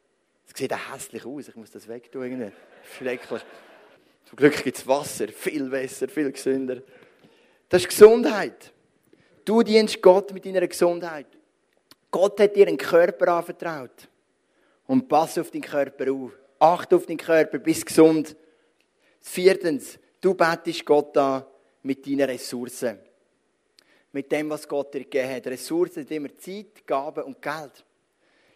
Es 0.47 0.57
sieht 0.57 0.73
auch 0.73 0.93
hässlich 0.93 1.25
aus, 1.25 1.49
ich 1.49 1.55
muss 1.55 1.71
das 1.71 1.87
wegtun. 1.87 2.51
Schrecklich. 2.97 3.41
Zum 4.25 4.35
Glück 4.35 4.63
gibt 4.63 4.77
es 4.77 4.87
Wasser, 4.87 5.27
viel 5.27 5.69
besser, 5.69 6.07
viel 6.09 6.31
gesünder. 6.31 6.81
Das 7.69 7.81
ist 7.81 7.89
Gesundheit. 7.89 8.73
Du 9.45 9.61
dienst 9.61 10.01
Gott 10.01 10.33
mit 10.33 10.45
deiner 10.45 10.67
Gesundheit. 10.67 11.36
Gott 12.11 12.39
hat 12.39 12.55
dir 12.55 12.67
einen 12.67 12.77
Körper 12.77 13.33
anvertraut. 13.33 14.07
Und 14.87 15.07
pass 15.07 15.37
auf 15.37 15.51
deinen 15.51 15.61
Körper 15.61 16.11
auf. 16.11 16.31
Achte 16.59 16.95
auf 16.95 17.05
deinen 17.05 17.17
Körper, 17.17 17.59
bist 17.59 17.85
gesund. 17.85 18.35
Viertens, 19.19 19.99
du 20.21 20.33
bettest 20.33 20.85
Gott 20.85 21.15
an 21.17 21.45
mit 21.83 22.05
deinen 22.05 22.21
Ressourcen. 22.21 22.99
Mit 24.11 24.31
dem, 24.31 24.49
was 24.49 24.67
Gott 24.67 24.93
dir 24.93 25.01
gegeben 25.01 25.35
hat. 25.35 25.47
Ressourcen 25.47 25.95
sind 25.95 26.11
immer 26.11 26.35
Zeit, 26.37 26.87
Gaben 26.87 27.23
und 27.23 27.41
Geld. 27.41 27.85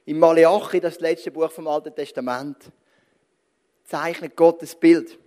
Im 0.05 0.17
Malachi, 0.17 0.79
das, 0.79 0.99
letzte 0.99 1.29
Buch 1.29 1.51
vom 1.51 1.67
Alten 1.67 1.93
Testament, 1.93 2.57
zeichnet 3.83 4.35
Gott 4.35 4.61
ein 4.61 4.79
Bild. 4.79 5.19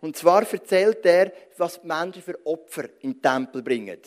Und 0.00 0.16
zwar 0.16 0.50
erzählt 0.50 1.04
er, 1.04 1.32
was 1.58 1.80
die 1.80 1.86
Menschen 1.86 2.22
für 2.22 2.38
Opfer 2.44 2.88
den 2.88 3.20
Tempel 3.20 3.62
bringen. 3.62 4.00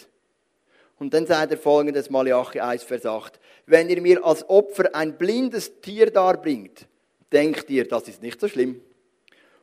Und 1.03 1.13
dann 1.13 1.25
sagt 1.25 1.51
er 1.51 1.57
folgendes, 1.57 2.09
Malachi 2.09 2.61
1, 2.61 2.83
Vers 2.83 3.05
8. 3.05 3.37
Wenn 3.65 3.89
ihr 3.89 4.01
mir 4.01 4.23
als 4.23 4.49
Opfer 4.49 4.95
ein 4.95 5.17
blindes 5.17 5.81
Tier 5.81 6.09
darbringt, 6.09 6.87
denkt 7.29 7.69
ihr, 7.69 7.85
das 7.85 8.07
ist 8.07 8.21
nicht 8.21 8.39
so 8.39 8.47
schlimm. 8.47 8.79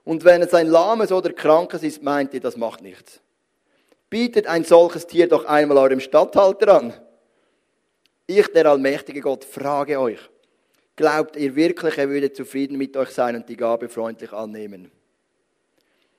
Und 0.04 0.22
wenn 0.26 0.42
es 0.42 0.52
ein 0.52 0.66
lahmes 0.66 1.10
oder 1.10 1.32
krankes 1.32 1.82
ist, 1.82 2.02
meint 2.02 2.34
ihr, 2.34 2.40
das 2.40 2.58
macht 2.58 2.82
nichts. 2.82 3.22
Bietet 4.10 4.48
ein 4.48 4.64
solches 4.64 5.06
Tier 5.06 5.28
doch 5.28 5.46
einmal 5.46 5.78
eurem 5.78 6.00
Statthalter 6.00 6.74
an. 6.74 6.92
Ich, 8.26 8.46
der 8.48 8.66
allmächtige 8.66 9.22
Gott, 9.22 9.42
frage 9.42 9.98
euch, 9.98 10.20
glaubt 10.94 11.36
ihr 11.36 11.56
wirklich, 11.56 11.96
er 11.96 12.10
würde 12.10 12.34
zufrieden 12.34 12.76
mit 12.76 12.94
euch 12.98 13.12
sein 13.12 13.34
und 13.34 13.48
die 13.48 13.56
Gabe 13.56 13.88
freundlich 13.88 14.34
annehmen? 14.34 14.92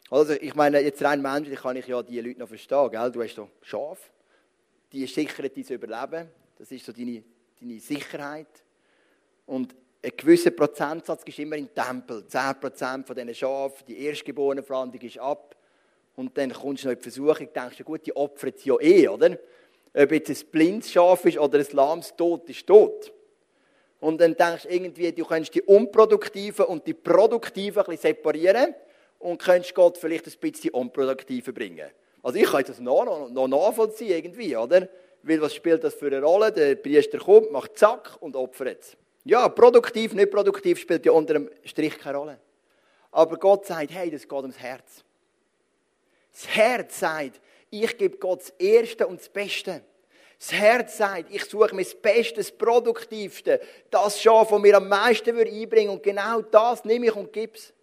Also, 0.10 0.34
ich 0.34 0.56
meine, 0.56 0.82
jetzt 0.82 1.04
rein 1.04 1.22
menschlich 1.22 1.60
kann 1.62 1.76
ich 1.76 1.86
ja 1.86 2.02
die 2.02 2.20
Leute 2.20 2.40
noch 2.40 2.48
verstehen, 2.48 2.90
gell? 2.90 3.12
Du 3.12 3.22
hast 3.22 3.38
doch 3.38 3.50
Schaf, 3.62 4.00
die 4.92 5.06
sichern 5.08 5.50
dein 5.54 5.64
Überleben, 5.64 6.30
das 6.58 6.72
ist 6.72 6.86
so 6.86 6.92
deine, 6.92 7.24
deine 7.60 7.80
Sicherheit. 7.80 8.64
Und 9.46 9.76
ein 10.04 10.12
gewisser 10.18 10.52
Prozentsatz 10.52 11.24
ist 11.26 11.40
immer 11.40 11.56
im 11.58 11.74
Tempel. 11.74 12.24
10% 12.28 13.06
von 13.06 13.16
diesen 13.16 13.36
Schafen, 13.36 13.86
die 13.88 14.06
erstgeborene 14.06 14.64
Pflanzung 14.64 15.02
ist 15.02 15.18
ab. 15.20 15.56
Und 16.16 16.38
dann 16.38 16.52
kommst 16.52 16.84
du 16.84 16.88
noch 16.88 16.94
in 16.94 17.00
die 17.00 17.04
Versuchung, 17.04 17.50
denkst 17.54 17.78
du, 17.78 17.84
gut, 17.84 18.06
die 18.06 18.16
opfern 18.16 18.54
sie 18.56 18.70
ja 18.70 18.80
eh, 18.80 19.08
oder? 19.08 19.38
Ob 19.94 20.12
jetzt 20.12 20.30
ein 20.30 20.50
blindes 20.52 20.92
Schaf 20.92 21.26
ist 21.26 21.38
oder 21.38 21.60
ein 21.60 21.66
lahmes 21.72 22.16
tot 22.16 22.50
ist 22.50 22.66
tot. 22.66 23.12
Und 24.00 24.20
dann 24.20 24.36
denkst 24.36 24.64
du 24.64 24.70
irgendwie, 24.70 25.12
du 25.12 25.26
kannst 25.26 25.54
die 25.54 25.62
unproduktiven 25.62 26.66
und 26.66 26.88
die 26.88 26.94
produktiven 26.94 27.84
ein 27.84 27.86
bisschen 27.86 28.16
separieren 28.16 28.74
und 29.20 29.42
könntest 29.42 29.76
Gott 29.76 29.98
vielleicht 29.98 30.28
ein 30.28 30.34
bisschen 30.40 30.72
unproduktiver 30.72 31.52
bringen. 31.52 31.90
Also 32.24 32.38
ich 32.38 32.50
kann 32.50 32.64
das 32.66 32.80
noch, 32.80 33.06
noch, 33.06 33.30
noch 33.30 33.48
nachvollziehen 33.48 34.12
irgendwie, 34.12 34.56
oder? 34.56 34.88
Weil 35.24 35.42
was 35.42 35.54
spielt 35.54 35.84
das 35.84 35.94
für 35.94 36.08
eine 36.08 36.22
Rolle? 36.22 36.52
Der 36.52 36.76
Priester 36.76 37.20
kommt, 37.20 37.52
macht 37.52 37.78
zack 37.78 38.18
und 38.20 38.36
opfert. 38.36 38.98
Ja, 39.24 39.48
produktiv, 39.50 40.14
nicht 40.14 40.32
produktiv 40.32 40.80
spielt 40.80 41.06
ja 41.06 41.12
unter 41.12 41.34
dem 41.34 41.50
Strich 41.64 41.98
keine 41.98 42.18
Rolle. 42.18 42.40
Aber 43.12 43.38
Gott 43.38 43.66
sagt, 43.66 43.92
hey, 43.92 44.10
das 44.10 44.24
geht 44.24 44.32
ums 44.32 44.58
Herz. 44.58 45.04
Das 46.32 46.48
Herz 46.48 47.00
sagt, 47.00 47.40
ich 47.70 47.98
gebe 47.98 48.18
Gott 48.18 48.42
das 48.42 48.50
Erste 48.58 49.06
und 49.06 49.20
das 49.20 49.30
Beste. 49.30 49.84
Das 50.40 50.54
Herz 50.54 50.98
sagt, 50.98 51.26
ich 51.30 51.46
suche 51.46 51.76
mir 51.76 51.84
das 51.84 51.94
Beste, 51.94 52.36
das 52.36 52.52
Produktivste, 52.52 53.62
das 53.92 54.20
Schaf, 54.20 54.50
das 54.50 54.60
mir 54.60 54.78
am 54.78 54.88
meisten 54.88 55.38
einbringen 55.38 55.70
würde. 55.70 55.92
Und 55.92 56.04
genau 56.04 56.42
das 56.42 56.84
nehme 56.84 57.08
ich 57.08 57.16
und 57.16 57.32
gebe 57.32 57.56
es. 57.56 57.74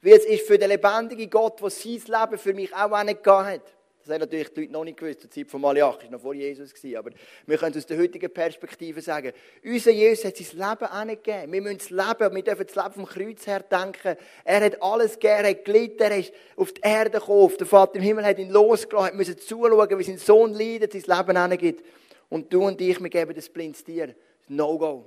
Wie 0.00 0.12
es 0.12 0.24
ist 0.24 0.46
für 0.46 0.58
den 0.58 0.70
lebendigen 0.70 1.28
Gott, 1.28 1.60
der 1.60 1.70
sein 1.70 1.92
Leben 1.92 2.38
für 2.38 2.54
mich 2.54 2.74
auch 2.74 2.90
gehabt 2.90 3.46
hat. 3.46 3.78
Das 4.08 4.14
haben 4.14 4.20
natürlich 4.20 4.54
die 4.54 4.60
Leute 4.60 4.72
noch 4.72 4.84
nicht 4.84 4.98
gewusst. 4.98 5.24
Die 5.24 5.28
Zeit 5.28 5.50
von 5.50 5.60
Malachi 5.60 6.04
war 6.04 6.12
noch 6.12 6.20
vor 6.22 6.32
Jesus. 6.32 6.72
Aber 6.96 7.10
wir 7.44 7.58
können 7.58 7.76
aus 7.76 7.84
der 7.84 7.98
heutigen 7.98 8.32
Perspektive 8.32 9.02
sagen, 9.02 9.32
unser 9.62 9.90
Jesus 9.90 10.24
hat 10.24 10.36
sein 10.38 10.46
Leben 10.52 10.90
auch 10.90 11.04
nicht 11.04 11.24
gegeben. 11.24 11.52
Wir 11.52 11.60
müssen 11.60 11.78
das 11.78 11.90
Leben, 11.90 12.34
wir 12.34 12.42
dürfen 12.42 12.66
das 12.66 12.74
Leben 12.74 12.92
vom 12.94 13.04
Kreuz 13.04 13.46
her 13.46 13.60
denken. 13.60 14.16
Er 14.44 14.60
hat 14.64 14.82
alles 14.82 15.12
gegeben, 15.12 15.44
er 15.44 15.50
hat 15.50 15.64
gelitten, 15.66 16.02
er 16.02 16.16
ist 16.16 16.32
auf 16.56 16.72
die 16.72 16.80
Erde 16.80 17.18
gekommen. 17.18 17.52
Der 17.58 17.66
Vater 17.66 17.96
im 17.96 18.02
Himmel 18.02 18.24
hat 18.24 18.38
ihn 18.38 18.48
losgelassen, 18.48 19.14
müssen 19.14 19.36
zuschauen, 19.36 19.98
wie 19.98 20.04
sein 20.04 20.16
Sohn 20.16 20.54
leidet, 20.54 20.92
sein 20.92 21.26
Leben 21.26 21.58
gibt. 21.58 21.84
Und 22.30 22.50
du 22.50 22.64
und 22.64 22.80
ich, 22.80 22.98
wir 23.02 23.10
geben 23.10 23.34
das 23.34 23.50
blindes 23.50 23.84
Tier. 23.84 24.14
No-go. 24.48 25.06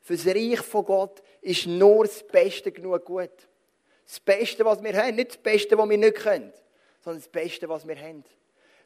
Für 0.00 0.16
das 0.16 0.26
Reich 0.26 0.60
von 0.60 0.86
Gott 0.86 1.22
ist 1.42 1.66
nur 1.66 2.06
das 2.06 2.26
Beste 2.26 2.72
genug 2.72 3.04
gut. 3.04 3.49
Das 4.10 4.18
Beste, 4.18 4.64
was 4.64 4.82
wir 4.82 4.92
haben. 4.92 5.14
Nicht 5.14 5.30
das 5.30 5.36
Beste, 5.36 5.78
was 5.78 5.88
wir 5.88 5.96
nicht 5.96 6.16
können, 6.16 6.52
sondern 7.00 7.22
das 7.22 7.28
Beste, 7.28 7.68
was 7.68 7.86
wir 7.86 7.96
haben. 7.96 8.24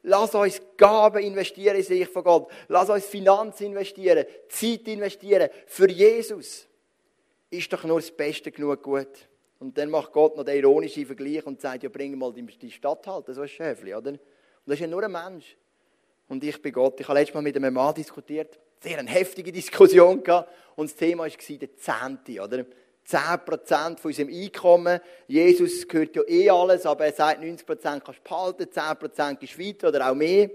Lass 0.03 0.35
uns 0.35 0.61
Gaben 0.77 1.23
investieren 1.23 1.77
in 1.77 1.83
sich 1.83 2.07
von 2.09 2.25
Gott. 2.25 2.53
Lass 2.69 2.91
uns 2.91 3.07
Finanzen 3.07 3.69
investieren, 3.69 4.27
Zeit 4.51 4.87
investieren 4.87 5.49
für 5.67 5.89
Jesus. 5.89 6.69
Ist 7.49 7.73
doch 7.73 7.85
nur 7.85 8.01
das 8.01 8.11
Beste 8.11 8.53
genug 8.53 8.83
gut. 8.83 9.09
Und 9.61 9.79
dann 9.79 9.89
macht 9.89 10.13
Gott 10.13 10.37
noch 10.37 10.45
den 10.45 10.59
ironischen 10.59 11.07
Vergleich 11.07 11.47
und 11.47 11.59
sagt, 11.59 11.85
ja, 11.85 11.89
bring 11.89 12.19
mal 12.19 12.35
die 12.35 12.71
Stadthalter, 12.71 13.33
so 13.33 13.41
ein 13.41 13.49
Schäfli, 13.49 13.95
oder? 13.95 14.11
Und 14.11 14.21
das 14.67 14.75
ist 14.75 14.81
ja 14.81 14.89
nur 14.89 15.05
ein 15.05 15.13
Mensch. 15.13 15.57
Und 16.29 16.45
ich 16.45 16.61
bin 16.61 16.73
Gott. 16.73 17.01
Ich 17.01 17.09
habe 17.09 17.19
letztes 17.19 17.35
Mal 17.35 17.41
mit 17.41 17.57
einem 17.57 17.73
Mann 17.73 17.95
diskutiert, 17.95 18.59
sehr 18.79 18.99
eine 18.99 19.09
heftige 19.09 19.51
Diskussion 19.51 20.23
gehabt. 20.23 20.53
Und 20.77 20.91
das 20.91 20.97
Thema 20.97 21.25
war 21.25 21.31
der 21.31 21.77
Zehnte, 21.77 22.43
oder? 22.43 22.67
10% 23.07 23.99
von 23.99 24.11
unserem 24.11 24.29
Einkommen. 24.29 25.01
Jesus 25.27 25.87
gehört 25.87 26.17
ja 26.17 26.23
eh 26.27 26.51
alles, 26.51 26.87
aber 26.87 27.07
er 27.07 27.13
sagt, 27.13 27.43
90% 27.43 28.01
kannst 28.01 28.21
du 28.21 28.23
behalten, 28.23 28.65
10% 28.65 29.43
ist 29.43 29.59
weiter 29.59 29.89
oder 29.89 30.11
auch 30.11 30.15
mehr. 30.15 30.51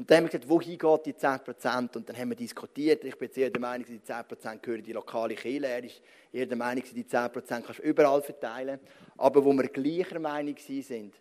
Und 0.00 0.10
dann 0.10 0.16
haben 0.16 0.24
wir 0.24 0.30
gesagt, 0.30 0.48
wohin 0.48 0.78
geht 0.78 1.06
die 1.06 1.12
10%? 1.12 1.96
Und 1.96 2.08
dann 2.08 2.16
haben 2.16 2.30
wir 2.30 2.36
diskutiert. 2.36 3.04
Ich 3.04 3.18
bin 3.18 3.28
jetzt 3.28 3.36
eher 3.36 3.50
der 3.50 3.60
Meinung, 3.60 3.86
die 3.86 3.98
10% 3.98 4.58
gehören 4.58 4.82
die 4.82 4.94
lokale 4.94 5.34
Kirche. 5.34 5.66
Er 5.66 5.84
ist 5.84 6.00
eher 6.32 6.46
der 6.46 6.56
Meinung, 6.56 6.82
die 6.90 7.04
10% 7.04 7.28
kannst 7.46 7.78
du 7.80 7.82
überall 7.82 8.22
verteilen. 8.22 8.80
Aber 9.18 9.44
wo 9.44 9.52
wir 9.52 9.68
gleicher 9.68 10.18
Meinung 10.18 10.56
sind, 10.56 11.14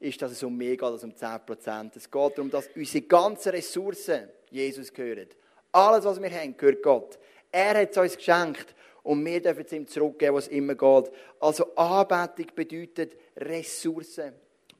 ist, 0.00 0.22
dass 0.22 0.32
es 0.32 0.42
um 0.42 0.56
mehr 0.56 0.70
geht 0.70 0.82
als 0.82 1.04
um 1.04 1.12
10%. 1.12 1.90
Es 1.94 2.10
geht 2.10 2.38
darum, 2.38 2.50
dass 2.50 2.68
unsere 2.74 3.04
ganzen 3.04 3.50
Ressourcen 3.50 4.30
Jesus 4.50 4.90
gehören. 4.92 5.28
Alles, 5.70 6.04
was 6.06 6.20
wir 6.20 6.30
haben, 6.30 6.56
gehört 6.56 6.82
Gott. 6.82 7.18
Er 7.50 7.82
hat 7.82 7.90
es 7.90 7.98
uns 7.98 8.16
geschenkt. 8.16 8.74
Und 9.02 9.24
wir 9.24 9.42
dürfen 9.42 9.64
es 9.66 9.72
ihm 9.72 9.86
zurückgeben, 9.86 10.36
was 10.36 10.48
immer 10.48 10.74
geht. 10.74 11.12
Also 11.40 11.74
Anbetung 11.74 12.46
bedeutet 12.54 13.16
Ressourcen. 13.36 14.32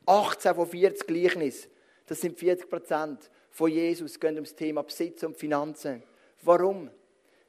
18 0.06 0.54
von 0.54 0.66
40 0.66 1.06
Gleichnis, 1.06 1.68
das 2.06 2.20
sind 2.20 2.38
40 2.38 2.68
Prozent 2.68 3.30
von 3.50 3.70
Jesus, 3.70 4.18
gehen 4.18 4.34
ums 4.34 4.54
Thema 4.54 4.82
Besitz 4.82 5.22
und 5.22 5.36
Finanzen. 5.36 6.02
Warum? 6.42 6.90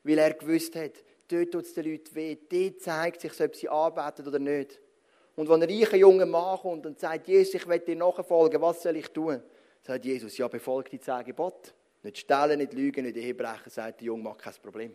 Weil 0.03 0.17
er 0.17 0.33
gewusst 0.33 0.75
hat, 0.75 1.03
dort 1.27 1.51
tut 1.51 1.65
es 1.65 1.73
den 1.73 1.91
Leuten 1.91 2.15
weh. 2.15 2.37
Dort 2.49 2.81
zeigt 2.81 3.21
sich, 3.21 3.39
ob 3.41 3.55
sie 3.55 3.69
arbeiten 3.69 4.27
oder 4.27 4.39
nicht. 4.39 4.79
Und 5.35 5.49
wenn 5.49 5.63
ein 5.63 5.69
reicher 5.69 5.97
junger 5.97 6.27
Mann 6.27 6.59
kommt 6.59 6.85
und 6.85 6.99
sagt, 6.99 7.27
Jesus, 7.27 7.55
ich 7.55 7.67
will 7.67 7.79
dir 7.79 7.95
nachfolgen, 7.95 8.61
was 8.61 8.83
soll 8.83 8.97
ich 8.97 9.09
tun? 9.09 9.41
Sagt 9.81 10.05
Jesus, 10.05 10.37
ja, 10.37 10.47
befolge 10.47 10.91
die 10.91 10.99
zehn 10.99 11.23
Gebote. 11.23 11.71
Nicht 12.03 12.19
stellen, 12.19 12.59
nicht 12.59 12.73
lügen, 12.73 13.05
nicht 13.05 13.17
ehebrechen, 13.17 13.71
sagt 13.71 14.01
der 14.01 14.07
Junge, 14.07 14.23
mach 14.23 14.37
kein 14.37 14.53
Problem 14.61 14.93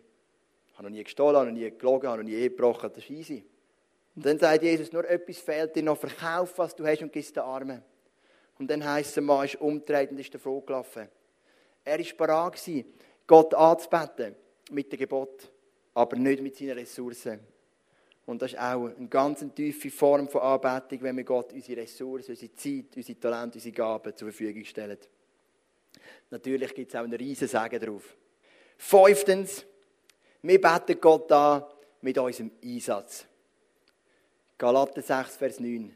habe 0.78 0.90
noch 0.90 0.96
nie 0.96 1.02
gestohlen, 1.02 1.36
habe 1.36 1.50
noch 1.50 1.58
nie 1.58 1.70
gelogen, 1.72 2.08
habe 2.08 2.22
noch 2.22 2.30
nie 2.30 2.40
gebrochen, 2.40 2.88
das 2.94 3.02
ist 3.02 3.10
easy. 3.10 3.44
Und 4.14 4.24
dann 4.24 4.38
sagt 4.38 4.62
Jesus, 4.62 4.92
nur 4.92 5.08
etwas 5.10 5.38
fehlt 5.38 5.74
dir 5.74 5.82
noch, 5.82 5.98
verkauf, 5.98 6.56
was 6.56 6.74
du 6.74 6.86
hast 6.86 7.02
und 7.02 7.12
gib 7.12 7.34
den 7.34 7.42
Armen. 7.42 7.82
Und 8.60 8.70
dann 8.70 8.84
heisst 8.84 9.16
es, 9.16 9.24
Mann 9.24 9.44
ist 9.44 9.56
umgedreht 9.60 10.12
und 10.12 10.20
ist 10.20 10.32
davon 10.32 10.64
gelaufen. 10.64 11.08
Er 11.84 11.98
war 11.98 12.16
bereit, 12.16 12.84
Gott 13.26 13.54
anzubeten 13.54 14.36
mit 14.70 14.92
dem 14.92 14.98
Gebot, 15.00 15.50
aber 15.94 16.16
nicht 16.16 16.42
mit 16.42 16.56
seinen 16.56 16.78
Ressourcen. 16.78 17.40
Und 18.24 18.40
das 18.40 18.52
ist 18.52 18.58
auch 18.58 18.86
eine 18.86 19.08
ganz 19.08 19.44
tiefe 19.54 19.90
Form 19.90 20.28
von 20.28 20.42
Anbetung, 20.42 21.02
wenn 21.02 21.16
wir 21.16 21.24
Gott 21.24 21.52
unsere 21.52 21.80
Ressourcen, 21.80 22.30
unsere 22.30 22.54
Zeit, 22.54 22.96
unsere 22.96 23.18
Talente, 23.18 23.58
unsere 23.58 23.74
Gaben 23.74 24.14
zur 24.14 24.30
Verfügung 24.30 24.64
stellen. 24.64 24.98
Natürlich 26.30 26.72
gibt 26.72 26.92
es 26.92 27.00
auch 27.00 27.04
einen 27.04 27.14
riesen 27.14 27.48
Segen 27.48 27.80
drauf. 27.80 28.16
Fünftens, 28.76 29.64
wir 30.42 30.60
beten 30.60 31.00
Gott 31.00 31.30
an 31.32 31.64
mit 32.00 32.16
unserem 32.18 32.50
Einsatz. 32.62 33.24
Galater 34.56 35.02
6, 35.02 35.36
Vers 35.36 35.60
9. 35.60 35.94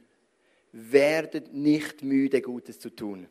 Werdet 0.73 1.53
nicht 1.53 2.03
müde, 2.03 2.41
Gutes 2.41 2.79
zu 2.79 2.91
tun. 2.91 3.29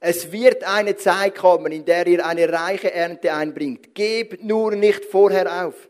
Es 0.00 0.32
wird 0.32 0.64
eine 0.64 0.96
Zeit 0.96 1.36
kommen, 1.36 1.70
in 1.70 1.84
der 1.84 2.06
ihr 2.08 2.26
eine 2.26 2.52
reiche 2.52 2.92
Ernte 2.92 3.32
einbringt. 3.32 3.94
Gebt 3.94 4.42
nur 4.42 4.74
nicht 4.74 5.04
vorher 5.04 5.66
auf. 5.66 5.88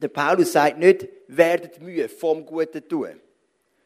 Der 0.00 0.08
Paulus 0.08 0.52
sagt 0.52 0.78
nicht, 0.78 1.06
werdet 1.28 1.80
müde 1.82 2.08
vom 2.08 2.46
Guten 2.46 2.86
tun, 2.88 3.20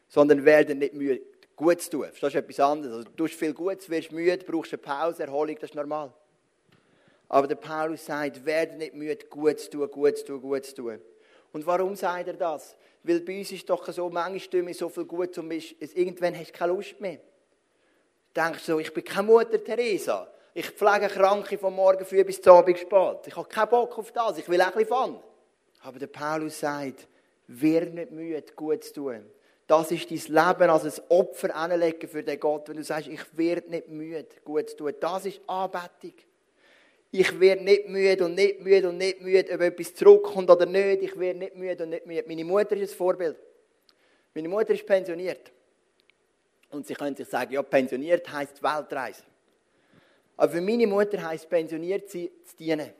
sondern 0.07 0.45
werdet 0.45 0.77
nicht 0.77 0.93
müde, 0.93 1.21
gut 1.55 1.81
zu 1.81 1.89
tun. 1.89 2.07
Das 2.19 2.33
ist 2.33 2.35
etwas 2.35 2.59
anderes. 2.59 2.93
Also, 2.93 3.09
du 3.09 3.11
tust 3.23 3.33
viel 3.33 3.53
Gutes, 3.53 3.89
wirst 3.89 4.11
müde, 4.11 4.37
brauchst 4.45 4.73
eine 4.73 4.81
Pause, 4.81 5.23
Erholung, 5.23 5.55
das 5.55 5.71
ist 5.71 5.75
normal. 5.75 6.13
Aber 7.33 7.47
der 7.47 7.55
Paulus 7.55 8.05
sagt, 8.05 8.45
werde 8.45 8.75
nicht 8.75 8.93
müde, 8.93 9.25
gut 9.27 9.57
zu 9.57 9.69
tun, 9.69 9.89
gut 9.89 10.17
zu 10.17 10.25
tun, 10.25 10.41
gut 10.41 10.65
zu 10.65 10.75
tun. 10.75 10.99
Und 11.53 11.65
warum 11.65 11.95
sagt 11.95 12.27
er 12.27 12.33
das? 12.33 12.75
Weil 13.03 13.21
bei 13.21 13.39
uns 13.39 13.53
ist 13.53 13.69
doch 13.69 13.87
so, 13.87 14.09
manchmal 14.09 14.39
tun 14.49 14.67
wir 14.67 14.73
so 14.73 14.89
viel 14.89 15.05
gut, 15.05 15.37
und 15.37 15.49
irgendwann 15.95 16.37
hast 16.37 16.49
du 16.49 16.57
keine 16.57 16.73
Lust 16.73 16.99
mehr. 16.99 17.19
Denkst 18.35 18.65
du 18.65 18.73
so, 18.73 18.79
ich 18.79 18.93
bin 18.93 19.05
keine 19.05 19.27
Mutter 19.27 19.63
Teresa. 19.63 20.27
Ich 20.53 20.71
pflege 20.71 21.07
Kranke 21.07 21.57
von 21.57 21.73
morgen 21.73 22.03
früh 22.03 22.21
bis 22.25 22.41
zum 22.41 22.57
Abend 22.57 22.77
spät. 22.77 23.19
Ich 23.25 23.35
habe 23.37 23.47
keinen 23.47 23.69
Bock 23.69 23.97
auf 23.97 24.11
das. 24.11 24.37
Ich 24.37 24.49
will 24.49 24.59
ein 24.59 24.73
bisschen 24.73 24.89
Fun. 24.89 25.19
Aber 25.83 25.99
der 25.99 26.07
Paulus 26.07 26.59
sagt, 26.59 27.07
wird 27.47 27.93
nicht 27.93 28.11
müde, 28.11 28.43
gut 28.57 28.83
zu 28.83 28.93
tun. 28.93 29.25
Das 29.67 29.89
ist 29.89 30.11
dein 30.11 30.17
Leben 30.17 30.69
als 30.69 30.99
ein 30.99 31.05
Opfer 31.07 31.55
anlegen 31.55 32.09
für 32.09 32.23
den 32.23 32.41
Gott, 32.41 32.67
wenn 32.67 32.75
du 32.75 32.83
sagst, 32.83 33.07
ich 33.07 33.21
werde 33.37 33.69
nicht 33.69 33.87
müde, 33.87 34.27
gut 34.43 34.69
zu 34.69 34.75
tun. 34.75 34.93
Das 34.99 35.25
ist 35.25 35.39
Anbetung. 35.47 36.15
Ich 37.13 37.39
werde 37.39 37.63
nicht 37.63 37.89
müde 37.89 38.23
und 38.23 38.35
nicht 38.35 38.61
müde 38.61 38.87
und 38.87 38.97
nicht 38.97 39.21
müde, 39.21 39.53
ob 39.53 39.61
etwas 39.61 39.93
zurückkommt 39.93 40.49
oder 40.49 40.65
nicht. 40.65 41.03
Ich 41.03 41.19
werde 41.19 41.39
nicht 41.39 41.55
müde 41.55 41.83
und 41.83 41.89
nicht 41.89 42.05
müde. 42.05 42.23
Meine 42.25 42.45
Mutter 42.45 42.75
ist 42.77 42.93
ein 42.93 42.97
Vorbild. 42.97 43.37
Meine 44.33 44.47
Mutter 44.47 44.73
ist 44.73 44.85
pensioniert. 44.85 45.51
Und 46.69 46.87
sie 46.87 46.93
können 46.93 47.15
sich 47.15 47.27
sagen, 47.27 47.51
ja, 47.51 47.61
pensioniert 47.61 48.31
heisst 48.31 48.63
Weltreise. 48.63 49.23
Aber 50.37 50.53
für 50.53 50.61
meine 50.61 50.87
Mutter 50.87 51.21
heisst 51.21 51.49
pensioniert 51.49 52.09
sie 52.09 52.31
zu 52.45 52.55
dienen. 52.55 52.91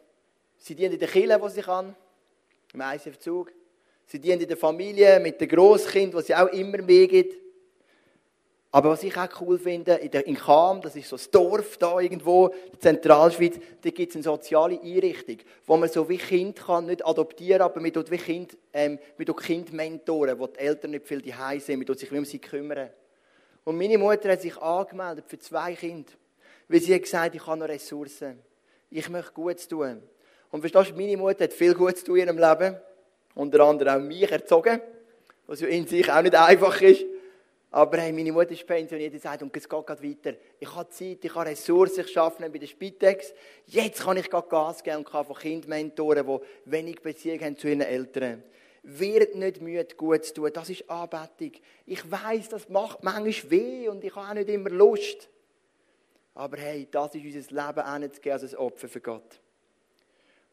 Sie 0.58 0.76
dient 0.76 0.94
in 0.94 1.00
der 1.00 1.08
Kirche, 1.08 1.42
wo 1.42 1.48
sie 1.48 1.62
kann, 1.62 1.96
im 2.74 2.82
ICF-Zug. 2.82 3.52
Sie 4.06 4.20
dient 4.20 4.42
in 4.42 4.48
der 4.48 4.58
Familie 4.58 5.22
mit 5.22 5.40
dem 5.40 5.48
Grosskind, 5.48 6.14
was 6.14 6.28
sie 6.28 6.36
auch 6.36 6.48
immer 6.48 6.82
mehr 6.82 7.08
gibt. 7.08 7.41
Aber 8.74 8.92
was 8.92 9.04
ich 9.04 9.18
auch 9.18 9.28
cool 9.42 9.60
finde, 9.60 9.96
in, 9.96 10.38
Cham, 10.38 10.80
das 10.80 10.96
ist 10.96 11.10
so 11.10 11.18
das 11.18 11.30
Dorf 11.30 11.78
da 11.78 12.00
irgendwo, 12.00 12.48
in 12.48 12.72
der 12.72 12.80
Zentralschweiz, 12.80 13.56
da 13.82 13.90
gibt 13.90 14.12
es 14.12 14.16
eine 14.16 14.24
soziale 14.24 14.80
Einrichtung, 14.82 15.40
wo 15.66 15.76
man 15.76 15.90
so 15.90 16.08
wie 16.08 16.18
Kind 16.18 16.58
kann, 16.58 16.86
nicht 16.86 17.06
adoptieren, 17.06 17.62
aber 17.62 17.82
man 17.82 17.92
tut 17.92 18.10
wie 18.10 18.18
Kind, 18.18 18.58
ähm, 18.72 18.98
man 19.18 19.26
tut 19.28 19.44
Kind 19.44 19.74
mentoren, 19.74 20.40
wo 20.40 20.48
die 20.48 20.60
Eltern 20.60 20.92
nicht 20.92 21.06
viel 21.06 21.22
daheim 21.22 21.60
sind, 21.60 21.80
man 21.80 21.86
tut 21.86 22.00
sich 22.00 22.10
um 22.14 22.24
sie 22.24 22.40
kümmern. 22.40 22.90
Und 23.66 23.78
meine 23.78 23.98
Mutter 23.98 24.32
hat 24.32 24.42
sich 24.42 24.58
angemeldet 24.58 25.26
für 25.28 25.38
zwei 25.38 25.76
Kinder, 25.76 26.12
weil 26.70 26.80
sie 26.80 26.96
hat 26.96 27.04
gesagt, 27.04 27.36
ich 27.36 27.46
habe 27.46 27.60
noch 27.60 27.68
Ressourcen. 27.68 28.40
Ich 28.90 29.10
möchte 29.10 29.34
Gutes 29.34 29.68
tun. 29.68 30.02
Und 30.50 30.62
verstehst 30.62 30.92
du, 30.92 30.96
meine 30.96 31.18
Mutter 31.18 31.44
hat 31.44 31.54
viel 31.54 31.74
Gutes 31.74 32.06
tun 32.06 32.18
in 32.18 32.28
ihrem 32.28 32.38
Leben, 32.38 32.78
unter 33.36 33.60
anderem 33.66 34.02
auch 34.02 34.08
mich 34.08 34.32
erzogen, 34.32 34.82
was 35.46 35.60
ja 35.60 35.68
in 35.68 35.86
sich 35.88 36.10
auch 36.10 36.22
nicht 36.22 36.36
einfach 36.36 36.82
ist. 36.82 37.04
Aber 37.74 38.00
hey, 38.00 38.12
meine 38.12 38.34
Mutter 38.34 38.52
ist 38.52 38.68
pensioniert 38.68 39.14
und 39.14 39.22
sagt, 39.22 39.42
und 39.42 39.56
es 39.56 39.68
geht 39.68 39.86
gerade 39.86 40.04
weiter. 40.04 40.34
Ich 40.60 40.76
habe 40.76 40.90
Zeit, 40.90 41.24
ich 41.24 41.34
habe 41.34 41.50
Ressourcen, 41.50 42.04
ich 42.06 42.18
arbeite 42.18 42.50
bei 42.50 42.60
der 42.60 42.68
Spitex. 42.68 43.34
Jetzt 43.66 44.04
kann 44.04 44.18
ich 44.18 44.30
gerade 44.30 44.50
Gas 44.50 44.84
geben 44.84 44.98
und 44.98 45.10
kann 45.10 45.26
von 45.26 45.38
Kindern 45.38 45.70
mentoren, 45.70 46.28
die 46.28 46.72
wenig 46.72 47.02
Beziehung 47.02 47.40
haben 47.40 47.58
zu 47.58 47.70
ihren 47.70 47.80
Eltern. 47.80 48.44
Wird 48.84 49.36
nicht 49.36 49.62
müde, 49.62 49.96
gut 49.96 50.26
zu 50.26 50.34
tun. 50.34 50.50
Das 50.54 50.70
ist 50.70 50.90
Anbetung. 50.90 51.54
Ich 51.86 52.12
weiß, 52.12 52.50
das 52.50 52.68
macht 52.68 53.04
manchmal 53.04 53.52
weh 53.52 53.88
und 53.88 54.04
ich 54.04 54.14
habe 54.18 54.28
auch 54.28 54.34
nicht 54.34 54.50
immer 54.50 54.70
Lust. 54.70 55.30
Aber 56.36 56.58
hey, 56.58 56.90
das 56.92 57.16
ist 57.16 57.24
unser 57.24 57.68
Leben 57.68 57.80
anzugeben 57.80 58.34
als 58.34 58.54
ein 58.54 58.60
Opfer 58.60 58.90
für 58.90 59.02
Gott. 59.02 59.40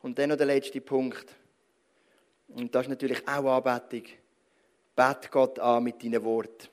Und 0.02 0.16
dann 0.20 0.28
noch 0.28 0.36
der 0.36 0.46
letzte 0.46 0.80
Punkt. 0.80 1.34
Und 2.48 2.72
das 2.72 2.82
ist 2.82 2.90
natürlich 2.90 3.26
auch 3.26 3.56
Anbetung. 3.56 4.08
Bet 4.94 5.32
Gott 5.32 5.58
an 5.58 5.82
mit 5.82 6.02
deinen 6.04 6.22
Worten. 6.22 6.68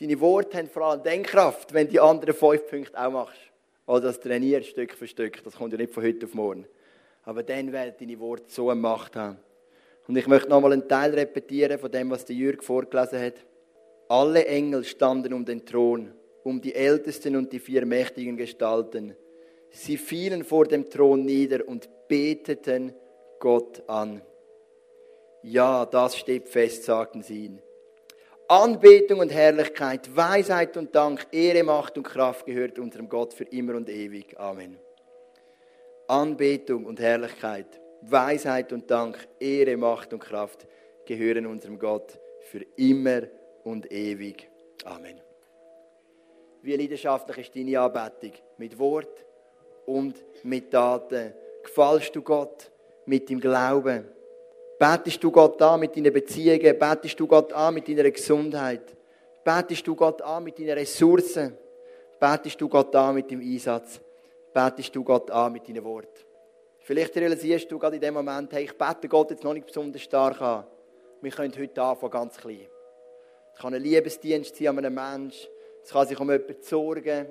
Deine 0.00 0.20
Worte 0.20 0.58
haben 0.58 0.68
vor 0.68 0.82
allem 0.82 1.02
dann 1.02 1.22
Kraft, 1.24 1.74
wenn 1.74 1.88
die 1.88 1.98
anderen 1.98 2.34
fünf 2.34 2.68
Punkte 2.68 2.98
auch 2.98 3.10
machst. 3.10 3.40
Oder 3.86 4.02
das 4.02 4.20
trainierst 4.20 4.68
Stück 4.68 4.94
für 4.94 5.08
Stück. 5.08 5.42
Das 5.42 5.56
kommt 5.56 5.72
ja 5.72 5.78
nicht 5.78 5.92
von 5.92 6.04
heute 6.04 6.26
auf 6.26 6.34
morgen. 6.34 6.66
Aber 7.24 7.42
dann 7.42 7.72
werden 7.72 7.94
deine 7.98 8.20
Worte 8.20 8.44
so 8.46 8.70
eine 8.70 8.80
Macht 8.80 9.16
haben. 9.16 9.38
Und 10.06 10.16
ich 10.16 10.26
möchte 10.26 10.48
nochmal 10.48 10.72
einen 10.72 10.88
Teil 10.88 11.12
repetieren 11.14 11.78
von 11.78 11.90
dem, 11.90 12.10
was 12.10 12.24
der 12.24 12.36
Jürg 12.36 12.62
vorgelesen 12.62 13.20
hat. 13.20 13.34
Alle 14.08 14.46
Engel 14.46 14.84
standen 14.84 15.34
um 15.34 15.44
den 15.44 15.66
Thron, 15.66 16.12
um 16.44 16.60
die 16.60 16.74
Ältesten 16.74 17.34
und 17.34 17.52
die 17.52 17.58
vier 17.58 17.84
mächtigen 17.84 18.36
Gestalten. 18.36 19.16
Sie 19.70 19.98
fielen 19.98 20.44
vor 20.44 20.66
dem 20.66 20.88
Thron 20.88 21.24
nieder 21.24 21.66
und 21.66 21.88
beteten 22.08 22.94
Gott 23.38 23.82
an. 23.88 24.22
Ja, 25.42 25.84
das 25.84 26.16
steht 26.16 26.48
fest, 26.48 26.84
sagten 26.84 27.22
sie 27.22 27.46
ihn. 27.46 27.62
Anbetung 28.50 29.20
und 29.20 29.30
Herrlichkeit, 29.30 30.16
Weisheit 30.16 30.74
und 30.78 30.94
Dank, 30.94 31.26
Ehre, 31.32 31.62
Macht 31.62 31.98
und 31.98 32.04
Kraft 32.04 32.46
gehört 32.46 32.78
unserem 32.78 33.06
Gott 33.06 33.34
für 33.34 33.44
immer 33.44 33.74
und 33.74 33.90
ewig. 33.90 34.40
Amen. 34.40 34.78
Anbetung 36.06 36.86
und 36.86 36.98
Herrlichkeit, 36.98 37.66
Weisheit 38.00 38.72
und 38.72 38.90
Dank, 38.90 39.18
Ehre, 39.38 39.76
Macht 39.76 40.14
und 40.14 40.20
Kraft 40.20 40.66
gehören 41.04 41.44
unserem 41.44 41.78
Gott 41.78 42.18
für 42.40 42.64
immer 42.76 43.24
und 43.64 43.92
ewig. 43.92 44.48
Amen. 44.86 45.20
Wie 46.62 46.74
leidenschaftlich 46.74 47.48
ist 47.48 47.54
deine 47.54 47.80
Anbetung? 47.80 48.42
Mit 48.56 48.78
Wort 48.78 49.26
und 49.84 50.24
mit 50.42 50.70
Taten. 50.70 51.34
Gefallst 51.64 52.16
du 52.16 52.22
Gott 52.22 52.72
mit 53.04 53.28
dem 53.28 53.40
Glauben? 53.40 54.06
Betest 54.78 55.24
du 55.24 55.32
Gott 55.32 55.60
an 55.60 55.80
mit 55.80 55.96
deinen 55.96 56.12
Beziehungen? 56.12 56.78
Betest 56.78 57.18
du 57.18 57.26
Gott 57.26 57.52
an 57.52 57.74
mit 57.74 57.88
deiner 57.88 58.08
Gesundheit? 58.10 58.96
Betest 59.42 59.84
du 59.84 59.96
Gott 59.96 60.22
an 60.22 60.44
mit 60.44 60.56
deinen 60.56 60.78
Ressourcen? 60.78 61.56
Betest 62.20 62.60
du 62.60 62.68
Gott 62.68 62.94
an 62.94 63.16
mit 63.16 63.28
dem 63.28 63.40
Einsatz? 63.40 64.00
Betest 64.54 64.94
du 64.94 65.02
Gott 65.02 65.32
an 65.32 65.52
mit 65.52 65.68
deinen 65.68 65.82
Worten? 65.82 66.24
Vielleicht 66.78 67.16
realisierst 67.16 67.70
du 67.70 67.78
gerade 67.78 67.96
in 67.96 68.02
dem 68.02 68.14
Moment, 68.14 68.52
hey, 68.52 68.64
ich 68.64 68.78
bete 68.78 69.08
Gott 69.08 69.30
jetzt 69.30 69.42
noch 69.42 69.52
nicht 69.52 69.66
besonders 69.66 70.00
stark 70.00 70.40
an. 70.40 70.64
Wir 71.20 71.32
können 71.32 71.52
heute 71.58 71.82
anfangen, 71.82 72.12
ganz 72.12 72.36
klein. 72.36 72.68
Es 73.52 73.60
kann 73.60 73.74
ein 73.74 73.82
Liebesdienst 73.82 74.54
sein 74.54 74.68
an 74.68 74.78
einem 74.78 74.94
Menschen. 74.94 75.48
Es 75.82 75.90
kann 75.90 76.06
sich 76.06 76.18
um 76.20 76.30
jemanden 76.30 76.62
sorgen, 76.62 77.26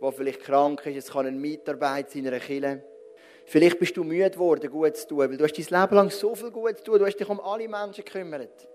der 0.00 0.12
vielleicht 0.12 0.40
krank 0.40 0.86
ist. 0.86 0.96
Es 0.96 1.12
kann 1.12 1.26
eine 1.26 1.36
Mitarbeit 1.36 2.10
sein 2.10 2.22
in 2.22 2.28
einer 2.28 2.40
Kirche. 2.40 2.82
Vielleicht 3.48 3.78
bist 3.78 3.96
du 3.96 4.04
müde 4.04 4.30
geworden, 4.30 4.70
gut 4.70 4.94
zu 4.94 5.08
tun, 5.08 5.20
weil 5.20 5.36
du 5.38 5.44
hast 5.44 5.54
dein 5.54 5.80
Leben 5.80 5.94
lang 5.94 6.10
so 6.10 6.34
viel 6.34 6.50
gut 6.50 6.76
zu 6.76 6.84
tun, 6.84 6.98
du 6.98 7.06
hast 7.06 7.16
dich 7.16 7.28
um 7.30 7.40
alle 7.40 7.66
Menschen 7.66 8.04
gekümmert. 8.04 8.68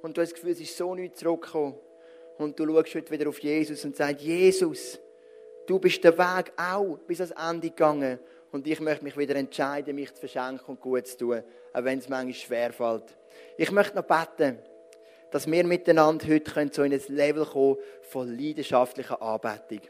Und 0.00 0.16
du 0.16 0.22
hast 0.22 0.30
das 0.30 0.34
Gefühl, 0.40 0.52
es 0.52 0.60
ist 0.60 0.74
so 0.74 0.94
nichts 0.94 1.20
zurückgekommen. 1.20 1.74
Und 2.38 2.58
du 2.58 2.66
schaust 2.66 2.94
heute 2.94 3.10
wieder 3.10 3.28
auf 3.28 3.38
Jesus 3.40 3.84
und 3.84 3.94
sagst, 3.94 4.22
Jesus, 4.22 4.98
du 5.66 5.78
bist 5.78 6.02
der 6.02 6.16
Weg 6.16 6.52
auch 6.56 6.96
bis 7.06 7.20
ans 7.20 7.34
Ende 7.38 7.68
gegangen. 7.68 8.18
Und 8.50 8.66
ich 8.66 8.80
möchte 8.80 9.04
mich 9.04 9.14
wieder 9.18 9.36
entscheiden, 9.36 9.94
mich 9.94 10.14
zu 10.14 10.20
verschenken 10.20 10.64
und 10.68 10.80
gut 10.80 11.06
zu 11.06 11.18
tun, 11.18 11.42
auch 11.74 11.84
wenn 11.84 11.98
es 11.98 12.08
manchmal 12.08 12.32
schwerfällt. 12.32 13.14
Ich 13.58 13.70
möchte 13.72 13.94
noch 13.94 14.04
beten, 14.04 14.58
dass 15.32 15.46
wir 15.46 15.64
miteinander 15.64 16.26
heute 16.28 16.70
so 16.72 16.82
in 16.82 16.94
ein 16.94 17.02
Level 17.08 17.44
kommen 17.44 17.76
von 18.00 18.34
leidenschaftlicher 18.34 19.20
Anbetung. 19.20 19.82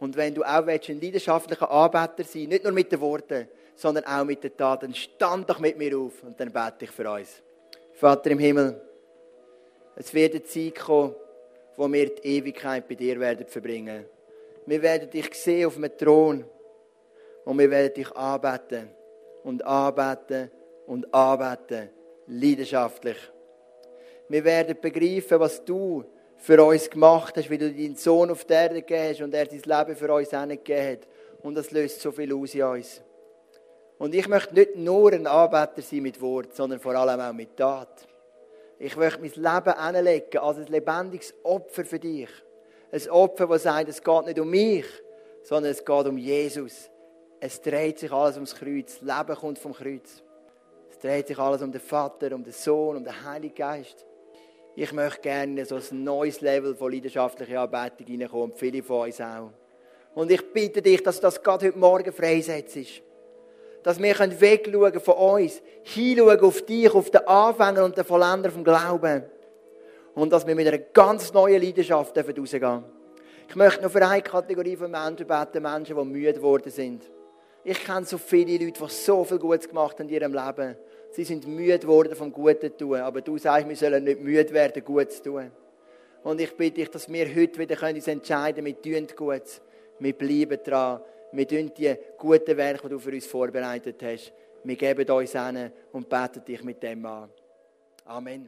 Und 0.00 0.16
wenn 0.16 0.34
du 0.34 0.42
auch 0.42 0.66
willst, 0.66 0.88
ein 0.88 1.02
leidenschaftlicher 1.02 1.70
Anbeter 1.70 2.24
sein 2.24 2.48
nicht 2.48 2.64
nur 2.64 2.72
mit 2.72 2.90
den 2.90 3.00
Worten, 3.02 3.46
sondern 3.74 4.04
auch 4.04 4.24
mit 4.24 4.42
den 4.44 4.56
Taten. 4.56 4.94
Stand 4.94 5.48
doch 5.50 5.58
mit 5.58 5.76
mir 5.76 5.96
auf 5.98 6.22
und 6.22 6.38
dann 6.38 6.52
bete 6.52 6.84
ich 6.84 6.90
für 6.90 7.10
uns. 7.10 7.42
Vater 7.92 8.30
im 8.30 8.38
Himmel, 8.38 8.80
es 9.96 10.12
wird 10.12 10.34
eine 10.34 10.42
Zeit 10.44 10.74
kommen, 10.76 11.14
wo 11.76 11.90
wir 11.92 12.14
die 12.14 12.36
Ewigkeit 12.36 12.88
bei 12.88 12.94
dir 12.94 13.18
werden 13.20 13.46
verbringen. 13.46 14.06
Wir 14.66 14.82
werden 14.82 15.10
dich 15.10 15.32
sehen 15.34 15.66
auf 15.66 15.74
dem 15.74 15.96
Thron 15.96 16.44
und 17.44 17.58
wir 17.58 17.70
werden 17.70 17.94
dich 17.94 18.10
anbeten 18.12 18.90
und 19.42 19.64
anbeten 19.64 20.50
und 20.86 21.12
anbeten, 21.12 21.90
leidenschaftlich. 22.26 23.18
Wir 24.28 24.44
werden 24.44 24.76
begreifen, 24.80 25.38
was 25.38 25.64
du 25.64 26.04
für 26.36 26.62
uns 26.62 26.88
gemacht 26.88 27.36
hast, 27.36 27.50
wie 27.50 27.58
du 27.58 27.70
deinen 27.70 27.96
Sohn 27.96 28.30
auf 28.30 28.44
die 28.44 28.52
Erde 28.52 28.82
gegeben 28.82 29.08
hast 29.10 29.20
und 29.20 29.34
er 29.34 29.46
sein 29.46 29.62
Leben 29.64 29.96
für 29.96 30.12
uns 30.12 30.30
gegeben 30.30 30.92
hat. 30.92 31.08
Und 31.42 31.54
das 31.54 31.70
löst 31.70 32.00
so 32.00 32.10
viel 32.10 32.32
aus 32.34 32.54
in 32.54 32.62
uns. 32.62 33.02
Und 34.04 34.14
ich 34.14 34.28
möchte 34.28 34.52
nicht 34.52 34.76
nur 34.76 35.14
ein 35.14 35.26
Anbeter 35.26 35.80
sein 35.80 36.02
mit 36.02 36.20
Wort, 36.20 36.54
sondern 36.54 36.78
vor 36.78 36.94
allem 36.94 37.18
auch 37.18 37.32
mit 37.32 37.56
Tat. 37.56 38.06
Ich 38.78 38.94
möchte 38.98 39.18
mein 39.22 39.30
Leben 39.30 39.78
anlegen 39.78 40.38
als 40.40 40.58
ein 40.58 40.66
lebendiges 40.66 41.32
Opfer 41.42 41.86
für 41.86 41.98
dich. 41.98 42.28
Ein 42.92 43.08
Opfer, 43.08 43.46
das 43.46 43.62
sagt, 43.62 43.88
es 43.88 44.02
geht 44.02 44.26
nicht 44.26 44.38
um 44.38 44.50
mich, 44.50 44.84
sondern 45.42 45.72
es 45.72 45.82
geht 45.82 46.06
um 46.06 46.18
Jesus. 46.18 46.90
Es 47.40 47.62
dreht 47.62 47.98
sich 47.98 48.12
alles 48.12 48.34
ums 48.34 48.54
Kreuz. 48.54 48.98
Das 48.98 49.00
Leben 49.00 49.40
kommt 49.40 49.58
vom 49.58 49.72
Kreuz. 49.72 50.22
Es 50.90 50.98
dreht 50.98 51.28
sich 51.28 51.38
alles 51.38 51.62
um 51.62 51.72
den 51.72 51.80
Vater, 51.80 52.34
um 52.34 52.44
den 52.44 52.52
Sohn, 52.52 52.98
um 52.98 53.04
den 53.04 53.24
Heiligen 53.24 53.54
Geist. 53.54 54.04
Ich 54.76 54.92
möchte 54.92 55.22
gerne 55.22 55.64
so 55.64 55.76
ein 55.76 56.04
neues 56.04 56.42
Level 56.42 56.74
von 56.74 56.92
leidenschaftlicher 56.92 57.62
Anbetung 57.62 58.06
hineinkommen 58.06 58.50
und 58.50 58.58
viele 58.58 58.82
von 58.82 59.06
uns 59.06 59.18
auch. 59.22 59.48
Und 60.14 60.30
ich 60.30 60.52
bitte 60.52 60.82
dich, 60.82 61.02
dass 61.02 61.20
das 61.20 61.42
gerade 61.42 61.68
heute 61.68 61.78
Morgen 61.78 62.12
freisetzt 62.12 63.02
dass 63.84 64.02
wir 64.02 64.18
wegschauen 64.18 64.98
von 64.98 65.14
uns, 65.14 65.62
hinschauen 65.82 66.40
auf 66.40 66.62
dich, 66.62 66.92
auf 66.92 67.10
den 67.10 67.28
Anfänger 67.28 67.84
und 67.84 67.96
den 67.96 68.04
Vollender 68.04 68.50
vom 68.50 68.64
Glauben. 68.64 69.24
Und 70.14 70.32
dass 70.32 70.46
wir 70.46 70.54
mit 70.54 70.66
einer 70.66 70.78
ganz 70.78 71.32
neuen 71.32 71.62
Leidenschaft 71.62 72.16
rausgehen 72.16 72.34
dürfen. 72.34 72.84
Ich 73.46 73.56
möchte 73.56 73.82
noch 73.82 73.90
für 73.90 74.04
eine 74.04 74.22
Kategorie 74.22 74.74
von 74.74 74.90
Menschen 74.90 75.26
beten, 75.26 75.62
Menschen, 75.62 75.96
die 75.96 76.04
müde 76.04 76.32
geworden 76.32 76.70
sind. 76.70 77.02
Ich 77.62 77.84
kenne 77.84 78.06
so 78.06 78.16
viele 78.16 78.64
Leute, 78.64 78.80
die 78.80 78.88
so 78.88 79.22
viel 79.22 79.38
Gutes 79.38 79.68
gemacht 79.68 79.98
haben 79.98 80.08
in 80.08 80.14
ihrem 80.14 80.32
Leben. 80.32 80.76
Sie 81.10 81.24
sind 81.24 81.46
müde 81.46 81.78
geworden 81.80 82.16
vom 82.16 82.32
Guten 82.32 82.70
zu 82.70 82.76
tun. 82.76 82.96
Aber 83.00 83.20
du 83.20 83.36
sagst, 83.36 83.68
wir 83.68 83.76
sollen 83.76 84.04
nicht 84.04 84.20
müde 84.20 84.52
werden, 84.52 84.82
gut 84.82 85.12
zu 85.12 85.24
tun. 85.24 85.50
Und 86.22 86.40
ich 86.40 86.56
bitte 86.56 86.76
dich, 86.76 86.90
dass 86.90 87.12
wir 87.12 87.26
heute 87.34 87.58
wieder 87.58 87.86
uns 87.86 88.08
entscheiden 88.08 88.64
können, 88.64 88.76
wir 88.82 89.06
tun 89.06 89.14
gut, 89.14 89.42
wir 89.98 90.12
bleiben 90.14 90.58
dran, 90.64 91.00
wir 91.36 91.48
tun 91.48 91.72
die 91.76 91.94
guten 92.16 92.56
Werke, 92.56 92.82
die 92.84 92.88
du 92.90 92.98
für 92.98 93.10
uns 93.10 93.26
vorbereitet 93.26 94.02
hast, 94.02 94.32
wir 94.62 94.76
geben 94.76 95.08
uns 95.10 95.32
hin 95.32 95.70
und 95.92 96.08
beten 96.08 96.44
dich 96.44 96.62
mit 96.62 96.82
dem 96.82 97.04
an. 97.04 97.28
Amen. 98.06 98.42